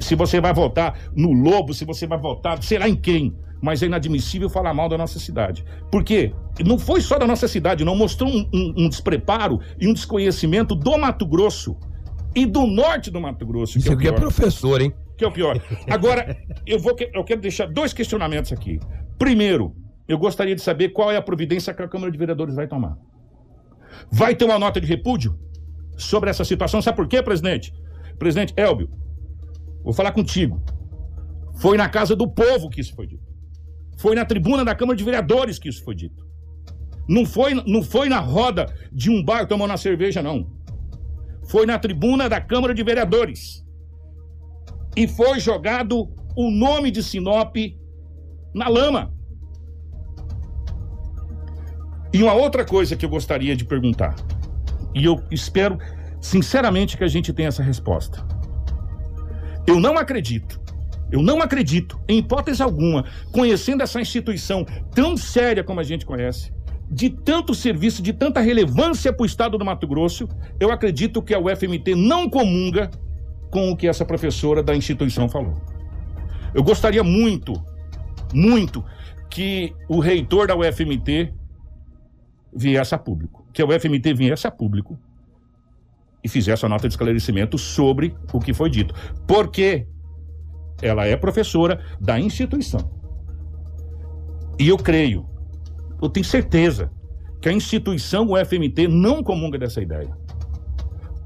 Se 0.00 0.14
você 0.14 0.40
vai 0.40 0.54
votar 0.54 0.98
no 1.14 1.32
Lobo, 1.32 1.74
se 1.74 1.84
você 1.84 2.06
vai 2.06 2.18
votar, 2.18 2.62
sei 2.62 2.78
lá 2.78 2.88
em 2.88 2.96
quem. 2.96 3.36
Mas 3.60 3.82
é 3.82 3.86
inadmissível 3.86 4.48
falar 4.48 4.72
mal 4.72 4.88
da 4.88 4.96
nossa 4.96 5.18
cidade. 5.18 5.64
Porque 5.90 6.32
não 6.64 6.78
foi 6.78 7.00
só 7.00 7.18
da 7.18 7.26
nossa 7.26 7.48
cidade, 7.48 7.84
não 7.84 7.96
mostrou 7.96 8.30
um, 8.30 8.48
um, 8.54 8.74
um 8.84 8.88
despreparo 8.88 9.60
e 9.80 9.88
um 9.88 9.92
desconhecimento 9.92 10.76
do 10.76 10.96
Mato 10.96 11.26
Grosso 11.26 11.76
e 12.38 12.46
do 12.46 12.66
norte 12.66 13.10
do 13.10 13.20
Mato 13.20 13.44
Grosso. 13.44 13.78
Isso 13.78 13.96
que 13.96 14.06
é 14.06 14.10
é 14.10 14.12
professor, 14.12 14.80
hein? 14.80 14.92
Que 15.16 15.24
é 15.24 15.28
o 15.28 15.32
pior. 15.32 15.60
Agora, 15.90 16.36
eu, 16.64 16.78
vou, 16.78 16.94
eu 17.12 17.24
quero 17.24 17.40
deixar 17.40 17.66
dois 17.66 17.92
questionamentos 17.92 18.52
aqui. 18.52 18.78
Primeiro, 19.18 19.74
eu 20.06 20.16
gostaria 20.16 20.54
de 20.54 20.62
saber 20.62 20.90
qual 20.90 21.10
é 21.10 21.16
a 21.16 21.22
providência 21.22 21.74
que 21.74 21.82
a 21.82 21.88
Câmara 21.88 22.12
de 22.12 22.16
Vereadores 22.16 22.54
vai 22.54 22.68
tomar. 22.68 22.96
Vai 24.12 24.36
ter 24.36 24.44
uma 24.44 24.58
nota 24.58 24.80
de 24.80 24.86
repúdio 24.86 25.36
sobre 25.96 26.30
essa 26.30 26.44
situação? 26.44 26.80
Sabe 26.80 26.96
por 26.96 27.08
quê, 27.08 27.20
presidente? 27.20 27.72
Presidente 28.18 28.54
Elbio, 28.56 28.88
vou 29.82 29.92
falar 29.92 30.12
contigo. 30.12 30.62
Foi 31.60 31.76
na 31.76 31.88
casa 31.88 32.14
do 32.14 32.28
povo 32.28 32.70
que 32.70 32.80
isso 32.80 32.94
foi 32.94 33.08
dito. 33.08 33.26
Foi 33.98 34.14
na 34.14 34.24
tribuna 34.24 34.64
da 34.64 34.76
Câmara 34.76 34.96
de 34.96 35.02
Vereadores 35.02 35.58
que 35.58 35.68
isso 35.68 35.82
foi 35.82 35.96
dito. 35.96 36.24
Não 37.08 37.26
foi, 37.26 37.54
não 37.54 37.82
foi 37.82 38.08
na 38.08 38.20
roda 38.20 38.66
de 38.92 39.10
um 39.10 39.24
bar 39.24 39.48
tomando 39.48 39.70
uma 39.72 39.76
cerveja, 39.76 40.22
não. 40.22 40.57
Foi 41.48 41.64
na 41.66 41.78
tribuna 41.78 42.28
da 42.28 42.40
Câmara 42.40 42.74
de 42.74 42.82
Vereadores 42.82 43.64
e 44.96 45.08
foi 45.08 45.40
jogado 45.40 46.08
o 46.36 46.50
nome 46.50 46.90
de 46.90 47.02
Sinop 47.02 47.56
na 48.54 48.68
lama. 48.68 49.12
E 52.12 52.22
uma 52.22 52.34
outra 52.34 52.64
coisa 52.64 52.96
que 52.96 53.04
eu 53.04 53.08
gostaria 53.08 53.54
de 53.54 53.64
perguntar, 53.64 54.14
e 54.94 55.04
eu 55.04 55.22
espero 55.30 55.78
sinceramente 56.20 56.96
que 56.96 57.04
a 57.04 57.08
gente 57.08 57.32
tenha 57.32 57.48
essa 57.48 57.62
resposta. 57.62 58.26
Eu 59.66 59.78
não 59.78 59.96
acredito, 59.98 60.60
eu 61.12 61.22
não 61.22 61.40
acredito, 61.40 62.00
em 62.08 62.18
hipótese 62.18 62.62
alguma, 62.62 63.04
conhecendo 63.32 63.82
essa 63.82 64.00
instituição 64.00 64.66
tão 64.94 65.16
séria 65.16 65.62
como 65.62 65.80
a 65.80 65.82
gente 65.82 66.04
conhece, 66.04 66.52
de 66.90 67.10
tanto 67.10 67.54
serviço, 67.54 68.02
de 68.02 68.12
tanta 68.12 68.40
relevância 68.40 69.12
para 69.12 69.22
o 69.22 69.26
estado 69.26 69.58
do 69.58 69.64
Mato 69.64 69.86
Grosso, 69.86 70.28
eu 70.58 70.70
acredito 70.70 71.22
que 71.22 71.34
a 71.34 71.38
UFMT 71.38 71.94
não 71.94 72.28
comunga 72.28 72.90
com 73.50 73.70
o 73.70 73.76
que 73.76 73.86
essa 73.86 74.04
professora 74.04 74.62
da 74.62 74.74
instituição 74.74 75.28
falou. 75.28 75.54
Eu 76.54 76.62
gostaria 76.62 77.04
muito, 77.04 77.52
muito, 78.32 78.84
que 79.30 79.74
o 79.88 80.00
reitor 80.00 80.48
da 80.48 80.56
UFMT 80.56 81.32
viesse 82.54 82.94
a 82.94 82.98
público, 82.98 83.46
que 83.52 83.60
a 83.60 83.66
UFMT 83.66 84.14
viesse 84.14 84.46
a 84.46 84.50
público 84.50 84.98
e 86.24 86.28
fizesse 86.28 86.64
a 86.64 86.68
nota 86.68 86.88
de 86.88 86.94
esclarecimento 86.94 87.58
sobre 87.58 88.16
o 88.32 88.40
que 88.40 88.54
foi 88.54 88.70
dito. 88.70 88.94
Porque 89.26 89.86
ela 90.80 91.06
é 91.06 91.16
professora 91.16 91.84
da 92.00 92.18
instituição. 92.18 92.90
E 94.58 94.68
eu 94.68 94.76
creio, 94.76 95.26
eu 96.00 96.08
tenho 96.08 96.24
certeza, 96.24 96.90
que 97.40 97.48
a 97.48 97.52
instituição 97.52 98.32
UFMT 98.32 98.88
não 98.88 99.22
comunga 99.22 99.58
dessa 99.58 99.80
ideia 99.80 100.16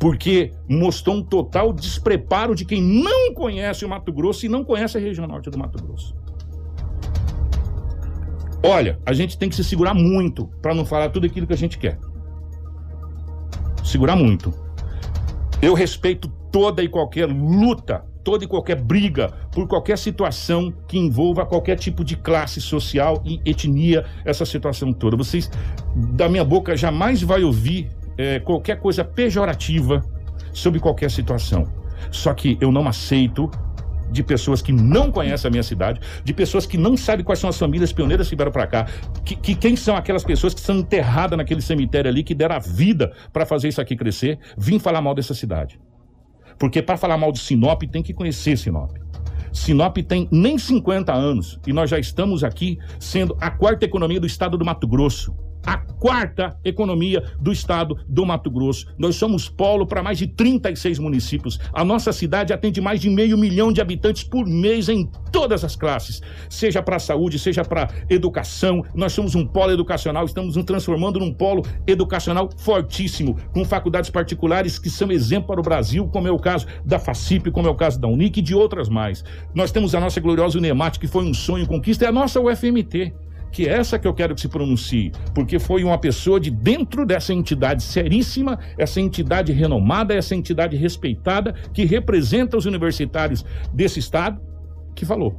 porque 0.03 0.51
mostrou 0.69 1.19
um 1.19 1.23
total 1.23 1.73
despreparo 1.73 2.57
de 2.57 2.65
quem 2.65 2.83
não 2.83 3.33
conhece 3.33 3.85
o 3.85 3.89
Mato 3.89 4.13
Grosso 4.13 4.45
e 4.45 4.49
não 4.49 4.65
conhece 4.65 4.99
a 4.99 5.01
região 5.01 5.29
norte 5.29 5.49
do 5.49 5.57
Mato 5.57 5.81
Grosso. 5.81 6.13
Olha, 8.65 8.99
a 9.07 9.13
gente 9.13 9.39
tem 9.39 9.49
que 9.49 9.55
se 9.55 9.63
segurar 9.63 9.95
muito 9.95 10.49
para 10.61 10.75
não 10.75 10.85
falar 10.85 11.11
tudo 11.11 11.27
aquilo 11.27 11.47
que 11.47 11.53
a 11.53 11.57
gente 11.57 11.79
quer. 11.79 12.01
Segurar 13.85 14.17
muito. 14.17 14.53
Eu 15.63 15.73
respeito 15.73 16.27
toda 16.51 16.83
e 16.83 16.89
qualquer 16.89 17.27
luta, 17.27 18.05
toda 18.23 18.45
e 18.45 18.47
qualquer 18.47 18.81
briga 18.81 19.33
por 19.51 19.67
qualquer 19.67 19.99
situação 19.99 20.73
que 20.87 20.99
envolva 20.99 21.47
qualquer 21.47 21.77
tipo 21.77 22.05
de 22.05 22.17
classe 22.17 22.61
social 22.61 23.23
e 23.25 23.41
etnia, 23.45 24.05
essa 24.25 24.45
situação 24.45 24.93
toda. 24.93 25.17
Vocês, 25.17 25.51
da 25.95 26.29
minha 26.29 26.45
boca, 26.45 26.77
jamais 26.77 27.23
vai 27.23 27.43
ouvir 27.43 27.89
é, 28.17 28.41
qualquer 28.41 28.79
coisa 28.79 29.05
pejorativa 29.05 30.03
sobre 30.53 30.81
qualquer 30.81 31.11
situação. 31.11 31.67
Só 32.11 32.33
que 32.35 32.59
eu 32.61 32.73
não 32.73 32.87
aceito 32.87 33.51
de 34.11 34.23
pessoas 34.23 34.61
que 34.61 34.73
não 34.73 35.11
conhecem 35.11 35.49
a 35.49 35.51
minha 35.51 35.63
cidade, 35.63 36.01
de 36.23 36.35
pessoas 36.35 36.67
que 36.67 36.77
não 36.77 36.97
sabem 36.97 37.25
quais 37.25 37.39
são 37.39 37.49
as 37.49 37.59
famílias 37.59 37.93
pioneiras 37.93 38.29
que 38.29 38.37
vieram 38.37 38.53
para 38.53 38.67
cá, 38.67 38.87
que, 39.25 39.35
que 39.35 39.55
quem 39.55 39.75
são 39.75 39.97
aquelas 39.97 40.23
pessoas 40.23 40.53
que 40.53 40.61
são 40.61 40.77
enterradas 40.77 41.37
naquele 41.37 41.63
cemitério 41.63 42.11
ali, 42.11 42.23
que 42.23 42.35
deram 42.35 42.57
a 42.57 42.59
vida 42.59 43.13
para 43.33 43.47
fazer 43.47 43.69
isso 43.69 43.81
aqui 43.81 43.97
crescer, 43.97 44.39
vim 44.57 44.79
falar 44.79 45.01
mal 45.01 45.15
dessa 45.15 45.33
cidade. 45.33 45.81
Porque 46.59 46.83
para 46.83 46.97
falar 46.97 47.17
mal 47.17 47.33
de 47.33 47.39
Sinop 47.39 47.83
tem 47.85 48.03
que 48.03 48.13
conhecer 48.13 48.57
Sinop. 48.57 48.91
Sinop 49.53 49.99
tem 49.99 50.27
nem 50.31 50.57
50 50.57 51.13
anos 51.13 51.59
e 51.67 51.73
nós 51.73 51.91
já 51.91 51.99
estamos 51.99 52.43
aqui 52.43 52.79
sendo 52.99 53.37
a 53.41 53.51
quarta 53.51 53.85
economia 53.85 54.19
do 54.19 54.27
estado 54.27 54.57
do 54.57 54.65
Mato 54.65 54.89
Grosso. 54.89 55.35
A 55.65 55.77
quarta 55.77 56.57
economia 56.65 57.23
do 57.41 57.53
estado 57.53 57.97
do 58.09 58.27
Mato 58.27 58.51
Grosso. 58.51 58.87
Nós 58.99 59.15
somos 59.15 59.49
polo 59.49 59.87
para 59.87 60.03
mais 60.03 60.19
de 60.19 60.27
36 60.27 60.99
municípios. 60.99 61.61
A 61.73 61.85
nossa 61.85 62.13
cidade 62.13 62.53
atende 62.53 62.81
mais 62.81 63.01
de 63.01 63.09
meio 63.09 63.39
milhão 63.39 63.73
de 63.73 63.81
habitantes 63.81 64.25
por 64.25 64.45
mês 64.45 64.89
em 64.89 65.09
todas 65.31 65.65
as 65.65 65.77
classes, 65.77 66.21
seja 66.51 66.83
para 66.83 66.99
saúde, 66.99 67.39
seja 67.39 67.65
para 67.65 67.89
educação. 68.11 68.85
Nós 68.95 69.13
somos 69.13 69.35
um 69.35 69.47
polo 69.47 69.73
educacional, 69.73 70.25
estamos 70.25 70.57
nos 70.57 70.65
transformando 70.65 71.21
num 71.21 71.33
polo 71.33 71.63
educacional 71.87 72.51
fortíssimo, 72.57 73.37
com 73.53 73.65
faculdades 73.65 74.11
particulares 74.11 74.79
que 74.79 74.91
são 74.91 75.11
exemplo 75.11 75.49
para 75.49 75.61
o 75.61 75.63
Brasil, 75.63 76.09
como 76.09 76.29
é 76.29 76.33
o 76.33 76.39
caso 76.39 76.67
da 76.85 76.99
FACIP, 76.99 77.51
como 77.51 77.69
é 77.69 77.71
o 77.71 77.75
caso 77.75 78.01
da 78.01 78.09
Unic 78.09 78.41
e 78.41 78.43
de 78.43 78.55
outras 78.55 78.89
mais. 78.89 79.25
Nós 79.55 79.71
temos 79.71 79.95
a 79.95 80.01
nossa 80.01 80.21
gloriosa 80.21 80.59
Unemat, 80.59 80.99
que 80.99 81.07
foi 81.07 81.25
um 81.25 81.33
sonho, 81.33 81.67
conquista, 81.67 82.05
é 82.05 82.09
a 82.09 82.13
nossa 82.13 82.41
UFMT 82.41 83.13
que 83.53 83.69
é 83.69 83.75
essa 83.75 83.99
que 83.99 84.09
eu 84.09 84.15
quero 84.15 84.35
que 84.35 84.41
se 84.41 84.49
pronuncie, 84.49 85.13
porque 85.35 85.59
foi 85.59 85.85
uma 85.85 85.99
pessoa 85.99 86.41
de 86.41 86.51
dentro 86.51 87.05
dessa 87.05 87.35
entidade 87.35 87.83
seríssima, 87.83 88.59
essa 88.79 89.01
entidade 89.01 89.53
renomada, 89.53 90.15
essa 90.15 90.35
entidade 90.35 90.75
respeitada, 90.77 91.53
que 91.73 91.85
representa 91.85 92.57
os 92.57 92.65
universitários 92.65 93.45
desse 93.73 94.01
estado, 94.01 94.41
que 94.95 95.05
falou. 95.05 95.39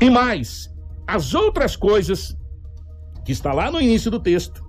E 0.00 0.10
mais, 0.10 0.68
as 1.06 1.32
outras 1.32 1.76
coisas 1.76 2.36
que 3.24 3.30
está 3.30 3.52
lá 3.52 3.70
no 3.70 3.80
início 3.80 4.10
do 4.10 4.18
texto, 4.18 4.64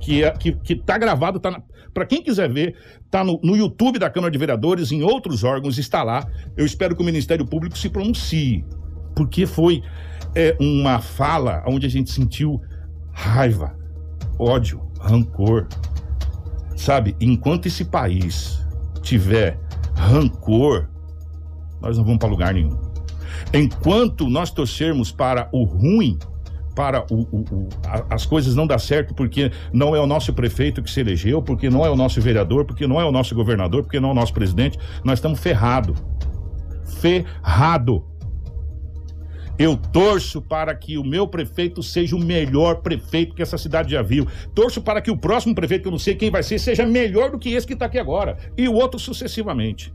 que 0.00 0.22
é, 0.22 0.30
que, 0.30 0.52
que 0.52 0.76
tá 0.76 0.96
gravado, 0.96 1.40
tá 1.40 1.60
para 1.92 2.06
quem 2.06 2.22
quiser 2.22 2.48
ver, 2.48 2.76
tá 3.10 3.24
no, 3.24 3.40
no 3.42 3.56
YouTube 3.56 3.98
da 3.98 4.08
Câmara 4.08 4.30
de 4.30 4.38
Vereadores, 4.38 4.92
em 4.92 5.02
outros 5.02 5.42
órgãos, 5.42 5.78
está 5.78 6.04
lá. 6.04 6.24
Eu 6.56 6.64
espero 6.64 6.94
que 6.94 7.02
o 7.02 7.04
Ministério 7.04 7.44
Público 7.44 7.76
se 7.76 7.88
pronuncie 7.88 8.64
porque 9.18 9.46
foi 9.46 9.82
é 10.32 10.56
uma 10.60 11.00
fala 11.00 11.64
onde 11.66 11.84
a 11.86 11.90
gente 11.90 12.12
sentiu 12.12 12.62
raiva, 13.10 13.76
ódio, 14.38 14.80
rancor. 15.00 15.66
Sabe, 16.76 17.16
enquanto 17.20 17.66
esse 17.66 17.84
país 17.84 18.64
tiver 19.02 19.58
rancor, 19.96 20.88
nós 21.80 21.98
não 21.98 22.04
vamos 22.04 22.20
para 22.20 22.28
lugar 22.28 22.54
nenhum. 22.54 22.78
Enquanto 23.52 24.30
nós 24.30 24.52
torcermos 24.52 25.10
para 25.10 25.48
o 25.52 25.64
ruim, 25.64 26.16
para 26.76 27.04
o, 27.10 27.22
o, 27.32 27.40
o, 27.50 27.68
as 28.08 28.24
coisas 28.24 28.54
não 28.54 28.68
dar 28.68 28.78
certo 28.78 29.12
porque 29.12 29.50
não 29.72 29.96
é 29.96 30.00
o 30.00 30.06
nosso 30.06 30.32
prefeito 30.32 30.80
que 30.80 30.90
se 30.90 31.00
elegeu, 31.00 31.42
porque 31.42 31.68
não 31.68 31.84
é 31.84 31.90
o 31.90 31.96
nosso 31.96 32.20
vereador, 32.20 32.64
porque 32.64 32.86
não 32.86 33.00
é 33.00 33.04
o 33.04 33.10
nosso 33.10 33.34
governador, 33.34 33.82
porque 33.82 33.98
não 33.98 34.10
é 34.10 34.12
o 34.12 34.14
nosso 34.14 34.32
presidente, 34.32 34.78
nós 35.02 35.18
estamos 35.18 35.40
ferrado. 35.40 35.96
Ferrado. 37.00 38.04
Eu 39.58 39.76
torço 39.76 40.40
para 40.40 40.72
que 40.74 40.96
o 40.96 41.04
meu 41.04 41.26
prefeito 41.26 41.82
seja 41.82 42.14
o 42.14 42.20
melhor 42.20 42.76
prefeito 42.76 43.34
que 43.34 43.42
essa 43.42 43.58
cidade 43.58 43.90
já 43.90 44.02
viu. 44.02 44.26
Torço 44.54 44.80
para 44.80 45.00
que 45.00 45.10
o 45.10 45.16
próximo 45.16 45.54
prefeito, 45.54 45.82
que 45.82 45.88
eu 45.88 45.92
não 45.92 45.98
sei 45.98 46.14
quem 46.14 46.30
vai 46.30 46.44
ser, 46.44 46.60
seja 46.60 46.86
melhor 46.86 47.32
do 47.32 47.38
que 47.38 47.50
esse 47.50 47.66
que 47.66 47.72
está 47.72 47.86
aqui 47.86 47.98
agora. 47.98 48.38
E 48.56 48.68
o 48.68 48.74
outro 48.74 49.00
sucessivamente. 49.00 49.92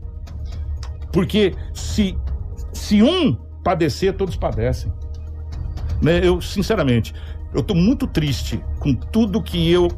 Porque 1.10 1.54
se, 1.72 2.14
se 2.72 3.02
um 3.02 3.34
padecer, 3.64 4.12
todos 4.12 4.36
padecem. 4.36 4.92
Né? 6.02 6.20
Eu, 6.22 6.42
sinceramente, 6.42 7.14
eu 7.54 7.60
estou 7.60 7.76
muito 7.76 8.06
triste 8.06 8.62
com 8.80 8.94
tudo 8.94 9.42
que 9.42 9.70
eu, 9.70 9.88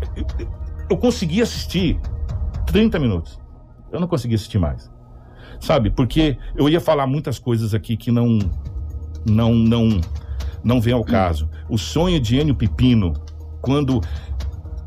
eu. 0.89 0.97
Consegui 0.97 1.43
assistir 1.43 1.99
30 2.67 2.99
minutos. 3.01 3.41
Eu 3.91 3.99
não 3.99 4.07
consegui 4.07 4.37
assistir 4.37 4.59
mais. 4.59 4.89
Sabe? 5.59 5.91
Porque 5.91 6.39
eu 6.55 6.69
ia 6.69 6.81
falar 6.81 7.07
muitas 7.07 7.39
coisas 7.39 7.75
aqui 7.75 7.97
que 7.97 8.12
não 8.12 8.39
não 9.29 9.55
não 9.55 10.01
não 10.62 10.81
vem 10.81 10.93
ao 10.93 11.05
caso. 11.05 11.49
O 11.68 11.79
sonho 11.79 12.18
de 12.18 12.37
Enio 12.37 12.55
Pipino, 12.55 13.14
quando 13.61 14.01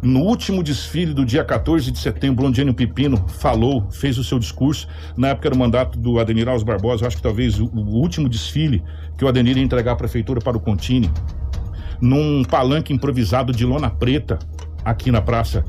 no 0.02 0.22
último 0.22 0.64
desfile 0.64 1.14
do 1.14 1.26
dia 1.26 1.44
14 1.44 1.92
de 1.92 2.00
setembro, 2.00 2.46
onde 2.46 2.62
Enio 2.62 2.74
Pipino 2.74 3.18
falou, 3.28 3.90
fez 3.90 4.18
o 4.18 4.24
seu 4.24 4.40
discurso, 4.40 4.88
na 5.16 5.30
época 5.30 5.50
do 5.50 5.58
mandato 5.58 5.98
do 5.98 6.20
Adenir 6.20 6.48
Alves 6.48 6.64
Barbosa, 6.64 7.04
eu 7.04 7.08
acho 7.08 7.18
que 7.18 7.24
talvez 7.24 7.60
o, 7.60 7.66
o 7.66 7.96
último 7.96 8.28
desfile 8.28 8.84
que 9.18 9.24
o 9.24 9.28
Adenir 9.28 9.58
ia 9.58 9.64
entregar 9.64 9.94
a 9.94 9.96
prefeitura 9.96 10.40
para 10.40 10.58
o 10.58 10.60
Contini, 10.60 11.10
num 12.02 12.44
palanque 12.44 12.94
improvisado 12.94 13.52
de 13.52 13.66
lona 13.66 13.90
preta, 13.90 14.40
aqui 14.84 15.12
na 15.12 15.22
praça. 15.22 15.64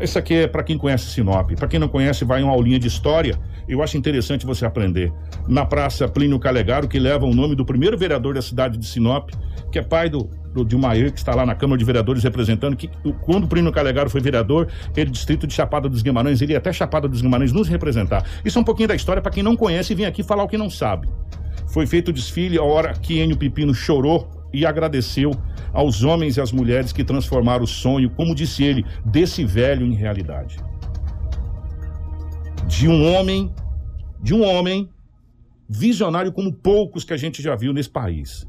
Isso 0.00 0.18
aqui 0.18 0.34
é 0.34 0.46
para 0.46 0.62
quem 0.62 0.78
conhece 0.78 1.06
Sinop. 1.06 1.50
Para 1.56 1.68
quem 1.68 1.80
não 1.80 1.88
conhece, 1.88 2.24
vai 2.24 2.42
uma 2.42 2.52
aulinha 2.52 2.78
de 2.78 2.86
história 2.86 3.38
eu 3.68 3.82
acho 3.82 3.98
interessante 3.98 4.46
você 4.46 4.64
aprender. 4.64 5.12
Na 5.46 5.64
Praça 5.64 6.08
Plínio 6.08 6.38
Calegaro, 6.38 6.88
que 6.88 6.98
leva 6.98 7.26
o 7.26 7.34
nome 7.34 7.54
do 7.54 7.66
primeiro 7.66 7.98
vereador 7.98 8.34
da 8.34 8.40
cidade 8.40 8.78
de 8.78 8.86
Sinop, 8.86 9.30
que 9.70 9.78
é 9.78 9.82
pai 9.82 10.08
do, 10.08 10.30
do 10.54 10.64
Dilmair, 10.64 11.12
que 11.12 11.18
está 11.18 11.34
lá 11.34 11.44
na 11.44 11.54
Câmara 11.54 11.78
de 11.78 11.84
Vereadores 11.84 12.24
representando, 12.24 12.74
que 12.74 12.88
quando 13.20 13.46
Plínio 13.46 13.70
Calegaro 13.70 14.08
foi 14.08 14.22
vereador, 14.22 14.68
ele, 14.96 15.10
distrito 15.10 15.46
de 15.46 15.52
Chapada 15.52 15.86
dos 15.86 16.00
Guimarães, 16.00 16.40
ele 16.40 16.52
ia 16.52 16.58
até 16.58 16.72
Chapada 16.72 17.06
dos 17.06 17.20
Guimarães 17.20 17.52
nos 17.52 17.68
representar. 17.68 18.24
Isso 18.42 18.58
é 18.58 18.60
um 18.62 18.64
pouquinho 18.64 18.88
da 18.88 18.94
história 18.94 19.20
para 19.20 19.30
quem 19.30 19.42
não 19.42 19.54
conhece 19.54 19.92
e 19.92 19.96
vem 19.96 20.06
aqui 20.06 20.22
falar 20.22 20.44
o 20.44 20.48
que 20.48 20.56
não 20.56 20.70
sabe. 20.70 21.06
Foi 21.66 21.86
feito 21.86 22.08
o 22.08 22.12
desfile 22.12 22.56
a 22.56 22.62
hora 22.62 22.94
que 22.94 23.20
Enio 23.20 23.36
Pipino 23.36 23.74
chorou 23.74 24.26
e 24.50 24.64
agradeceu 24.64 25.32
aos 25.72 26.02
homens 26.02 26.36
e 26.36 26.40
às 26.40 26.52
mulheres 26.52 26.92
que 26.92 27.04
transformaram 27.04 27.64
o 27.64 27.66
sonho, 27.66 28.10
como 28.10 28.34
disse 28.34 28.64
ele, 28.64 28.84
desse 29.04 29.44
velho 29.44 29.86
em 29.86 29.94
realidade 29.94 30.58
de 32.68 32.86
um 32.86 33.14
homem, 33.14 33.50
de 34.22 34.34
um 34.34 34.44
homem 34.44 34.90
visionário 35.66 36.30
como 36.30 36.52
poucos 36.52 37.02
que 37.02 37.14
a 37.14 37.16
gente 37.16 37.42
já 37.42 37.56
viu 37.56 37.72
nesse 37.72 37.88
país. 37.88 38.46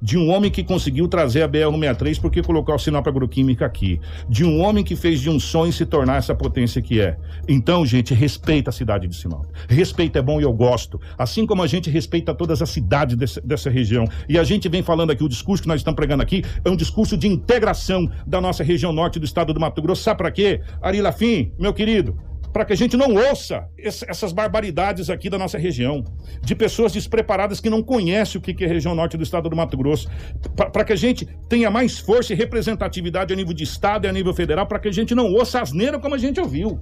De 0.00 0.16
um 0.16 0.30
homem 0.30 0.50
que 0.50 0.62
conseguiu 0.62 1.08
trazer 1.08 1.42
a 1.42 1.48
BR-163 1.48 2.20
porque 2.20 2.42
colocou 2.42 2.74
a 2.74 2.78
Sinop 2.78 3.06
Agroquímica 3.06 3.66
aqui. 3.66 4.00
De 4.28 4.44
um 4.44 4.60
homem 4.60 4.84
que 4.84 4.94
fez 4.94 5.20
de 5.20 5.28
um 5.28 5.40
sonho 5.40 5.72
se 5.72 5.84
tornar 5.84 6.16
essa 6.16 6.34
potência 6.34 6.80
que 6.80 7.00
é. 7.00 7.16
Então, 7.48 7.84
gente, 7.84 8.14
respeita 8.14 8.70
a 8.70 8.72
cidade 8.72 9.08
de 9.08 9.16
Sinop. 9.16 9.46
Respeito 9.68 10.16
é 10.16 10.22
bom 10.22 10.40
e 10.40 10.44
eu 10.44 10.52
gosto. 10.52 11.00
Assim 11.16 11.46
como 11.46 11.62
a 11.62 11.66
gente 11.66 11.90
respeita 11.90 12.34
todas 12.34 12.62
as 12.62 12.70
cidades 12.70 13.16
desse, 13.16 13.40
dessa 13.40 13.70
região. 13.70 14.04
E 14.28 14.38
a 14.38 14.44
gente 14.44 14.68
vem 14.68 14.82
falando 14.82 15.10
aqui, 15.10 15.24
o 15.24 15.28
discurso 15.28 15.62
que 15.62 15.68
nós 15.68 15.80
estamos 15.80 15.96
pregando 15.96 16.22
aqui 16.22 16.44
é 16.64 16.70
um 16.70 16.76
discurso 16.76 17.16
de 17.16 17.26
integração 17.26 18.10
da 18.26 18.40
nossa 18.40 18.62
região 18.62 18.92
norte 18.92 19.18
do 19.18 19.24
estado 19.24 19.52
do 19.52 19.60
Mato 19.60 19.82
Grosso. 19.82 20.02
Sabe 20.02 20.18
para 20.18 20.30
quê? 20.30 20.60
Ari 20.80 21.00
Lafim, 21.00 21.52
meu 21.58 21.72
querido, 21.72 22.16
para 22.52 22.64
que 22.64 22.72
a 22.72 22.76
gente 22.76 22.96
não 22.96 23.14
ouça 23.14 23.68
essas 23.78 24.32
barbaridades 24.32 25.10
aqui 25.10 25.28
da 25.28 25.38
nossa 25.38 25.58
região, 25.58 26.04
de 26.42 26.54
pessoas 26.54 26.92
despreparadas 26.92 27.60
que 27.60 27.70
não 27.70 27.82
conhecem 27.82 28.38
o 28.38 28.42
que 28.42 28.64
é 28.64 28.66
a 28.66 28.70
região 28.70 28.94
norte 28.94 29.16
do 29.16 29.22
estado 29.22 29.48
do 29.48 29.56
Mato 29.56 29.76
Grosso, 29.76 30.08
para 30.72 30.84
que 30.84 30.92
a 30.92 30.96
gente 30.96 31.26
tenha 31.48 31.70
mais 31.70 31.98
força 31.98 32.32
e 32.32 32.36
representatividade 32.36 33.32
a 33.32 33.36
nível 33.36 33.52
de 33.52 33.64
estado 33.64 34.06
e 34.06 34.08
a 34.08 34.12
nível 34.12 34.34
federal, 34.34 34.66
para 34.66 34.78
que 34.78 34.88
a 34.88 34.92
gente 34.92 35.14
não 35.14 35.32
ouça 35.32 35.60
asneira 35.60 35.98
como 35.98 36.14
a 36.14 36.18
gente 36.18 36.40
ouviu. 36.40 36.80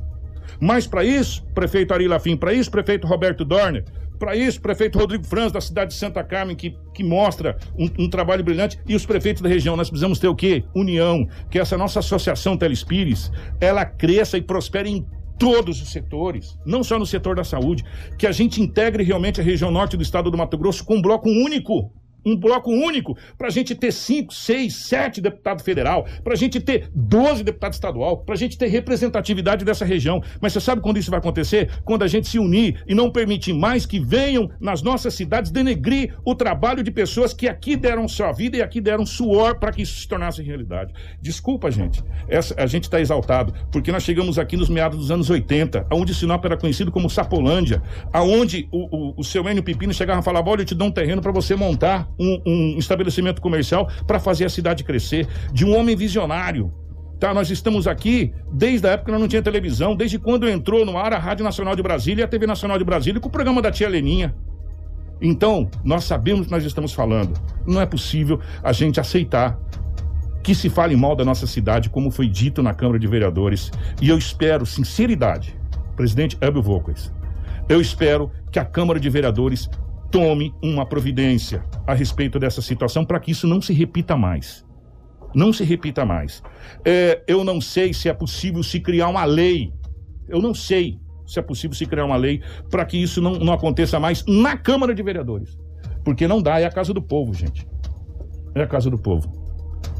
Mas 0.60 0.86
para 0.86 1.04
isso, 1.04 1.44
prefeito 1.54 1.92
Ari 1.92 2.08
Lafim, 2.08 2.36
para 2.36 2.52
isso, 2.52 2.70
prefeito 2.70 3.06
Roberto 3.06 3.44
Dorner, 3.44 3.84
para 4.18 4.34
isso, 4.34 4.60
prefeito 4.60 4.98
Rodrigo 4.98 5.24
Franz, 5.24 5.52
da 5.52 5.60
cidade 5.60 5.92
de 5.92 5.98
Santa 5.98 6.24
Carmen, 6.24 6.56
que, 6.56 6.74
que 6.94 7.04
mostra 7.04 7.56
um, 7.78 8.04
um, 8.04 8.10
trabalho 8.10 8.42
brilhante, 8.42 8.78
e 8.88 8.94
os 8.94 9.04
prefeitos 9.04 9.42
da 9.42 9.48
região. 9.48 9.76
Nós 9.76 9.90
precisamos 9.90 10.18
ter 10.18 10.28
o 10.28 10.34
quê? 10.34 10.64
União, 10.74 11.26
que 11.50 11.58
essa 11.58 11.76
nossa 11.76 11.98
associação 11.98 12.56
Telespires, 12.56 13.30
ela 13.60 13.84
cresça 13.84 14.38
e 14.38 14.42
prospere 14.42 14.88
em 14.88 15.06
todos 15.39 15.80
os 15.80 15.91
setores, 15.91 16.59
não 16.64 16.82
só 16.82 16.99
no 16.99 17.07
setor 17.07 17.37
da 17.37 17.45
saúde, 17.45 17.84
que 18.18 18.26
a 18.26 18.32
gente 18.32 18.61
integre 18.61 19.05
realmente 19.05 19.41
a 19.41 19.45
região 19.45 19.70
norte 19.70 19.97
do 19.97 20.03
estado 20.03 20.30
do 20.30 20.39
Mato 20.39 20.57
Grosso 20.57 20.84
com 20.84 20.97
um 20.97 21.03
bloco 21.03 21.28
único 21.28 21.93
um 22.27 22.37
bloco 22.37 22.70
único, 22.70 23.16
para 23.39 23.47
a 23.47 23.51
gente 23.51 23.74
ter 23.74 23.93
cinco, 23.93 24.35
seis, 24.35 24.74
sete 24.74 25.20
deputados 25.20 25.64
federal, 25.64 26.07
para 26.24 26.35
a 26.35 26.37
gente 26.37 26.61
ter 26.61 26.91
12 26.93 27.45
deputados 27.45 27.77
estadual, 27.77 28.18
para 28.18 28.35
a 28.35 28.39
gente 28.39 28.59
ter 28.59 28.66
representatividade 28.66 29.64
dessa 29.64 29.85
região. 29.85 30.20
Mas 30.41 30.53
você 30.53 30.61
sabe 30.61 30.83
quando 30.83 30.99
isso 30.99 31.11
vai 31.11 31.20
acontecer? 31.20 31.70
Quando 31.85 32.03
a 32.03 32.09
gente 32.09 32.27
se 32.27 32.39
unir 32.39 32.83
e 32.87 32.95
não 32.95 33.11
permitir 33.11 33.53
mais 33.53 33.87
que 33.87 34.01
venham 34.01 34.51
nas 34.61 34.83
nossas 34.83 35.14
cidades 35.14 35.53
denegrir 35.53 36.14
o 36.24 36.35
trabalho 36.35 36.83
de 36.83 36.91
pessoas 36.91 37.33
que 37.33 37.49
aqui 37.49 37.77
deram 37.77 38.09
sua 38.09 38.33
vida 38.33 38.57
e 38.57 38.62
aqui 38.62 38.81
deram 38.81 39.07
suor 39.07 39.59
para 39.61 39.72
que 39.72 39.83
isso 39.83 40.01
se 40.01 40.09
tornasse 40.09 40.43
realidade. 40.43 40.93
Desculpa, 41.20 41.70
gente. 41.70 42.03
Essa, 42.29 42.55
a 42.61 42.66
gente 42.66 42.85
está 42.85 43.01
exaltado, 43.01 43.55
porque 43.70 43.93
nós 43.93 44.03
chegamos 44.03 44.39
aqui 44.39 44.57
nos 44.57 44.68
meados 44.68 44.99
dos 44.99 45.11
anos 45.11 45.31
80, 45.31 45.87
onde 45.93 46.14
Sinop 46.14 46.45
era 46.45 46.57
conhecido 46.57 46.91
como 46.91 47.09
Sapolândia, 47.09 47.83
aonde 48.12 48.68
o, 48.72 48.97
o, 48.97 49.14
o 49.18 49.24
seu 49.24 49.49
Enio 49.49 49.62
Pepino 49.62 49.93
chegava 49.93 50.20
e 50.20 50.24
falava: 50.24 50.51
olha, 50.51 50.62
eu 50.62 50.66
te 50.66 50.74
dou 50.74 50.89
um 50.89 50.91
terreno 50.91 51.22
para 51.22 51.31
você 51.31 51.55
montar 51.55 52.09
um, 52.18 52.40
um 52.46 52.78
estabelecimento 52.78 53.40
comercial 53.40 53.90
para 54.06 54.18
fazer 54.18 54.44
a 54.44 54.48
cidade 54.48 54.84
crescer, 54.84 55.26
de 55.52 55.64
um 55.64 55.76
homem 55.76 55.96
visionário. 55.96 56.72
Tá, 57.18 57.32
nós 57.32 57.50
estamos 57.50 57.86
aqui 57.86 58.34
desde 58.52 58.86
a 58.86 58.90
época 58.90 59.12
que 59.12 59.18
não 59.18 59.26
tinha 59.26 59.40
televisão, 59.40 59.96
desde 59.96 60.18
quando 60.18 60.46
entrou 60.48 60.84
no 60.84 60.98
ar 60.98 61.14
a 61.14 61.18
Rádio 61.18 61.44
Nacional 61.44 61.74
de 61.74 61.82
Brasília 61.82 62.22
e 62.22 62.24
a 62.24 62.28
TV 62.28 62.46
Nacional 62.46 62.76
de 62.76 62.84
Brasília 62.84 63.20
com 63.20 63.28
o 63.28 63.32
programa 63.32 63.62
da 63.62 63.70
tia 63.70 63.88
Leninha. 63.88 64.34
Então, 65.20 65.70
nós 65.82 66.04
sabemos 66.04 66.42
o 66.42 66.44
que 66.44 66.50
nós 66.50 66.64
estamos 66.64 66.92
falando. 66.92 67.32
Não 67.66 67.80
é 67.80 67.86
possível 67.86 68.38
a 68.62 68.70
gente 68.72 69.00
aceitar 69.00 69.58
que 70.42 70.54
se 70.54 70.68
fale 70.68 70.94
mal 70.94 71.16
da 71.16 71.24
nossa 71.24 71.46
cidade, 71.46 71.88
como 71.88 72.10
foi 72.10 72.28
dito 72.28 72.62
na 72.62 72.74
Câmara 72.74 72.98
de 72.98 73.06
Vereadores. 73.06 73.70
E 74.00 74.10
eu 74.10 74.18
espero 74.18 74.66
sinceridade, 74.66 75.58
presidente 75.96 76.36
Hélio 76.40 76.62
Volquez, 76.62 77.10
eu 77.68 77.80
espero 77.80 78.30
que 78.52 78.58
a 78.58 78.64
Câmara 78.64 79.00
de 79.00 79.10
Vereadores 79.10 79.68
tome 80.11 80.54
uma 80.62 80.86
providência 80.86 81.64
a 81.86 81.94
respeito 81.94 82.38
dessa 82.38 82.62
situação 82.62 83.04
para 83.04 83.20
que 83.20 83.30
isso 83.30 83.46
não 83.46 83.61
se 83.61 83.72
repita 83.72 84.16
mais. 84.16 84.64
Não 85.34 85.52
se 85.52 85.64
repita 85.64 86.04
mais. 86.04 86.42
É, 86.84 87.22
eu 87.26 87.44
não 87.44 87.61
sei 87.61 87.92
se 87.92 88.09
é 88.09 88.14
possível 88.14 88.62
se 88.62 88.80
criar 88.80 89.09
uma 89.09 89.24
lei. 89.24 89.72
Eu 90.28 90.40
não 90.40 90.54
sei 90.54 90.98
se 91.26 91.38
é 91.38 91.42
possível 91.42 91.76
se 91.76 91.86
criar 91.86 92.04
uma 92.04 92.16
lei 92.16 92.40
para 92.70 92.84
que 92.84 92.96
isso 92.96 93.20
não, 93.20 93.32
não 93.34 93.52
aconteça 93.52 93.98
mais 93.98 94.24
na 94.26 94.57
Câmara 94.57 94.94
de 94.94 95.02
Vereadores. 95.02 95.59
Porque 96.04 96.28
não 96.28 96.40
dá, 96.40 96.61
é 96.61 96.64
a 96.64 96.70
casa 96.70 96.94
do 96.94 97.02
povo, 97.02 97.34
gente. 97.34 97.66
É 98.54 98.62
a 98.62 98.66
casa 98.66 98.88
do 98.88 98.98
povo. 98.98 99.30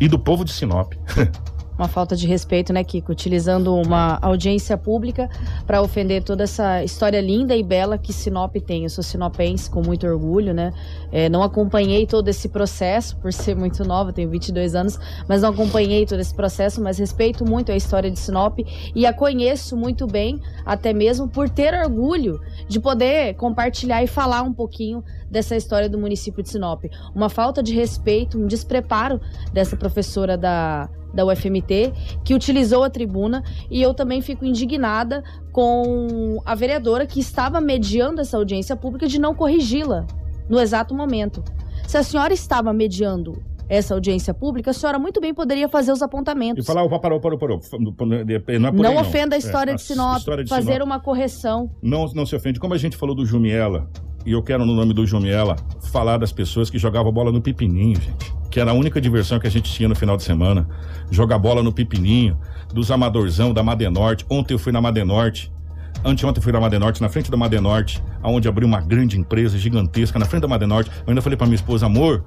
E 0.01 0.09
do 0.09 0.19
povo 0.19 0.45
de 0.45 0.53
Sinop. 0.53 0.93
Uma 1.79 1.89
falta 1.89 2.17
de 2.17 2.27
respeito, 2.27 2.73
né, 2.73 2.83
Kiko? 2.83 3.13
Utilizando 3.13 3.75
uma 3.75 4.19
audiência 4.23 4.79
pública 4.79 5.29
para 5.67 5.83
ofender 5.83 6.23
toda 6.23 6.45
essa 6.45 6.83
história 6.83 7.21
linda 7.21 7.55
e 7.55 7.63
bela 7.63 7.99
que 7.99 8.13
Sinop 8.13 8.57
tem. 8.57 8.85
Eu 8.85 8.91
sou 8.91 9.05
sinopense 9.05 9.71
com 9.71 9.83
muito 9.83 10.07
orgulho, 10.07 10.55
né? 10.55 10.73
É, 11.13 11.29
não 11.29 11.43
acompanhei 11.43 12.07
todo 12.07 12.29
esse 12.29 12.49
processo, 12.49 13.17
por 13.19 13.31
ser 13.31 13.55
muito 13.55 13.85
nova, 13.85 14.11
tenho 14.13 14.31
22 14.31 14.75
anos, 14.75 14.99
mas 15.29 15.43
não 15.43 15.51
acompanhei 15.51 16.07
todo 16.07 16.21
esse 16.21 16.35
processo, 16.35 16.83
mas 16.83 16.99
respeito 16.99 17.45
muito 17.45 17.71
a 17.71 17.77
história 17.77 18.11
de 18.11 18.19
Sinop 18.19 18.59
e 18.95 19.05
a 19.05 19.13
conheço 19.13 19.77
muito 19.77 20.07
bem, 20.07 20.41
até 20.65 20.95
mesmo 20.95 21.29
por 21.29 21.51
ter 21.51 21.75
orgulho 21.75 22.41
de 22.67 22.81
poder 22.81 23.35
compartilhar 23.35 24.03
e 24.03 24.07
falar 24.07 24.43
um 24.43 24.53
pouquinho 24.53 25.05
dessa 25.31 25.55
história 25.55 25.91
do 25.91 25.99
município 25.99 26.43
de 26.43 26.49
Sinop. 26.49 26.85
Uma 27.15 27.29
falta 27.29 27.63
de 27.63 27.75
respeito, 27.75 28.39
um 28.39 28.47
despreparo 28.47 29.21
dessa 29.53 29.77
professora 29.77 30.39
da 30.39 30.89
da 31.17 31.25
UFMT, 31.27 31.93
que 32.25 32.35
utilizou 32.35 32.85
a 32.85 32.91
tribuna, 32.91 33.43
e 33.71 33.83
eu 33.83 33.93
também 33.93 34.21
fico 34.23 34.45
indignada 34.45 35.25
com 35.51 36.41
a 36.45 36.55
vereadora 36.55 37.07
que 37.07 37.19
estava 37.19 37.61
mediando 37.61 38.21
essa 38.21 38.37
audiência 38.37 38.77
pública 38.77 39.09
de 39.09 39.19
não 39.19 39.35
corrigi-la 39.35 40.07
no 40.49 40.61
exato 40.61 40.95
momento. 40.95 41.43
Se 41.89 41.97
a 41.97 42.03
senhora 42.03 42.33
estava 42.35 42.73
mediando 42.73 43.43
essa 43.69 43.95
audiência 43.95 44.33
pública, 44.33 44.71
a 44.71 44.75
senhora 44.75 44.97
muito 44.99 45.21
bem 45.21 45.35
poderia 45.35 45.69
fazer 45.69 45.91
os 45.91 46.01
E 46.01 46.05
apontamentos. 46.05 46.65
falar, 46.65 46.85
opa, 46.85 47.01
parou, 47.01 47.19
parou, 47.21 47.37
parou. 47.39 47.61
Não 47.81 48.69
é 48.69 48.73
não 48.73 48.91
aí, 48.91 48.97
ofenda 48.99 49.35
a 49.35 49.39
É, 49.39 49.41
história 49.41 49.75
de 49.75 49.83
Sinop, 49.83 50.19
história 50.19 50.45
de 50.45 50.51
fazer 50.51 50.75
Sinop. 50.75 50.87
uma 50.87 51.01
correção. 51.01 51.69
Não, 51.83 52.07
não 52.15 52.25
se 52.25 52.37
ofende. 52.37 52.61
Como 52.61 52.75
a 52.75 52.79
gente 52.79 52.97
falou 52.97 53.15
do 53.17 53.27
Jumiela, 53.27 53.89
e 54.27 54.33
eu 54.33 54.43
quero, 54.43 54.67
no 54.67 54.75
nome 54.75 54.93
do 54.93 55.07
Jumiela, 55.07 55.55
falar 55.93 56.19
das 56.19 56.33
pessoas 56.33 56.69
que 56.69 56.79
jogavam 56.79 57.13
bola 57.13 57.31
no 57.31 57.41
Pipininho, 57.41 58.01
gente. 58.01 58.35
Que 58.51 58.59
era 58.59 58.73
a 58.73 58.75
única 58.75 59.01
diversão 59.01 59.39
que 59.39 59.47
a 59.47 59.51
gente 59.51 59.73
tinha 59.73 59.89
no 59.89 59.95
final 59.95 60.17
de 60.17 60.25
semana. 60.25 60.69
Jogar 61.13 61.39
bola 61.39 61.63
no 61.63 61.73
Pipininho, 61.73 62.37
dos 62.75 62.91
Amadorzão, 62.91 63.55
da 63.55 63.63
Madenorte. 63.63 64.27
Ontem 64.29 64.55
eu 64.55 64.59
fui 64.59 64.73
na 64.73 64.81
Madenorte. 64.81 65.53
Anteontem 66.05 66.41
eu 66.41 66.43
fui 66.43 66.53
na 66.53 66.61
Madenorte, 66.61 67.01
na 67.01 67.09
frente 67.09 67.31
da 67.31 67.37
Madenorte, 67.37 68.03
onde 68.23 68.49
abriu 68.49 68.67
uma 68.67 68.81
grande 68.81 69.19
empresa 69.19 69.57
gigantesca, 69.57 70.19
na 70.19 70.27
frente 70.27 70.43
da 70.43 70.49
Madenorte. 70.49 70.91
Eu 70.91 71.05
ainda 71.11 71.23
falei 71.23 71.37
pra 71.37 71.47
minha 71.47 71.57
esposa, 71.57 71.87
amor, 71.87 72.25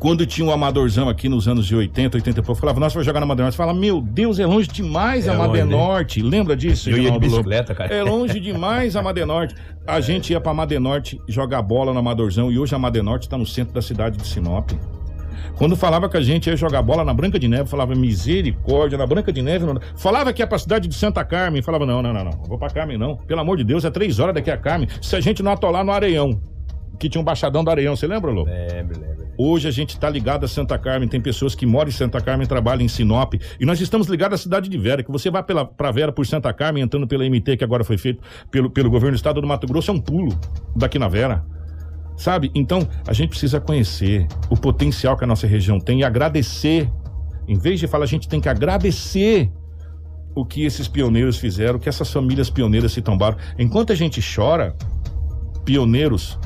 quando 0.00 0.24
tinha 0.24 0.46
um 0.46 0.50
amadorzão 0.50 1.10
aqui 1.10 1.28
nos 1.28 1.46
anos 1.46 1.66
de 1.66 1.76
80, 1.76 2.16
80 2.16 2.40
e 2.40 2.42
pouco, 2.42 2.58
falava, 2.58 2.80
nossa, 2.80 2.94
vai 2.94 3.04
jogar 3.04 3.20
na 3.20 3.26
Madenorte. 3.26 3.56
Fala, 3.56 3.74
meu 3.74 4.00
Deus, 4.00 4.38
é 4.38 4.46
longe 4.46 4.66
demais 4.66 5.26
É 5.26 5.30
a? 5.30 5.34
Madenorte. 5.34 6.22
Lembra 6.22 6.56
disso? 6.56 6.88
Eu 6.88 6.96
ia 6.96 7.10
de 7.10 7.18
bicicleta, 7.18 7.74
cara. 7.74 7.94
É 7.94 8.02
longe 8.02 8.40
demais 8.40 8.96
a 8.96 9.02
Madenorte. 9.02 9.54
A 9.86 10.00
gente 10.00 10.32
ia 10.32 10.40
pra 10.40 10.54
Madenorte 10.54 11.20
jogar 11.28 11.60
bola 11.60 11.92
no 11.92 11.98
Amadorzão 11.98 12.50
e 12.50 12.58
hoje 12.58 12.74
a 12.74 12.78
Madenorte 12.78 13.28
tá 13.28 13.36
no 13.36 13.44
centro 13.44 13.74
da 13.74 13.82
cidade 13.82 14.16
de 14.16 14.26
Sinop. 14.26 14.70
Quando 15.56 15.76
falava 15.76 16.08
que 16.08 16.16
a 16.16 16.22
gente 16.22 16.48
ia 16.48 16.56
jogar 16.56 16.80
bola 16.80 17.04
na 17.04 17.12
Branca 17.12 17.38
de 17.38 17.46
Neve, 17.46 17.68
falava 17.68 17.94
misericórdia, 17.94 18.96
na 18.96 19.06
Branca 19.06 19.30
de 19.30 19.42
Neve. 19.42 19.66
Não... 19.66 19.78
Falava 19.96 20.32
que 20.32 20.40
ia 20.40 20.46
pra 20.46 20.58
cidade 20.58 20.88
de 20.88 20.94
Santa 20.94 21.22
Carmen, 21.22 21.60
falava 21.60 21.84
não, 21.84 22.00
não, 22.00 22.14
não, 22.14 22.24
não, 22.24 22.42
vou 22.48 22.56
pra 22.56 22.70
Carmen 22.70 22.96
não. 22.96 23.18
Pelo 23.18 23.40
amor 23.40 23.58
de 23.58 23.64
Deus, 23.64 23.84
é 23.84 23.90
três 23.90 24.18
horas 24.18 24.34
daqui 24.34 24.50
a 24.50 24.56
Carmen. 24.56 24.88
Se 25.02 25.14
a 25.14 25.20
gente 25.20 25.42
não 25.42 25.52
atolar 25.52 25.84
no 25.84 25.92
Areião, 25.92 26.40
que 27.00 27.08
tinha 27.08 27.20
um 27.20 27.24
baixadão 27.24 27.64
do 27.64 27.70
Areião, 27.70 27.96
você 27.96 28.06
lembra, 28.06 28.30
Lô? 28.30 28.44
Lembro, 28.44 29.00
lembro. 29.00 29.26
Hoje 29.38 29.66
a 29.66 29.70
gente 29.70 29.94
está 29.94 30.10
ligado 30.10 30.44
a 30.44 30.48
Santa 30.48 30.78
Carmen, 30.78 31.08
tem 31.08 31.18
pessoas 31.18 31.54
que 31.54 31.64
moram 31.64 31.88
em 31.88 31.92
Santa 31.92 32.20
Carmen 32.20 32.46
trabalham 32.46 32.82
em 32.82 32.88
Sinop. 32.88 33.34
E 33.58 33.64
nós 33.64 33.80
estamos 33.80 34.06
ligados 34.06 34.38
à 34.38 34.42
cidade 34.42 34.68
de 34.68 34.76
Vera, 34.76 35.02
que 35.02 35.10
você 35.10 35.30
vai 35.30 35.42
pela, 35.42 35.64
pra 35.64 35.90
Vera 35.90 36.12
por 36.12 36.26
Santa 36.26 36.52
Carmen, 36.52 36.82
entrando 36.82 37.08
pela 37.08 37.24
MT, 37.24 37.56
que 37.56 37.64
agora 37.64 37.82
foi 37.82 37.96
feito 37.96 38.22
pelo, 38.50 38.70
pelo 38.70 38.90
governo 38.90 39.12
do 39.12 39.16
estado 39.16 39.40
do 39.40 39.46
Mato 39.46 39.66
Grosso, 39.66 39.90
é 39.90 39.94
um 39.94 39.98
pulo 39.98 40.38
daqui 40.76 40.98
na 40.98 41.08
Vera. 41.08 41.42
Sabe? 42.18 42.50
Então, 42.54 42.86
a 43.08 43.14
gente 43.14 43.30
precisa 43.30 43.58
conhecer 43.58 44.26
o 44.50 44.56
potencial 44.56 45.16
que 45.16 45.24
a 45.24 45.26
nossa 45.26 45.46
região 45.46 45.80
tem 45.80 46.00
e 46.00 46.04
agradecer. 46.04 46.86
Em 47.48 47.56
vez 47.56 47.80
de 47.80 47.86
falar, 47.86 48.04
a 48.04 48.08
gente 48.08 48.28
tem 48.28 48.42
que 48.42 48.48
agradecer 48.48 49.50
o 50.34 50.44
que 50.44 50.66
esses 50.66 50.86
pioneiros 50.86 51.38
fizeram, 51.38 51.78
o 51.78 51.80
que 51.80 51.88
essas 51.88 52.12
famílias 52.12 52.50
pioneiras 52.50 52.92
se 52.92 53.00
tombaram. 53.00 53.38
Enquanto 53.58 53.90
a 53.90 53.96
gente 53.96 54.20
chora, 54.22 54.76
pioneiros 55.64 56.38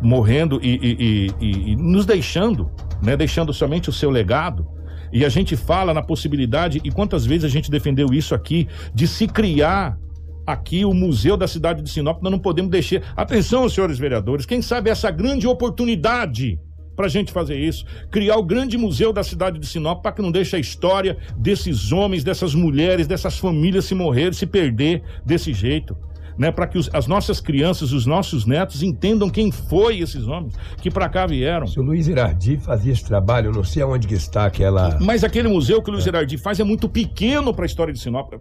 morrendo 0.00 0.60
e, 0.62 0.68
e- 0.82 1.32
e- 1.40 1.72
e- 1.72 1.76
nos 1.76 2.06
deixando, 2.06 2.70
né? 3.02 3.16
Deixando 3.16 3.52
somente 3.52 3.88
o 3.88 3.92
seu 3.92 4.10
legado. 4.10 4.66
E 5.12 5.24
a 5.24 5.28
gente 5.28 5.56
fala 5.56 5.94
na 5.94 6.02
possibilidade, 6.02 6.80
e 6.84 6.90
quantas 6.90 7.24
vezes 7.24 7.44
a 7.44 7.48
gente 7.48 7.70
defendeu 7.70 8.08
isso 8.12 8.34
aqui, 8.34 8.68
de 8.94 9.06
se 9.06 9.26
criar 9.26 9.96
aqui 10.46 10.84
o 10.84 10.92
Museu 10.94 11.36
da 11.36 11.46
Cidade 11.46 11.82
de 11.82 11.90
Sinop, 11.90 12.22
nós 12.22 12.32
não 12.32 12.38
podemos 12.38 12.70
deixar. 12.70 13.02
Atenção, 13.16 13.68
senhores 13.68 13.98
vereadores, 13.98 14.46
quem 14.46 14.60
sabe 14.62 14.90
essa 14.90 15.10
grande 15.10 15.46
oportunidade 15.46 16.58
para 16.96 17.06
a 17.06 17.08
gente 17.08 17.30
fazer 17.30 17.56
isso, 17.56 17.84
criar 18.10 18.36
o 18.38 18.42
grande 18.42 18.76
museu 18.76 19.12
da 19.12 19.22
cidade 19.22 19.60
de 19.60 19.66
Sinop 19.66 20.02
para 20.02 20.10
que 20.10 20.20
não 20.20 20.32
deixe 20.32 20.56
a 20.56 20.58
história 20.58 21.16
desses 21.36 21.92
homens, 21.92 22.24
dessas 22.24 22.56
mulheres, 22.56 23.06
dessas 23.06 23.38
famílias 23.38 23.84
se 23.84 23.94
morrer, 23.94 24.34
se 24.34 24.46
perder 24.46 25.02
desse 25.24 25.52
jeito. 25.52 25.96
Né, 26.38 26.52
para 26.52 26.68
que 26.68 26.78
os- 26.78 26.88
as 26.92 27.08
nossas 27.08 27.40
crianças, 27.40 27.92
os 27.92 28.06
nossos 28.06 28.46
netos 28.46 28.82
entendam 28.82 29.28
quem 29.28 29.50
foi 29.50 29.98
esses 29.98 30.28
homens 30.28 30.54
que 30.80 30.88
para 30.90 31.08
cá 31.08 31.26
vieram. 31.26 31.66
Se 31.66 31.80
o 31.80 31.82
Luiz 31.82 32.06
Irardi 32.06 32.56
fazia 32.58 32.92
esse 32.92 33.04
trabalho, 33.04 33.48
eu 33.48 33.52
não 33.52 33.64
sei 33.64 33.82
aonde 33.82 34.06
que 34.06 34.14
está 34.14 34.46
aquela. 34.46 34.98
Mas 35.00 35.24
aquele 35.24 35.48
museu 35.48 35.82
que 35.82 35.90
o 35.90 35.92
Luiz 35.92 36.04
Gerardi 36.04 36.38
faz 36.38 36.60
é 36.60 36.64
muito 36.64 36.88
pequeno 36.88 37.52
para 37.52 37.64
a 37.64 37.66
história 37.66 37.92
de 37.92 37.98
Sinop. 37.98 38.32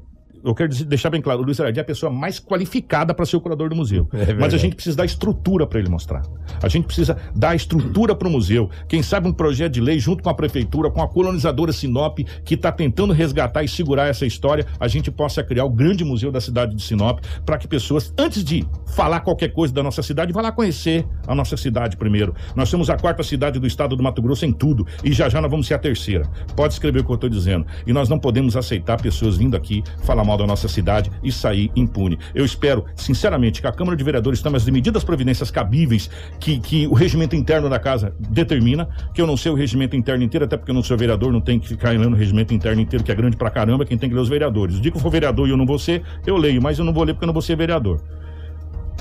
Eu 0.48 0.56
quero 0.56 0.70
deixar 0.86 1.10
bem 1.10 1.22
claro, 1.22 1.42
o 1.42 1.44
Luiz 1.44 1.58
Gerardi 1.58 1.78
é 1.78 1.82
a 1.82 1.86
pessoa 1.86 2.10
mais 2.10 2.40
qualificada 2.40 3.14
para 3.14 3.26
ser 3.26 3.36
o 3.36 3.42
curador 3.42 3.68
do 3.70 3.76
museu. 3.76 4.08
É. 4.14 4.34
Mas 4.34 4.54
a 4.54 4.58
gente 4.58 4.76
precisa 4.76 4.96
dar 4.96 5.04
estrutura 5.04 5.68
para 5.68 5.78
ele 5.78 5.90
mostrar. 5.90 6.22
A 6.64 6.70
gente 6.70 6.86
precisa 6.86 7.18
dar 7.36 7.54
estrutura 7.54 8.16
para 8.16 8.30
o 8.30 8.32
museu. 8.32 8.70
Quem 8.88 9.04
sabe 9.04 9.28
um 9.28 9.34
projeto 9.34 9.74
de 9.74 9.82
lei 9.82 10.00
junto 10.00 10.24
com 10.24 10.30
a 10.30 10.34
prefeitura, 10.34 10.90
com 10.90 11.02
a 11.02 11.08
colonizadora 11.08 11.74
Sinop, 11.74 12.20
que 12.46 12.54
está 12.54 12.72
tentando 12.72 13.12
resgatar 13.12 13.62
e 13.62 13.68
segurar 13.68 14.08
essa 14.08 14.26
história, 14.26 14.66
a 14.80 14.88
gente 14.88 15.12
possa 15.12 15.44
criar 15.44 15.66
o 15.66 15.70
grande 15.70 16.06
museu 16.06 16.32
da 16.32 16.40
cidade 16.40 16.74
de 16.74 16.82
Sinop 16.82 17.20
para 17.46 17.58
que 17.58 17.68
pessoas, 17.68 18.14
antes 18.18 18.42
de 18.42 18.66
falar 18.96 19.20
qualquer 19.20 19.50
coisa 19.50 19.74
da 19.74 19.84
nossa 19.84 20.02
cidade, 20.02 20.32
vá 20.32 20.42
lá 20.42 20.52
conhecer 20.54 21.06
a 21.28 21.36
nossa 21.36 21.58
cidade 21.58 21.98
primeiro. 21.98 22.34
Nós 22.56 22.70
somos 22.70 22.90
a 22.90 22.96
quarta 22.96 23.22
cidade 23.22 23.60
do 23.60 23.68
estado 23.68 23.98
do 23.98 24.04
Mato 24.04 24.22
Grosso 24.22 24.46
em 24.46 24.54
tudo 24.54 24.88
e 25.04 25.12
já 25.12 25.28
já 25.28 25.42
nós 25.42 25.52
vamos 25.52 25.68
ser 25.68 25.74
a 25.74 25.80
terceira. 25.80 26.26
Pode 26.56 26.72
escrever 26.72 27.02
o 27.02 27.04
que 27.04 27.12
eu 27.12 27.16
estou 27.16 27.30
dizendo. 27.30 27.66
E 27.86 27.92
nós 27.92 28.08
não 28.08 28.18
podemos 28.18 28.56
aceitar 28.56 29.02
pessoas 29.02 29.36
vindo 29.36 29.58
aqui 29.58 29.84
falar 30.04 30.24
mal 30.24 30.37
da 30.38 30.46
nossa 30.46 30.68
cidade 30.68 31.12
e 31.24 31.32
sair 31.32 31.72
impune. 31.76 32.18
Eu 32.34 32.46
espero, 32.46 32.86
sinceramente, 32.96 33.62
que 33.62 33.68
a 33.68 33.72
Câmara 33.72 33.98
de 33.98 34.04
Vereadores 34.04 34.42
tome 34.42 34.58
as 34.58 34.66
medidas 34.66 35.04
providências 35.04 35.52
cabíveis 35.52 36.10
que, 36.40 36.60
que 36.60 36.88
o 36.88 36.94
regimento 36.94 37.36
interno 37.36 37.70
da 37.70 37.80
casa 37.80 38.14
determina, 38.20 38.88
que 39.14 39.22
eu 39.22 39.28
não 39.28 39.36
sei 39.36 39.52
o 39.52 39.56
regimento 39.56 39.96
interno 39.96 40.24
inteiro, 40.24 40.46
até 40.46 40.58
porque 40.58 40.72
eu 40.72 40.76
não 40.76 40.84
sou 40.84 40.98
vereador, 40.98 41.32
não 41.32 41.42
tenho 41.42 41.60
que 41.60 41.68
ficar 41.68 41.90
lendo 41.92 42.14
o 42.14 42.16
regimento 42.16 42.54
interno 42.54 42.82
inteiro, 42.82 43.04
que 43.04 43.12
é 43.12 43.16
grande 43.16 43.38
pra 43.38 43.50
caramba, 43.50 43.86
quem 43.86 43.98
tem 43.98 44.10
que 44.10 44.16
ler 44.16 44.22
os 44.22 44.30
vereadores. 44.30 44.78
O 44.78 44.82
dia 44.82 44.92
que 44.92 44.98
eu 44.98 45.02
for 45.02 45.10
vereador 45.10 45.48
e 45.48 45.52
eu 45.52 45.58
não 45.58 45.66
vou 45.66 45.80
ser, 45.80 46.04
eu 46.26 46.38
leio, 46.38 46.62
mas 46.62 46.80
eu 46.80 46.86
não 46.86 46.94
vou 46.94 47.04
ler 47.04 47.14
porque 47.14 47.26
eu 47.26 47.28
não 47.28 47.34
vou 47.34 47.42
ser 47.42 47.56
vereador. 47.56 48.02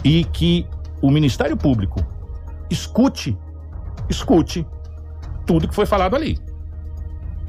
E 0.05 0.25
que 0.25 0.67
o 1.01 1.11
Ministério 1.11 1.57
Público 1.57 2.05
escute, 2.71 3.37
escute 4.09 4.67
tudo 5.47 5.69
que 5.69 5.75
foi 5.75 5.87
falado 5.87 6.17
ali. 6.17 6.39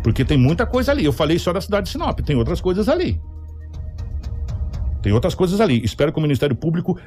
Porque 0.04 0.24
tem 0.24 0.38
muita 0.38 0.66
coisa 0.66 0.92
ali. 0.92 1.04
Eu 1.04 1.12
falei 1.12 1.40
só 1.40 1.52
da 1.52 1.62
cidade 1.62 1.86
de 1.86 1.92
Sinop, 1.92 2.20
tem 2.20 2.36
outras 2.36 2.62
coisas 2.62 2.88
ali. 2.88 3.20
Tem 5.02 5.12
outras 5.14 5.36
coisas 5.36 5.60
ali. 5.62 5.84
Espero 5.84 6.12
que 6.12 6.20
o 6.20 6.22
Ministério 6.22 6.56
Público 6.56 6.98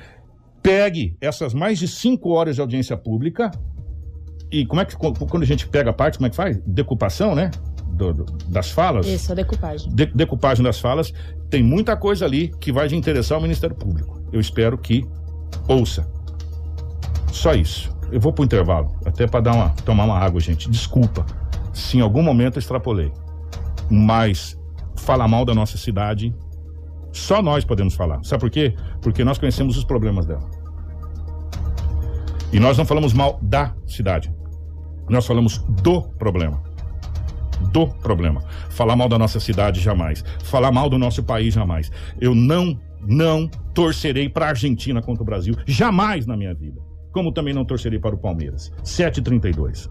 pegue 0.63 1.17
essas 1.21 1.55
mais 1.55 1.79
de 1.79 1.89
cinco 1.89 2.31
horas 2.31 2.55
de 2.55 2.61
audiência 2.61 2.97
pública 2.97 3.51
e 4.53 4.67
como 4.67 4.81
é 4.81 4.85
que 4.85 4.97
quando 4.97 5.43
a 5.43 5.47
gente 5.47 5.67
pega 5.69 5.91
a 5.91 5.93
parte, 5.93 6.19
como 6.19 6.27
é 6.27 6.31
que 6.31 6.37
faz? 6.37 6.59
Decupação, 6.67 7.35
né? 7.35 7.51
Do- 7.87 8.13
do- 8.15 8.25
das 8.49 8.71
falas. 8.71 9.07
Isso, 9.07 9.31
a 9.33 9.35
decupagem. 9.35 9.93
De- 9.95 10.07
decupagem 10.15 10.63
das 10.65 10.79
falas. 10.81 11.13
Tem 11.49 11.63
muita 11.63 11.97
coisa 11.97 12.25
ali 12.25 12.49
que 12.61 12.73
vai 12.73 12.89
de 12.89 12.97
interessar 12.97 13.37
ao 13.37 13.43
Ministério 13.43 13.75
Público. 13.77 14.21
Eu 14.33 14.41
espero 14.41 14.77
que 14.79 15.05
ouça. 15.69 16.09
Só 17.33 17.55
isso. 17.55 17.91
Eu 18.11 18.21
vou 18.21 18.33
pro 18.33 18.45
intervalo, 18.45 18.93
até 19.07 19.27
para 19.27 19.41
dar 19.41 19.55
uma 19.55 19.71
tomar 19.85 20.05
uma 20.05 20.19
água, 20.19 20.41
gente. 20.41 20.69
Desculpa 20.71 21.25
se 21.73 21.99
em 21.99 22.01
algum 22.01 22.23
momento 22.23 22.57
eu 22.57 22.61
extrapolei. 22.61 23.13
Mas 23.91 24.59
falar 24.97 25.29
mal 25.29 25.45
da 25.45 25.55
nossa 25.55 25.79
cidade, 25.79 26.35
só 27.13 27.43
nós 27.43 27.65
podemos 27.65 27.95
falar. 27.95 28.23
Sabe 28.25 28.41
por 28.41 28.51
quê? 28.51 28.75
Porque 29.01 29.25
nós 29.25 29.39
conhecemos 29.39 29.77
os 29.77 29.85
problemas 29.85 30.27
dela. 30.27 30.49
E 32.53 32.59
nós 32.59 32.77
não 32.77 32.85
falamos 32.85 33.13
mal 33.13 33.39
da 33.43 33.75
cidade. 33.87 34.33
Nós 35.09 35.27
falamos 35.27 35.59
do 35.83 36.03
problema. 36.03 36.63
Do 37.73 37.87
problema. 37.87 38.43
Falar 38.71 38.97
mal 38.97 39.09
da 39.09 39.19
nossa 39.19 39.39
cidade 39.39 39.81
jamais. 39.81 40.25
Falar 40.43 40.73
mal 40.73 40.89
do 40.89 40.99
nosso 40.99 41.23
país 41.23 41.55
jamais. 41.55 41.91
Eu 42.21 42.35
não, 42.35 42.79
não 43.01 43.49
torcerei 43.75 44.29
para 44.29 44.47
a 44.47 44.49
Argentina 44.51 45.01
contra 45.03 45.23
o 45.23 45.27
Brasil. 45.27 45.55
Jamais 45.67 46.27
na 46.27 46.37
minha 46.37 46.55
vida. 46.55 46.81
Como 47.13 47.33
também 47.33 47.53
não 47.53 47.65
torcerei 47.65 47.99
para 47.99 48.15
o 48.15 48.19
Palmeiras. 48.19 48.73
7h32. 48.85 49.91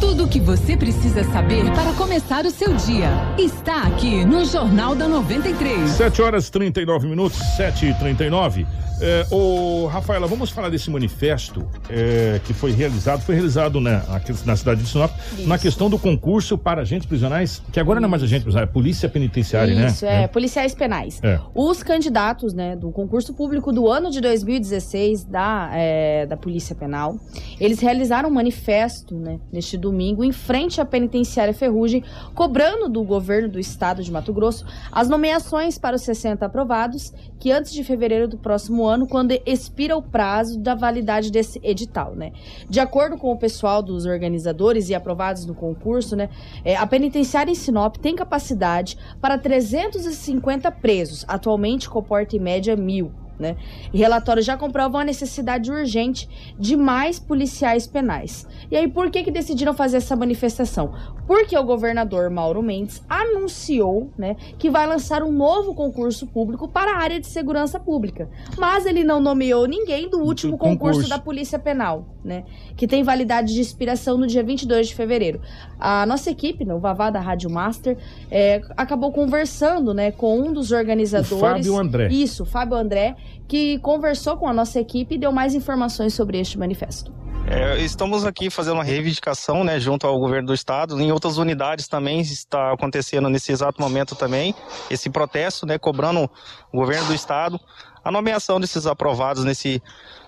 Tudo 0.00 0.24
o 0.24 0.28
que 0.28 0.40
você 0.40 0.78
precisa 0.78 1.22
saber 1.24 1.70
para 1.72 1.92
começar 1.92 2.46
o 2.46 2.50
seu 2.50 2.74
dia 2.74 3.10
está 3.38 3.82
aqui 3.82 4.24
no 4.24 4.46
Jornal 4.46 4.94
da 4.94 5.06
93. 5.06 5.90
7 5.90 6.22
horas 6.22 6.48
39 6.48 7.06
minutos, 7.06 7.38
7 7.56 7.86
e 7.86 7.94
39 7.94 8.66
é, 9.00 9.26
Ô, 9.30 9.86
Rafaela, 9.86 10.26
vamos 10.26 10.50
falar 10.50 10.68
desse 10.68 10.90
manifesto 10.90 11.66
é, 11.88 12.38
que 12.44 12.52
foi 12.52 12.70
realizado, 12.70 13.22
foi 13.22 13.34
realizado 13.34 13.80
né, 13.80 14.02
aqui 14.10 14.34
na 14.44 14.54
cidade 14.54 14.82
de 14.82 14.88
Sinop, 14.88 15.10
na 15.46 15.58
questão 15.58 15.88
do 15.88 15.98
concurso 15.98 16.58
para 16.58 16.82
agentes 16.82 17.06
prisionais, 17.06 17.62
que 17.72 17.80
agora 17.80 17.98
não 17.98 18.06
é 18.06 18.10
mais 18.10 18.22
agente 18.22 18.42
prisional, 18.42 18.68
é 18.68 18.70
polícia 18.70 19.08
penitenciária, 19.08 19.74
né? 19.74 19.86
Isso, 19.86 20.04
é, 20.04 20.28
policiais 20.28 20.74
penais. 20.74 21.18
É. 21.22 21.40
Os 21.54 21.82
candidatos 21.82 22.52
né, 22.52 22.76
do 22.76 22.90
concurso 22.90 23.32
público 23.32 23.72
do 23.72 23.88
ano 23.88 24.10
de 24.10 24.20
2016 24.20 25.24
da, 25.24 25.70
é, 25.72 26.26
da 26.26 26.36
Polícia 26.36 26.74
Penal, 26.74 27.18
eles 27.58 27.80
realizaram 27.80 28.28
um 28.28 28.32
manifesto 28.32 29.14
né, 29.14 29.40
neste 29.50 29.78
domingo 29.90 30.22
em 30.22 30.30
frente 30.30 30.80
à 30.80 30.84
penitenciária 30.84 31.52
Ferrugem, 31.52 32.04
cobrando 32.34 32.88
do 32.88 33.02
governo 33.02 33.48
do 33.48 33.58
estado 33.58 34.02
de 34.02 34.10
Mato 34.10 34.32
Grosso 34.32 34.64
as 34.92 35.08
nomeações 35.08 35.76
para 35.76 35.96
os 35.96 36.02
60 36.02 36.46
aprovados, 36.46 37.12
que 37.38 37.50
antes 37.50 37.72
de 37.72 37.82
fevereiro 37.82 38.28
do 38.28 38.38
próximo 38.38 38.86
ano, 38.86 39.06
quando 39.06 39.32
expira 39.44 39.96
o 39.96 40.02
prazo 40.02 40.58
da 40.60 40.74
validade 40.74 41.32
desse 41.32 41.60
edital, 41.62 42.14
né? 42.14 42.32
De 42.68 42.78
acordo 42.78 43.18
com 43.18 43.32
o 43.32 43.38
pessoal 43.38 43.82
dos 43.82 44.06
organizadores 44.06 44.88
e 44.88 44.94
aprovados 44.94 45.44
no 45.44 45.54
concurso, 45.54 46.14
né, 46.14 46.28
é, 46.64 46.76
a 46.76 46.86
penitenciária 46.86 47.50
em 47.50 47.54
Sinop 47.54 47.96
tem 47.96 48.14
capacidade 48.14 48.96
para 49.20 49.36
350 49.36 50.70
presos, 50.70 51.24
atualmente 51.26 51.90
comporta 51.90 52.36
em 52.36 52.40
média 52.40 52.76
mil. 52.76 53.10
Né? 53.40 53.56
E 53.90 53.96
relatórios 53.96 54.44
já 54.44 54.54
comprovam 54.54 55.00
a 55.00 55.04
necessidade 55.04 55.72
urgente 55.72 56.28
de 56.58 56.76
mais 56.76 57.18
policiais 57.18 57.86
penais. 57.86 58.46
E 58.70 58.76
aí, 58.76 58.86
por 58.86 59.10
que, 59.10 59.22
que 59.22 59.30
decidiram 59.30 59.72
fazer 59.72 59.96
essa 59.96 60.14
manifestação? 60.14 60.92
Porque 61.26 61.56
o 61.56 61.64
governador 61.64 62.28
Mauro 62.28 62.62
Mendes 62.62 63.02
anunciou 63.08 64.10
né, 64.18 64.36
que 64.58 64.68
vai 64.68 64.86
lançar 64.86 65.22
um 65.22 65.32
novo 65.32 65.74
concurso 65.74 66.26
público 66.26 66.68
para 66.68 66.92
a 66.92 66.98
área 66.98 67.18
de 67.18 67.26
segurança 67.26 67.80
pública. 67.80 68.28
Mas 68.58 68.84
ele 68.84 69.02
não 69.02 69.20
nomeou 69.20 69.66
ninguém 69.66 70.10
do 70.10 70.18
último 70.18 70.58
concurso. 70.58 70.78
concurso 70.78 71.08
da 71.08 71.18
Polícia 71.18 71.58
Penal, 71.58 72.04
né? 72.22 72.44
Que 72.76 72.86
tem 72.86 73.02
validade 73.02 73.54
de 73.54 73.60
expiração 73.60 74.18
no 74.18 74.26
dia 74.26 74.42
22 74.42 74.88
de 74.88 74.94
fevereiro. 74.94 75.40
A 75.80 76.04
nossa 76.06 76.30
equipe, 76.30 76.64
né, 76.64 76.74
o 76.74 76.78
Vavá 76.78 77.10
da 77.10 77.20
Rádio 77.20 77.50
Master, 77.50 77.96
é, 78.30 78.60
acabou 78.76 79.12
conversando 79.12 79.94
né, 79.94 80.12
com 80.12 80.38
um 80.38 80.52
dos 80.52 80.72
organizadores. 80.72 81.32
O 81.32 81.38
Fábio 81.38 81.78
André. 81.78 82.08
Isso, 82.08 82.44
Fábio 82.44 82.76
André, 82.76 83.16
que 83.48 83.78
conversou 83.78 84.36
com 84.36 84.46
a 84.46 84.52
nossa 84.52 84.78
equipe 84.78 85.14
e 85.14 85.18
deu 85.18 85.32
mais 85.32 85.54
informações 85.54 86.14
sobre 86.14 86.38
este 86.38 86.58
manifesto. 86.58 87.12
É, 87.46 87.80
estamos 87.80 88.24
aqui 88.24 88.50
fazendo 88.50 88.74
uma 88.74 88.84
reivindicação, 88.84 89.64
né, 89.64 89.80
junto 89.80 90.06
ao 90.06 90.18
governo 90.20 90.48
do 90.48 90.54
estado. 90.54 91.00
Em 91.00 91.10
outras 91.10 91.38
unidades 91.38 91.88
também 91.88 92.20
está 92.20 92.72
acontecendo 92.72 93.28
nesse 93.28 93.50
exato 93.50 93.80
momento 93.80 94.14
também 94.14 94.54
esse 94.90 95.08
protesto, 95.08 95.66
né, 95.66 95.78
cobrando 95.78 96.30
o 96.72 96.76
governo 96.76 97.06
do 97.06 97.14
estado 97.14 97.58
a 98.04 98.10
nomeação 98.10 98.58
desses 98.58 98.86
aprovados 98.86 99.44
nesse 99.44 99.82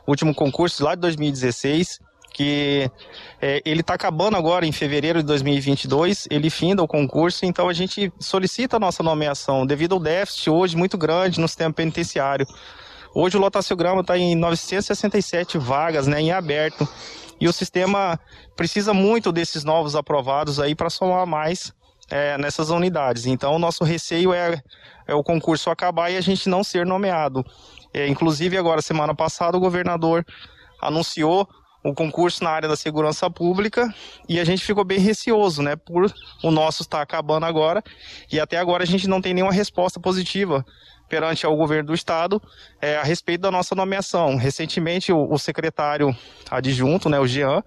último 0.07 0.34
concurso 0.34 0.84
lá 0.84 0.94
de 0.94 1.00
2016 1.03 2.00
que 2.33 2.91
é, 3.41 3.61
ele 3.64 3.80
está 3.80 3.95
acabando 3.95 4.37
agora 4.37 4.66
em 4.66 4.72
fevereiro 4.72 5.20
de 5.20 5.26
2022, 5.26 6.26
ele 6.30 6.49
finda 6.49 6.83
o 6.83 6.89
concurso, 6.89 7.45
então 7.45 7.68
a 7.68 7.72
gente 7.72 8.12
solicita 8.18 8.76
a 8.76 8.80
nossa 8.80 9.03
nomeação 9.03 9.66
devido 9.66 9.95
ao 9.95 10.01
déficit 10.01 10.51
hoje 10.51 10.76
muito 10.76 10.97
grande 10.97 11.41
no 11.41 11.47
sistema 11.47 11.72
penitenciário. 11.72 12.47
Hoje 13.14 13.37
o 13.37 13.41
lotaciograma 13.41 14.01
está 14.01 14.16
em 14.16 14.35
967 14.35 15.59
vagas, 15.59 16.07
né, 16.07 16.20
em 16.20 16.33
aberto. 16.33 16.89
E 17.39 17.47
o 17.47 17.53
sistema 17.53 18.18
precisa 18.57 18.95
muito 18.95 19.30
desses 19.33 19.64
novos 19.64 19.95
aprovados 19.95 20.59
aí 20.61 20.74
para 20.74 20.89
somar 20.89 21.26
mais 21.26 21.72
é, 22.11 22.39
nessas 22.39 22.70
unidades. 22.70 23.26
Então, 23.26 23.55
o 23.55 23.59
nosso 23.59 23.85
receio 23.85 24.33
é, 24.33 24.62
é, 25.07 25.14
o 25.14 25.22
concurso 25.22 25.68
acabar 25.68 26.11
e 26.11 26.16
a 26.16 26.20
gente 26.20 26.49
não 26.49 26.62
ser 26.64 26.87
nomeado. 26.87 27.45
É, 27.93 28.07
inclusive, 28.07 28.57
agora, 28.57 28.80
semana 28.80 29.14
passada, 29.14 29.57
o 29.57 29.61
governador 29.61 30.24
anunciou 30.80 31.49
o 31.83 31.95
concurso 31.95 32.45
na 32.45 32.51
área 32.51 32.68
da 32.68 32.76
segurança 32.76 33.28
pública 33.30 33.93
e 34.28 34.39
a 34.39 34.45
gente 34.45 34.64
ficou 34.64 34.85
bem 34.85 34.99
receoso, 34.99 35.62
né? 35.62 35.74
Por 35.76 36.12
o 36.43 36.51
nosso 36.51 36.83
estar 36.83 37.03
acabando 37.03 37.45
agora 37.45 37.83
e 38.30 38.39
até 38.39 38.57
agora 38.57 38.85
a 38.85 38.87
gente 38.87 39.09
não 39.09 39.20
tem 39.20 39.35
nenhuma 39.35 39.53
resposta 39.53 39.99
positiva 39.99 40.64
perante 41.12 41.44
ao 41.44 41.54
governo 41.54 41.88
do 41.88 41.94
estado 41.94 42.40
é, 42.80 42.96
a 42.96 43.02
respeito 43.02 43.42
da 43.42 43.50
nossa 43.50 43.74
nomeação. 43.74 44.36
Recentemente, 44.36 45.12
o, 45.12 45.30
o, 45.30 45.38
secretário 45.38 46.16
adjunto, 46.50 47.10
né, 47.10 47.20
o 47.20 47.26
Jean, 47.26 47.62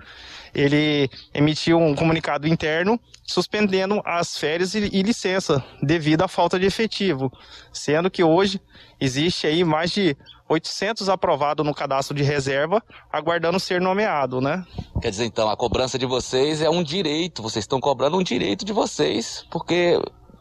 ele 0.51 1.07
emitiu 1.31 1.77
um 1.77 1.93
comunicado 1.93 2.47
interno 2.47 2.99
suspendendo 3.23 4.01
as 4.03 4.35
férias 4.35 4.73
e, 4.73 4.89
e 4.91 5.03
licença 5.03 5.63
devido 5.79 6.23
à 6.23 6.27
falta 6.27 6.57
de 6.57 6.65
efetivo, 6.65 7.31
sendo 7.71 8.09
que 8.09 8.23
hoje 8.23 8.59
existe 8.99 9.45
aí 9.45 9.63
mais 9.63 9.91
de 9.91 10.17
800 10.49 11.07
aprovados 11.07 11.63
no 11.63 11.73
cadastro 11.73 12.15
de 12.17 12.23
reserva, 12.23 12.81
aguardando 13.13 13.59
ser 13.59 13.79
nomeado, 13.79 14.41
né? 14.41 14.65
Quer 14.99 15.11
dizer, 15.11 15.25
então, 15.25 15.47
a 15.47 15.55
cobrança 15.55 15.99
de 15.99 16.07
vocês 16.07 16.63
é 16.63 16.69
um 16.69 16.81
direito, 16.81 17.43
vocês 17.43 17.61
estão 17.61 17.79
cobrando 17.79 18.17
um 18.17 18.23
direito 18.23 18.65
de 18.65 18.73
vocês, 18.73 19.45
porque 19.51 19.99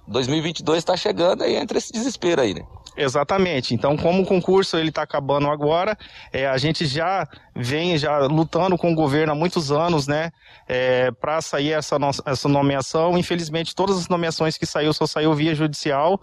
2022 0.08 0.78
está 0.78 0.96
chegando 0.96 1.44
e 1.44 1.54
entra 1.54 1.76
esse 1.76 1.92
desespero 1.92 2.40
aí, 2.40 2.54
né? 2.54 2.64
Exatamente. 2.96 3.74
Então, 3.74 3.96
como 3.96 4.22
o 4.22 4.26
concurso 4.26 4.76
ele 4.76 4.90
está 4.90 5.02
acabando 5.02 5.48
agora, 5.48 5.96
é, 6.32 6.46
a 6.46 6.56
gente 6.56 6.86
já 6.86 7.26
vem 7.54 7.98
já 7.98 8.18
lutando 8.20 8.78
com 8.78 8.92
o 8.92 8.94
governo 8.94 9.32
há 9.32 9.34
muitos 9.34 9.72
anos, 9.72 10.06
né, 10.06 10.30
é, 10.68 11.10
para 11.10 11.40
sair 11.40 11.72
essa, 11.72 11.98
nossa, 11.98 12.22
essa 12.24 12.48
nomeação. 12.48 13.18
Infelizmente, 13.18 13.74
todas 13.74 13.96
as 13.98 14.08
nomeações 14.08 14.56
que 14.56 14.64
saiu 14.64 14.92
só 14.92 15.06
saiu 15.06 15.34
via 15.34 15.54
judicial. 15.54 16.20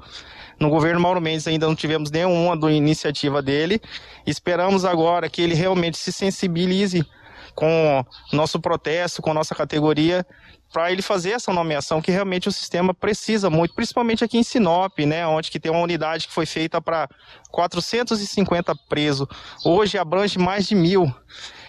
No 0.59 0.69
governo 0.69 1.01
Mauro 1.01 1.19
Mendes 1.19 1.47
ainda 1.47 1.67
não 1.67 1.75
tivemos 1.75 2.09
nenhuma 2.09 2.55
do 2.55 2.69
iniciativa 2.69 3.41
dele. 3.41 3.81
Esperamos 4.25 4.85
agora 4.85 5.29
que 5.29 5.41
ele 5.41 5.55
realmente 5.55 5.97
se 5.97 6.11
sensibilize 6.11 7.05
com 7.53 8.05
nosso 8.31 8.59
protesto, 8.61 9.21
com 9.21 9.33
nossa 9.33 9.53
categoria, 9.53 10.25
para 10.71 10.91
ele 10.91 11.01
fazer 11.01 11.31
essa 11.31 11.51
nomeação 11.51 12.01
que 12.01 12.11
realmente 12.11 12.47
o 12.47 12.51
sistema 12.51 12.93
precisa 12.93 13.49
muito, 13.49 13.73
principalmente 13.75 14.23
aqui 14.23 14.37
em 14.37 14.43
Sinop, 14.43 14.97
né, 14.99 15.27
onde 15.27 15.51
que 15.51 15.59
tem 15.59 15.71
uma 15.71 15.81
unidade 15.81 16.27
que 16.27 16.33
foi 16.33 16.45
feita 16.45 16.81
para 16.81 17.09
450 17.51 18.73
presos, 18.87 19.27
hoje 19.65 19.97
abrange 19.97 20.39
mais 20.39 20.67
de 20.67 20.75
mil. 20.75 21.13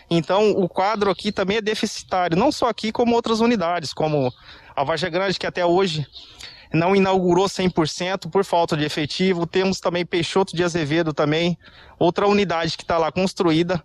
Então 0.09 0.53
o 0.53 0.69
quadro 0.69 1.11
aqui 1.11 1.33
também 1.33 1.57
é 1.57 1.61
deficitário, 1.61 2.37
não 2.37 2.53
só 2.53 2.69
aqui 2.69 2.93
como 2.93 3.15
outras 3.15 3.41
unidades, 3.41 3.93
como 3.93 4.33
a 4.77 4.85
Vargem 4.85 5.11
Grande 5.11 5.39
que 5.39 5.47
até 5.47 5.65
hoje 5.65 6.07
não 6.73 6.97
inaugurou 6.97 7.47
100% 7.47 8.31
por 8.31 8.45
falta 8.45 8.77
de 8.77 8.85
efetivo. 8.85 9.47
Temos 9.47 9.79
também 9.79 10.07
Peixoto 10.07 10.57
de 10.57 10.65
Azevedo 10.65 11.13
também, 11.13 11.59
outra 11.99 12.27
unidade 12.27 12.77
que 12.77 12.83
está 12.83 12.97
lá 12.99 13.13
construída, 13.13 13.83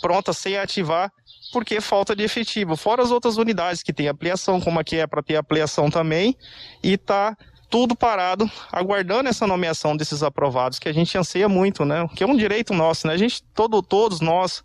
pronta 0.00 0.32
sem 0.32 0.56
ativar 0.56 1.12
porque 1.52 1.80
falta 1.80 2.14
de 2.14 2.22
efetivo. 2.22 2.76
Fora 2.76 3.02
as 3.02 3.10
outras 3.10 3.36
unidades 3.36 3.82
que 3.82 3.92
tem 3.92 4.08
ampliação, 4.08 4.60
como 4.60 4.78
aqui 4.78 4.96
é 4.96 5.06
para 5.06 5.22
ter 5.22 5.36
ampliação 5.36 5.90
também, 5.90 6.36
e 6.82 6.96
tá 6.96 7.36
tudo 7.70 7.94
parado, 7.94 8.50
aguardando 8.72 9.28
essa 9.28 9.46
nomeação 9.46 9.96
desses 9.96 10.24
aprovados, 10.24 10.80
que 10.80 10.88
a 10.88 10.92
gente 10.92 11.16
anseia 11.16 11.48
muito, 11.48 11.84
né? 11.84 12.06
Que 12.16 12.24
é 12.24 12.26
um 12.26 12.36
direito 12.36 12.74
nosso, 12.74 13.06
né? 13.06 13.14
A 13.14 13.16
gente, 13.16 13.44
todo, 13.54 13.80
todos 13.80 14.20
nós 14.20 14.62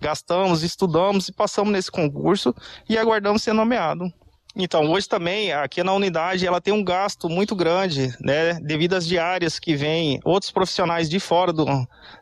gastamos, 0.00 0.62
estudamos 0.62 1.28
e 1.28 1.32
passamos 1.32 1.72
nesse 1.72 1.90
concurso 1.90 2.54
e 2.88 2.96
aguardamos 2.96 3.42
ser 3.42 3.52
nomeado. 3.52 4.12
Então, 4.56 4.88
hoje 4.90 5.08
também, 5.08 5.52
aqui 5.52 5.82
na 5.82 5.92
unidade, 5.92 6.46
ela 6.46 6.60
tem 6.60 6.72
um 6.72 6.84
gasto 6.84 7.28
muito 7.28 7.56
grande, 7.56 8.14
né, 8.20 8.54
devido 8.62 8.94
às 8.94 9.04
diárias 9.04 9.58
que 9.58 9.74
vêm 9.74 10.20
outros 10.24 10.52
profissionais 10.52 11.10
de 11.10 11.18
fora 11.18 11.52
do 11.52 11.66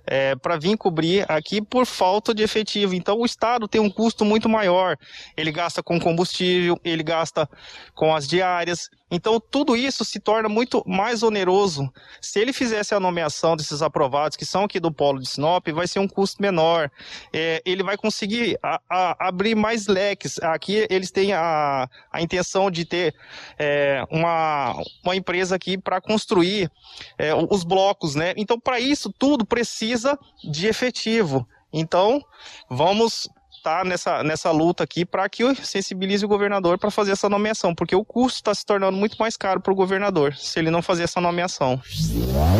é, 0.07 0.35
para 0.37 0.57
vir 0.57 0.77
cobrir 0.79 1.31
aqui 1.31 1.61
por 1.61 1.85
falta 1.85 2.35
de 2.35 2.43
efetivo. 2.43 2.95
Então, 2.95 3.19
o 3.19 3.27
Estado 3.27 3.69
tem 3.69 3.81
um 3.81 3.91
custo 3.91 4.25
muito 4.25 4.49
maior. 4.49 4.97
Ele 5.37 5.53
gasta 5.53 5.83
com 5.83 6.01
combustível, 6.01 6.79
ele 6.83 7.03
gasta 7.03 7.47
com 7.95 8.15
as 8.15 8.27
diárias. 8.27 8.89
Então, 9.15 9.39
tudo 9.39 9.77
isso 9.77 10.07
se 10.07 10.19
torna 10.19 10.49
muito 10.49 10.83
mais 10.87 11.23
oneroso. 11.23 11.93
Se 12.19 12.41
ele 12.41 12.51
fizesse 12.51 12.95
a 12.95 12.99
nomeação 12.99 13.55
desses 13.55 13.83
aprovados, 13.83 14.39
que 14.39 14.47
são 14.47 14.65
aqui 14.65 14.81
do 14.81 14.91
Polo 14.91 15.21
de 15.21 15.29
Sinop, 15.29 15.69
vai 15.69 15.87
ser 15.87 15.99
um 15.99 16.09
custo 16.09 16.41
menor. 16.41 16.91
É, 17.31 17.61
ele 17.67 17.83
vai 17.83 17.99
conseguir 17.99 18.59
a, 18.63 18.81
a, 18.89 19.29
abrir 19.29 19.55
mais 19.55 19.87
leques. 19.87 20.39
Aqui 20.39 20.87
eles 20.89 21.11
têm 21.11 21.35
a, 21.35 21.87
a 22.11 22.23
intenção 22.23 22.71
de 22.71 22.87
ter 22.87 23.15
é, 23.59 24.03
uma, 24.11 24.83
uma 25.05 25.15
empresa 25.15 25.57
aqui 25.57 25.77
para 25.77 26.01
construir 26.01 26.73
é, 27.19 27.35
os 27.35 27.65
blocos, 27.65 28.15
né? 28.15 28.33
Então, 28.35 28.59
para 28.59 28.81
isso 28.81 29.13
tudo 29.13 29.45
precisa 29.45 30.19
de 30.43 30.69
efetivo. 30.69 31.47
Então, 31.71 32.25
vamos 32.71 33.29
tá 33.63 33.85
nessa, 33.85 34.23
nessa 34.23 34.51
luta 34.51 34.85
aqui 34.85 35.05
para 35.05 35.29
que 35.29 35.55
sensibilize 35.55 36.25
o 36.25 36.29
governador 36.29 36.79
para 36.79 36.91
fazer 36.91 37.13
essa 37.13 37.29
nomeação, 37.29 37.75
porque 37.75 37.95
o 37.95 38.05
custo 38.05 38.39
está 38.39 38.55
se 38.55 38.67
tornando 38.67 38.97
muito 38.97 39.17
mais 39.19 39.37
caro 39.37 39.61
para 39.61 39.73
o 39.73 39.77
governador 39.77 40.35
se 40.35 40.59
ele 40.59 40.71
não 40.71 40.83
fazer 40.83 41.05
essa 41.05 41.21
nomeação. 41.21 41.81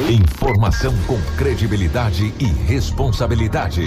Informação 0.09 0.95
com 1.07 1.21
credibilidade 1.37 2.33
e 2.39 2.45
responsabilidade. 2.67 3.83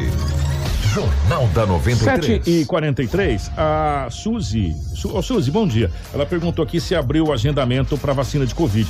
Jornal 0.94 1.48
da 1.48 1.66
93. 1.66 2.44
7 2.44 2.50
e 2.50 2.66
43 2.66 3.52
a 3.58 4.08
Suzy. 4.10 4.74
Su, 4.96 5.12
oh, 5.14 5.22
Suzy, 5.22 5.52
bom 5.52 5.68
dia. 5.68 5.92
Ela 6.14 6.26
perguntou 6.26 6.64
aqui 6.64 6.80
se 6.80 6.96
abriu 6.96 7.26
o 7.26 7.34
agendamento 7.34 7.98
para 7.98 8.14
vacina 8.14 8.46
de 8.46 8.56
Covid. 8.56 8.90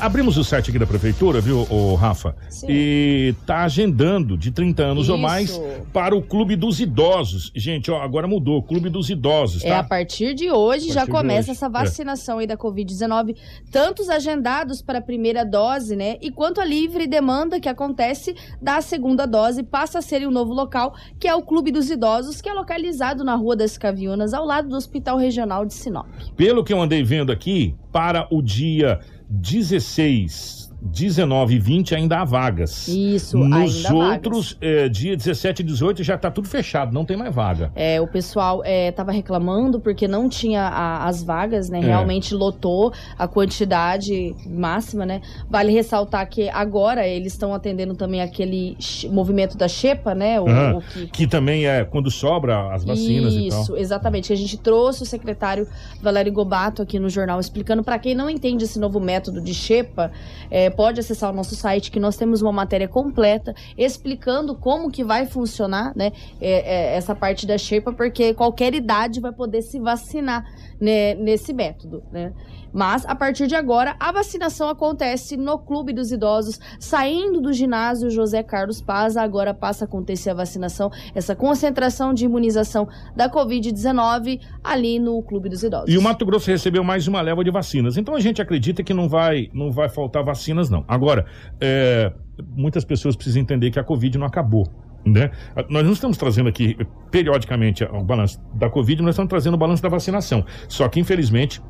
Abrimos 0.00 0.36
o 0.36 0.44
site 0.44 0.70
aqui 0.70 0.78
da 0.78 0.86
prefeitura, 0.86 1.40
viu, 1.40 1.66
ô, 1.70 1.94
Rafa? 1.94 2.34
Sim. 2.48 2.66
E 2.68 3.34
tá 3.46 3.64
agendando 3.64 4.36
de 4.36 4.50
30 4.50 4.82
anos 4.82 5.08
ou 5.08 5.16
Isso. 5.16 5.22
mais 5.22 5.60
para 5.92 6.14
o 6.16 6.22
Clube 6.22 6.56
dos 6.56 6.80
Idosos. 6.80 7.52
Gente, 7.54 7.90
ó, 7.90 8.00
agora 8.02 8.26
mudou, 8.26 8.62
Clube 8.62 8.88
dos 8.88 9.08
Idosos, 9.10 9.64
É, 9.64 9.70
a 9.72 9.82
tá? 9.82 9.88
partir 9.88 10.34
de 10.34 10.50
hoje 10.50 10.90
A 10.90 10.94
já 10.94 11.00
partir 11.00 11.12
de 11.12 11.16
começa 11.18 11.50
hoje, 11.50 11.50
essa 11.52 11.66
é. 11.66 11.70
vacinação 11.70 12.38
aí 12.38 12.46
da 12.46 12.56
Covid-19, 12.56 13.36
tantos 13.70 14.08
agendados 14.08 14.82
para 14.82 14.98
a 14.98 15.02
primeira 15.02 15.44
dose, 15.44 15.96
né? 15.96 16.16
E 16.20 16.30
quanto 16.30 16.60
a 16.60 16.64
livre 16.64 17.06
demanda 17.06 17.60
que 17.60 17.68
acontece 17.68 18.34
da 18.60 18.80
segunda 18.80 19.26
dose, 19.26 19.62
passa 19.62 19.98
a 19.98 20.02
ser 20.02 20.22
em 20.22 20.26
um 20.26 20.30
novo 20.30 20.52
local, 20.52 20.94
que 21.18 21.28
é 21.28 21.34
o 21.34 21.42
Clube 21.42 21.70
dos 21.70 21.90
Idosos, 21.90 22.40
que 22.40 22.48
é 22.48 22.52
localizado 22.52 23.24
na 23.24 23.34
Rua 23.34 23.56
das 23.56 23.78
Caviunas, 23.78 24.34
ao 24.34 24.44
lado 24.44 24.68
do 24.68 24.76
Hospital 24.76 25.16
Regional 25.18 25.64
de 25.64 25.74
Sinop. 25.74 26.06
Pelo 26.36 26.64
que 26.64 26.72
eu 26.72 26.80
andei 26.80 27.02
vendo 27.02 27.32
aqui, 27.32 27.74
para 27.92 28.28
o 28.30 28.42
dia 28.42 29.00
16, 29.30 30.67
19 30.80 31.54
e 31.54 31.58
20 31.58 31.94
ainda 31.94 32.20
há 32.20 32.24
vagas. 32.24 32.86
Isso, 32.88 33.36
Nos 33.38 33.86
ainda 33.86 33.90
há 33.90 34.12
outros, 34.12 34.56
é, 34.60 34.88
dia 34.88 35.16
17 35.16 35.60
e 35.60 35.64
18 35.64 36.02
já 36.04 36.16
tá 36.16 36.30
tudo 36.30 36.48
fechado, 36.48 36.92
não 36.92 37.04
tem 37.04 37.16
mais 37.16 37.34
vaga. 37.34 37.72
É, 37.74 38.00
o 38.00 38.06
pessoal 38.06 38.62
estava 38.64 39.10
reclamando 39.10 39.80
porque 39.80 40.06
não 40.06 40.28
tinha 40.28 40.62
a- 40.62 41.06
as 41.06 41.22
vagas, 41.22 41.68
né? 41.68 41.78
É. 41.80 41.82
Realmente 41.82 42.34
lotou 42.34 42.92
a 43.18 43.26
quantidade 43.26 44.34
máxima, 44.46 45.04
né? 45.04 45.20
Vale 45.50 45.72
ressaltar 45.72 46.28
que 46.28 46.48
agora 46.50 47.06
eles 47.06 47.32
estão 47.32 47.52
atendendo 47.52 47.94
também 47.94 48.20
aquele 48.22 48.76
movimento 49.10 49.56
da 49.58 49.66
Xepa, 49.66 50.14
né? 50.14 50.40
O, 50.40 50.44
o 50.78 50.82
que, 50.82 51.06
que 51.08 51.26
também 51.26 51.66
é 51.66 51.84
quando 51.84 52.10
sobra 52.10 52.72
as 52.72 52.84
vacinas 52.84 53.34
e 53.34 53.48
tal. 53.48 53.62
Isso, 53.62 53.76
exatamente. 53.76 54.32
A 54.32 54.36
gente 54.36 54.56
trouxe 54.56 55.02
o 55.02 55.06
secretário 55.06 55.66
Valério 56.00 56.32
Gobato 56.32 56.82
aqui 56.82 56.98
no 56.98 57.08
jornal 57.10 57.40
explicando 57.40 57.82
para 57.82 57.98
quem 57.98 58.14
não 58.14 58.30
entende 58.30 58.64
esse 58.64 58.78
novo 58.78 59.00
método 59.00 59.40
de 59.40 59.52
Xepa, 59.52 60.10
é, 60.50 60.67
pode 60.70 61.00
acessar 61.00 61.30
o 61.30 61.34
nosso 61.34 61.54
site 61.54 61.90
que 61.90 62.00
nós 62.00 62.16
temos 62.16 62.42
uma 62.42 62.52
matéria 62.52 62.88
completa 62.88 63.54
explicando 63.76 64.54
como 64.54 64.90
que 64.90 65.04
vai 65.04 65.26
funcionar, 65.26 65.92
né, 65.96 66.12
é, 66.40 66.50
é, 66.50 66.96
essa 66.96 67.14
parte 67.14 67.46
da 67.46 67.58
Xepa, 67.58 67.92
porque 67.92 68.34
qualquer 68.34 68.74
idade 68.74 69.20
vai 69.20 69.32
poder 69.32 69.62
se 69.62 69.78
vacinar 69.78 70.44
né, 70.80 71.14
nesse 71.14 71.52
método, 71.52 72.02
né? 72.12 72.32
Mas 72.72 73.04
a 73.06 73.14
partir 73.14 73.46
de 73.46 73.54
agora 73.54 73.96
a 73.98 74.12
vacinação 74.12 74.68
acontece 74.68 75.36
no 75.36 75.58
Clube 75.58 75.92
dos 75.92 76.12
Idosos, 76.12 76.58
saindo 76.78 77.40
do 77.40 77.52
ginásio 77.52 78.10
José 78.10 78.42
Carlos 78.42 78.80
Paz, 78.80 79.16
agora 79.16 79.54
passa 79.54 79.84
a 79.84 79.86
acontecer 79.86 80.30
a 80.30 80.34
vacinação, 80.34 80.90
essa 81.14 81.34
concentração 81.34 82.12
de 82.12 82.24
imunização 82.24 82.88
da 83.16 83.30
Covid-19 83.30 84.40
ali 84.62 84.98
no 84.98 85.22
Clube 85.22 85.48
dos 85.48 85.62
Idosos. 85.62 85.92
E 85.92 85.98
o 85.98 86.02
Mato 86.02 86.24
Grosso 86.24 86.50
recebeu 86.50 86.84
mais 86.84 87.06
uma 87.06 87.20
leva 87.20 87.42
de 87.42 87.50
vacinas. 87.50 87.96
Então 87.96 88.14
a 88.14 88.20
gente 88.20 88.40
acredita 88.40 88.82
que 88.82 88.94
não 88.94 89.08
vai, 89.08 89.48
não 89.52 89.70
vai 89.70 89.88
faltar 89.88 90.24
vacinas, 90.24 90.70
não. 90.70 90.84
Agora, 90.86 91.26
é, 91.60 92.12
muitas 92.56 92.84
pessoas 92.84 93.16
precisam 93.16 93.42
entender 93.42 93.70
que 93.70 93.78
a 93.78 93.84
Covid 93.84 94.18
não 94.18 94.26
acabou. 94.26 94.66
Né? 95.04 95.30
Nós 95.70 95.84
não 95.84 95.92
estamos 95.92 96.16
trazendo 96.16 96.48
aqui 96.48 96.76
periodicamente 97.10 97.84
o 97.84 98.02
balanço 98.02 98.40
da 98.54 98.68
Covid, 98.68 99.00
nós 99.02 99.14
estamos 99.14 99.30
trazendo 99.30 99.54
o 99.54 99.56
balanço 99.56 99.82
da 99.82 99.88
vacinação. 99.88 100.44
Só 100.68 100.88
que, 100.88 101.00
infelizmente, 101.00 101.62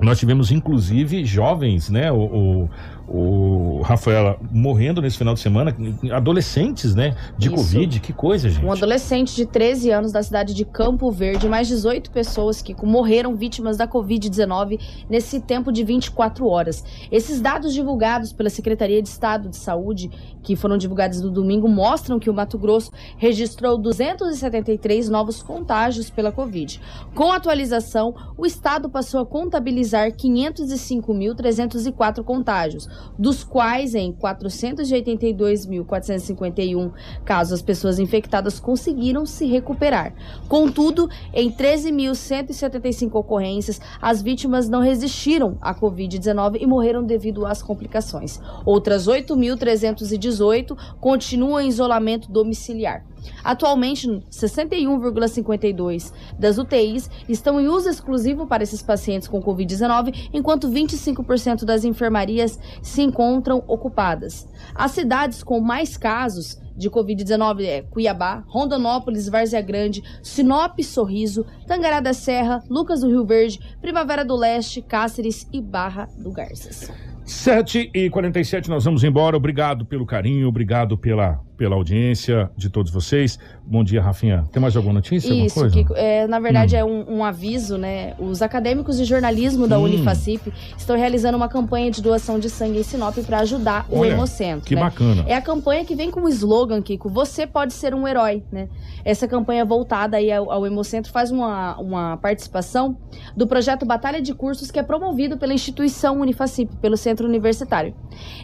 nós 0.00 0.18
tivemos, 0.18 0.50
inclusive, 0.50 1.24
jovens, 1.24 1.88
né? 1.88 2.10
O, 2.10 2.18
o, 2.18 2.70
o 3.06 3.82
Rafaela 3.82 4.38
morrendo 4.50 5.02
nesse 5.02 5.18
final 5.18 5.34
de 5.34 5.40
semana, 5.40 5.76
adolescentes, 6.12 6.94
né? 6.94 7.14
De 7.36 7.48
Isso. 7.48 7.56
Covid, 7.56 8.00
que 8.00 8.12
coisa, 8.12 8.48
gente. 8.48 8.64
Um 8.64 8.72
adolescente 8.72 9.34
de 9.34 9.46
13 9.46 9.90
anos 9.90 10.12
da 10.12 10.22
cidade 10.22 10.54
de 10.54 10.64
Campo 10.64 11.10
Verde, 11.10 11.48
mais 11.48 11.68
18 11.68 12.10
pessoas 12.10 12.62
que 12.62 12.74
morreram 12.84 13.36
vítimas 13.36 13.76
da 13.76 13.86
Covid-19 13.86 14.80
nesse 15.08 15.40
tempo 15.40 15.70
de 15.70 15.84
24 15.84 16.46
horas. 16.46 16.82
Esses 17.10 17.40
dados 17.40 17.74
divulgados 17.74 18.32
pela 18.32 18.48
Secretaria 18.48 19.02
de 19.02 19.08
Estado 19.08 19.48
de 19.48 19.56
Saúde, 19.56 20.08
que 20.42 20.56
foram 20.56 20.78
divulgados 20.78 21.20
no 21.20 21.30
domingo, 21.30 21.68
mostram 21.68 22.18
que 22.18 22.30
o 22.30 22.34
Mato 22.34 22.58
Grosso 22.58 22.90
registrou 23.16 23.78
273 23.78 25.08
novos 25.08 25.42
contágios 25.42 26.10
pela 26.10 26.32
Covid. 26.32 26.80
Com 27.14 27.32
a 27.32 27.36
atualização, 27.36 28.14
o 28.36 28.44
estado 28.46 28.88
passou 28.88 29.20
a 29.20 29.26
contabilizar 29.26 30.10
505.304 30.12 32.24
contágios, 32.24 32.88
dos 33.18 33.42
quais 33.44 33.94
em 33.94 34.12
482.451 34.12 36.92
casos 37.24 37.54
as 37.54 37.62
pessoas 37.62 37.98
infectadas 37.98 38.60
conseguiram 38.60 39.24
se 39.26 39.46
recuperar. 39.46 40.14
Contudo, 40.48 41.08
em 41.32 41.50
13.175 41.50 43.14
ocorrências, 43.14 43.80
as 44.00 44.22
vítimas 44.22 44.68
não 44.68 44.80
resistiram 44.80 45.58
à 45.60 45.74
Covid-19 45.74 46.58
e 46.60 46.66
morreram 46.66 47.04
devido 47.04 47.44
às 47.46 47.62
complicações. 47.62 48.40
Outras 48.64 49.06
8.318 49.06 50.76
continuam 51.00 51.60
em 51.60 51.68
isolamento 51.68 52.30
domiciliar. 52.30 53.04
Atualmente, 53.42 54.08
61,52% 54.30 56.12
das 56.38 56.58
UTIs 56.58 57.10
estão 57.28 57.60
em 57.60 57.68
uso 57.68 57.88
exclusivo 57.88 58.46
para 58.46 58.62
esses 58.62 58.82
pacientes 58.82 59.28
com 59.28 59.42
Covid-19, 59.42 60.28
enquanto 60.32 60.68
25% 60.68 61.64
das 61.64 61.84
enfermarias 61.84 62.58
se 62.82 63.02
encontram 63.02 63.62
ocupadas. 63.66 64.48
As 64.74 64.92
cidades 64.92 65.42
com 65.42 65.60
mais 65.60 65.96
casos 65.96 66.58
de 66.76 66.90
Covid-19 66.90 67.62
é 67.64 67.82
Cuiabá, 67.82 68.44
Rondonópolis, 68.48 69.28
Várzea 69.28 69.60
Grande, 69.60 70.02
Sinop, 70.22 70.80
Sorriso, 70.82 71.46
Tangará 71.66 72.00
da 72.00 72.12
Serra, 72.12 72.62
Lucas 72.68 73.00
do 73.00 73.08
Rio 73.08 73.24
Verde, 73.24 73.60
Primavera 73.80 74.24
do 74.24 74.36
Leste, 74.36 74.82
Cáceres 74.82 75.48
e 75.52 75.60
Barra 75.60 76.08
do 76.18 76.32
Garças. 76.32 76.90
7 77.24 77.90
e 77.94 78.10
47 78.10 78.68
nós 78.68 78.84
vamos 78.84 79.02
embora. 79.02 79.36
Obrigado 79.36 79.86
pelo 79.86 80.04
carinho, 80.04 80.46
obrigado 80.46 80.98
pela, 80.98 81.40
pela 81.56 81.74
audiência 81.76 82.50
de 82.56 82.68
todos 82.68 82.90
vocês. 82.92 83.38
Bom 83.64 83.82
dia, 83.84 84.02
Rafinha. 84.02 84.44
Tem 84.52 84.60
mais 84.60 84.76
alguma 84.76 84.94
notícia? 84.94 85.28
alguma 85.30 85.46
Isso, 85.46 85.54
coisa? 85.54 85.74
Kiko, 85.74 85.94
é, 85.96 86.26
na 86.26 86.38
verdade 86.40 86.74
Hum. 86.76 86.78
é 86.78 86.84
um, 86.84 87.16
um 87.18 87.24
aviso, 87.24 87.78
né? 87.78 88.14
Os 88.18 88.42
acadêmicos 88.42 88.96
de 88.96 89.04
jornalismo 89.04 89.66
da 89.66 89.78
Hum. 89.78 89.84
Unifacip 89.84 90.52
estão 90.76 90.96
realizando 90.96 91.36
uma 91.36 91.48
campanha 91.48 91.90
de 91.90 92.02
doação 92.02 92.38
de 92.38 92.50
sangue 92.50 92.78
em 92.78 92.82
Sinop 92.82 93.16
para 93.24 93.38
ajudar 93.40 93.86
o 93.88 93.98
Olha, 94.00 94.10
Hemocentro. 94.12 94.66
que 94.66 94.74
né? 94.74 94.80
bacana. 94.82 95.24
É 95.26 95.34
a 95.34 95.40
campanha 95.42 95.84
que 95.84 95.94
vem 95.94 96.10
com 96.10 96.22
o 96.24 96.28
slogan, 96.28 96.82
Kiko, 96.82 97.08
você 97.08 97.46
pode 97.46 97.72
ser 97.72 97.94
um 97.94 98.06
herói, 98.06 98.42
né? 98.52 98.68
Essa 99.04 99.26
campanha 99.28 99.64
voltada 99.64 100.16
aí 100.16 100.30
ao, 100.32 100.50
ao 100.50 100.66
Hemocentro 100.66 101.10
faz 101.12 101.30
uma, 101.30 101.76
uma 101.78 102.16
participação 102.16 102.96
do 103.36 103.46
projeto 103.46 103.86
Batalha 103.86 104.20
de 104.20 104.34
Cursos 104.34 104.70
que 104.70 104.78
é 104.78 104.82
promovido 104.82 105.36
pela 105.38 105.54
instituição 105.54 106.20
Unifacip, 106.20 106.74
pelo 106.76 106.96
Centro 106.96 107.26
Universitário. 107.26 107.94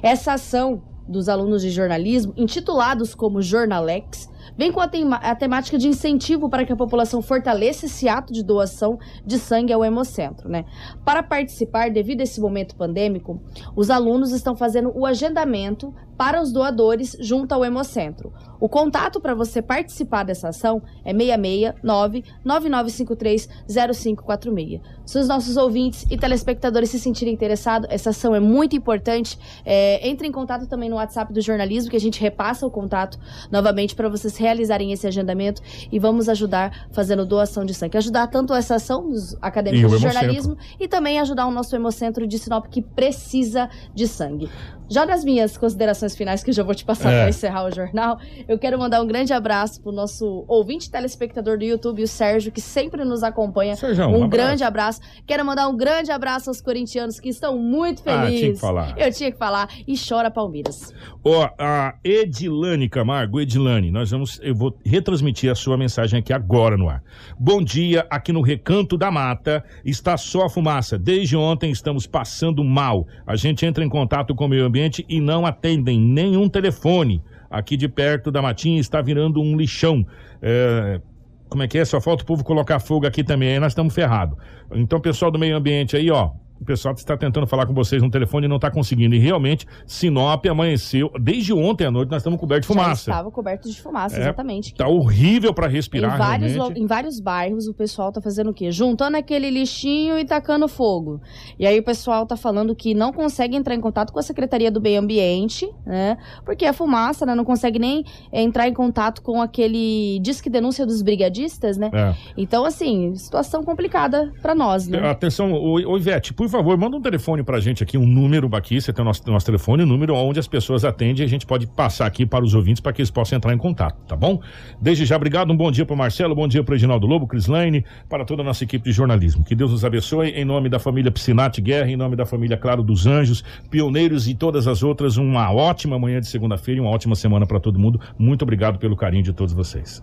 Essa 0.03 0.35
ação 0.35 0.83
dos 1.11 1.29
alunos 1.29 1.61
de 1.61 1.71
jornalismo, 1.71 2.33
intitulados 2.37 3.15
como 3.15 3.43
Jornalex, 3.43 4.31
vem 4.57 4.71
com 4.71 4.81
a, 4.81 4.85
a 4.85 5.35
temática 5.35 5.77
de 5.77 5.89
incentivo 5.89 6.49
para 6.49 6.65
que 6.65 6.73
a 6.73 6.77
população 6.77 7.21
fortaleça 7.21 7.87
esse 7.87 8.09
ato 8.09 8.33
de 8.33 8.43
doação 8.43 8.99
de 9.27 9.39
sangue 9.39 9.73
ao 9.73 9.85
Hemocentro, 9.85 10.49
né? 10.49 10.65
Para 11.05 11.23
participar, 11.23 11.91
devido 11.91 12.21
a 12.21 12.25
esse 12.25 12.41
momento 12.41 12.77
pandêmico, 12.77 13.41
os 13.75 13.91
alunos 13.91 14.33
estão 14.33 14.55
fazendo 14.57 14.93
o 14.95 15.05
agendamento 15.05 15.95
para 16.21 16.43
os 16.43 16.53
doadores 16.53 17.17
junto 17.19 17.55
ao 17.55 17.65
Hemocentro. 17.65 18.31
O 18.61 18.69
contato 18.69 19.19
para 19.23 19.35
você 19.35 19.63
participar 19.63 20.23
dessa 20.23 20.51
ação 20.51 20.83
é 21.03 21.15
669 21.15 22.25
9953 22.45 23.49
0546. 23.67 24.83
Se 25.07 25.19
os 25.19 25.27
nossos 25.27 25.57
ouvintes 25.57 26.05
e 26.11 26.19
telespectadores 26.19 26.91
se 26.91 26.99
sentirem 26.99 27.33
interessados, 27.33 27.89
essa 27.91 28.11
ação 28.11 28.35
é 28.35 28.39
muito 28.39 28.77
importante. 28.77 29.39
É, 29.65 30.07
entre 30.07 30.29
em 30.29 30.31
contato 30.31 30.67
também 30.67 30.91
no 30.91 30.97
WhatsApp 30.97 31.33
do 31.33 31.41
jornalismo, 31.41 31.91
que 31.91 31.97
a 31.97 32.01
gente 32.01 32.21
repassa 32.21 32.67
o 32.67 32.71
contato 32.71 33.19
novamente 33.51 33.97
para 33.97 34.07
vocês 34.11 34.37
realizarem 34.37 34.93
esse 34.93 35.07
agendamento 35.07 35.63
e 35.91 35.99
vamos 35.99 36.29
ajudar 36.29 36.89
fazendo 36.93 37.25
doação 37.25 37.65
de 37.65 37.73
sangue. 37.73 37.97
Ajudar 37.97 38.27
tanto 38.27 38.53
essa 38.53 38.75
ação 38.75 39.09
dos 39.09 39.39
acadêmicos 39.41 39.93
de 39.93 40.03
jornalismo 40.03 40.55
e 40.79 40.87
também 40.87 41.19
ajudar 41.19 41.47
o 41.47 41.51
nosso 41.51 41.75
Hemocentro 41.75 42.27
de 42.27 42.39
Sinop 42.39 42.67
que 42.67 42.83
precisa 42.83 43.71
de 43.95 44.07
sangue. 44.07 44.51
Já 44.91 45.07
nas 45.07 45.25
minhas 45.25 45.57
considerações 45.57 46.10
finais, 46.17 46.43
que 46.43 46.51
eu 46.51 46.55
já 46.55 46.63
vou 46.63 46.75
te 46.75 46.85
passar 46.85 47.13
É. 47.13 47.21
para 47.21 47.29
encerrar 47.31 47.65
o 47.67 47.71
jornal, 47.71 48.19
eu 48.49 48.59
quero 48.59 48.79
mandar 48.79 49.03
um 49.03 49.07
grande 49.07 49.33
abraço 49.33 49.81
pro 49.83 49.93
nosso 49.93 50.45
ouvinte 50.49 50.91
telespectador 50.91 51.59
do 51.59 51.65
YouTube, 51.65 52.03
o 52.03 52.09
Sérgio, 52.09 52.51
que 52.53 52.61
sempre 52.61 53.05
nos 53.05 53.23
acompanha. 53.23 53.77
Sérgio, 53.77 54.05
um 54.07 54.09
um 54.11 54.15
abraço. 54.25 54.31
grande 54.31 54.65
abraço. 54.65 55.01
Quero 55.27 55.45
mandar 55.45 55.69
um 55.69 55.77
grande 55.77 56.11
abraço 56.13 56.51
aos 56.51 56.61
corintianos 56.61 57.19
que 57.19 57.29
estão 57.29 57.59
muito 57.59 58.03
Ah, 58.07 58.23
felizes. 58.27 58.41
tinha 58.41 58.53
que 58.55 58.59
falar. 58.61 58.95
Eu 58.99 59.13
tinha 59.13 59.33
que 59.33 59.39
falar. 59.39 59.69
E 59.87 59.95
chora 59.97 60.31
Palmeiras. 60.31 60.93
Ó, 61.25 61.49
a 61.59 61.95
Edilane 62.05 62.89
Camargo, 62.89 63.41
Edilane, 63.41 63.91
nós 63.91 64.11
vamos, 64.11 64.39
eu 64.43 64.55
vou 64.55 64.77
retransmitir 64.85 65.51
a 65.51 65.55
sua 65.55 65.77
mensagem 65.77 66.21
aqui 66.21 66.33
agora 66.33 66.77
no 66.77 66.89
ar. 66.89 67.03
Bom 67.39 67.63
dia, 67.63 68.07
aqui 68.11 68.33
no 68.33 68.41
Recanto 68.41 68.97
da 68.97 69.11
Mata 69.11 69.65
está 69.85 70.17
só 70.17 70.49
fumaça. 70.49 70.99
Desde 70.99 71.37
ontem 71.37 71.71
estamos 71.71 72.07
passando 72.07 72.63
mal. 72.63 73.07
A 73.27 73.37
gente 73.37 73.65
entra 73.67 73.85
em 73.85 73.89
contato 73.89 74.35
com 74.35 74.45
o 74.45 74.49
meio 74.49 74.65
ambiente 74.65 75.05
e 75.09 75.21
não 75.21 75.45
atendem 75.45 75.90
nenhum 75.99 76.49
telefone. 76.49 77.23
Aqui 77.51 77.77
de 77.77 77.89
perto 77.89 78.31
da 78.31 78.41
matinha 78.41 78.81
está 78.81 79.01
virando 79.01 79.41
um 79.41 79.57
lixão. 79.57 80.07
É, 80.41 81.01
como 81.49 81.63
é 81.65 81.69
que 81.69 81.79
é? 81.79 81.85
Só 81.85 82.01
falta 82.01 82.23
o 82.23 82.27
povo 82.27 82.45
colocar 82.45 82.79
fogo 82.79 83.07
aqui 83.07 83.25
também, 83.25 83.55
aí 83.55 83.59
nós 83.59 83.73
estamos 83.73 83.93
ferrados. 83.93 84.39
Então, 84.73 85.01
pessoal 85.01 85.31
do 85.31 85.39
meio 85.39 85.57
ambiente 85.57 85.97
aí, 85.97 86.11
ó, 86.11 86.31
o 86.61 86.65
pessoal 86.65 86.95
está 86.95 87.17
tentando 87.17 87.47
falar 87.47 87.67
com 87.67 87.73
vocês 87.73 88.03
no 88.03 88.11
telefone 88.11 88.47
e 88.47 88.49
não 88.49 88.57
está 88.57 88.71
conseguindo. 88.71 89.15
E 89.15 89.19
realmente, 89.19 89.67
Sinop 89.87 90.45
amanheceu, 90.47 91.11
desde 91.21 91.53
ontem 91.53 91.87
à 91.87 91.91
noite 91.91 92.11
nós 92.11 92.21
estamos 92.21 92.39
cobertos 92.39 92.69
de 92.69 92.75
Já 92.75 92.81
fumaça. 92.83 93.11
estava 93.11 93.31
coberto 93.31 93.69
de 93.71 93.81
fumaça, 93.81 94.17
É, 94.17 94.21
exatamente. 94.21 94.75
Tá 94.75 94.87
horrível 94.87 95.55
para 95.55 95.67
respirar, 95.67 96.15
em, 96.15 96.19
vários, 96.19 96.53
realmente. 96.53 96.81
em 96.81 96.87
vários 96.87 97.19
bairros 97.21 97.67
o 97.67 97.75
pessoal 97.75 98.13
tá 98.13 98.21
fazendo 98.21 98.51
o 98.51 98.55
quê? 98.55 98.71
Juntando 98.71 99.17
aquele 99.17 99.49
lixinho 99.51 100.19
e 100.19 100.25
tacando 100.25 100.69
fogo. 100.69 101.21
E 101.59 101.67
aí 101.67 101.79
o 101.79 101.83
pessoal 101.83 102.27
tá 102.27 102.37
falando 102.37 102.75
que 102.75 102.95
não 102.95 103.13
consegue 103.13 103.57
entrar 103.57 103.75
em 103.75 103.81
contato 103.81 104.13
com 104.13 104.19
a 104.19 104.23
Secretaria 104.23 104.71
do 104.71 104.81
Meio 104.81 105.01
Ambiente, 105.01 105.67
né? 105.87 106.19
Porque 106.45 106.67
a 106.67 106.73
fumaça, 106.73 107.25
né? 107.25 107.35
Não 107.35 107.45
consegue 107.45 107.79
nem 107.79 108.05
entrar 108.33 108.69
em 108.69 108.75
contato 108.75 109.23
com 109.23 109.41
aquele 109.41 110.19
disque 110.21 110.51
denúncia 110.51 110.85
dos 110.85 111.01
brigadistas, 111.01 111.79
né? 111.79 111.91
É. 111.93 112.15
Então, 112.37 112.65
assim, 112.65 113.15
situação 113.15 113.63
complicada 113.63 114.31
pra 114.43 114.55
nós, 114.55 114.87
né? 114.87 114.99
Atenção, 115.09 115.53
ô 115.53 115.97
Ivete, 115.97 116.35
por 116.35 116.50
favor, 116.51 116.77
manda 116.77 116.97
um 116.97 117.01
telefone 117.01 117.43
pra 117.43 117.61
gente 117.61 117.83
aqui, 117.83 117.97
um 117.97 118.07
número 118.07 118.49
aqui, 118.55 118.81
você 118.81 118.93
tem 118.93 119.03
o 119.03 119.05
nosso, 119.05 119.23
nosso 119.31 119.47
telefone, 119.47 119.85
um 119.85 119.87
número 119.87 120.15
onde 120.15 120.39
as 120.39 120.49
pessoas 120.49 120.85
atendem 120.85 121.23
e 121.23 121.25
a 121.25 121.29
gente 121.29 121.47
pode 121.47 121.67
passar 121.67 122.07
aqui 122.07 122.27
para 122.27 122.45
os 122.45 122.55
ouvintes 122.55 122.81
para 122.81 122.93
que 122.93 123.01
eles 123.01 123.11
possam 123.11 123.37
entrar 123.37 123.55
em 123.55 123.59
contato, 123.59 123.97
tá 124.07 124.17
bom? 124.17 124.41
Desde 124.81 125.05
já, 125.05 125.17
obrigado, 125.17 125.53
um 125.53 125.57
bom 125.57 125.71
dia 125.71 125.87
pro 125.87 125.97
Marcelo, 125.97 126.35
bom 126.35 126.47
dia 126.47 126.63
pro 126.63 126.75
Reginaldo 126.75 127.07
Lobo, 127.07 127.27
Cris 127.27 127.47
Lane, 127.47 127.85
para 128.09 128.25
toda 128.25 128.43
a 128.43 128.45
nossa 128.45 128.65
equipe 128.65 128.85
de 128.85 128.93
jornalismo. 128.93 129.45
Que 129.45 129.55
Deus 129.55 129.71
nos 129.71 129.85
abençoe, 129.85 130.31
em 130.31 130.45
nome 130.45 130.69
da 130.69 130.79
família 130.79 131.11
Piscinati 131.11 131.61
Guerra, 131.61 131.91
em 131.91 131.97
nome 131.97 132.17
da 132.17 132.27
família 132.27 132.57
Claro 132.57 132.83
dos 132.83 133.07
Anjos, 133.07 133.45
Pioneiros 133.71 134.29
e 134.29 134.35
todas 134.35 134.67
as 134.67 134.83
outras, 134.83 135.17
uma 135.17 135.53
ótima 135.53 135.99
manhã 135.99 136.21
de 136.21 136.27
segunda-feira 136.27 136.79
e 136.79 136.81
uma 136.81 136.91
ótima 136.91 137.15
semana 137.15 137.47
para 137.47 137.61
todo 137.61 137.79
mundo. 137.79 138.01
Muito 138.19 138.43
obrigado 138.43 138.79
pelo 138.79 138.97
carinho 138.97 139.23
de 139.23 139.33
todos 139.33 139.53
vocês. 139.53 140.03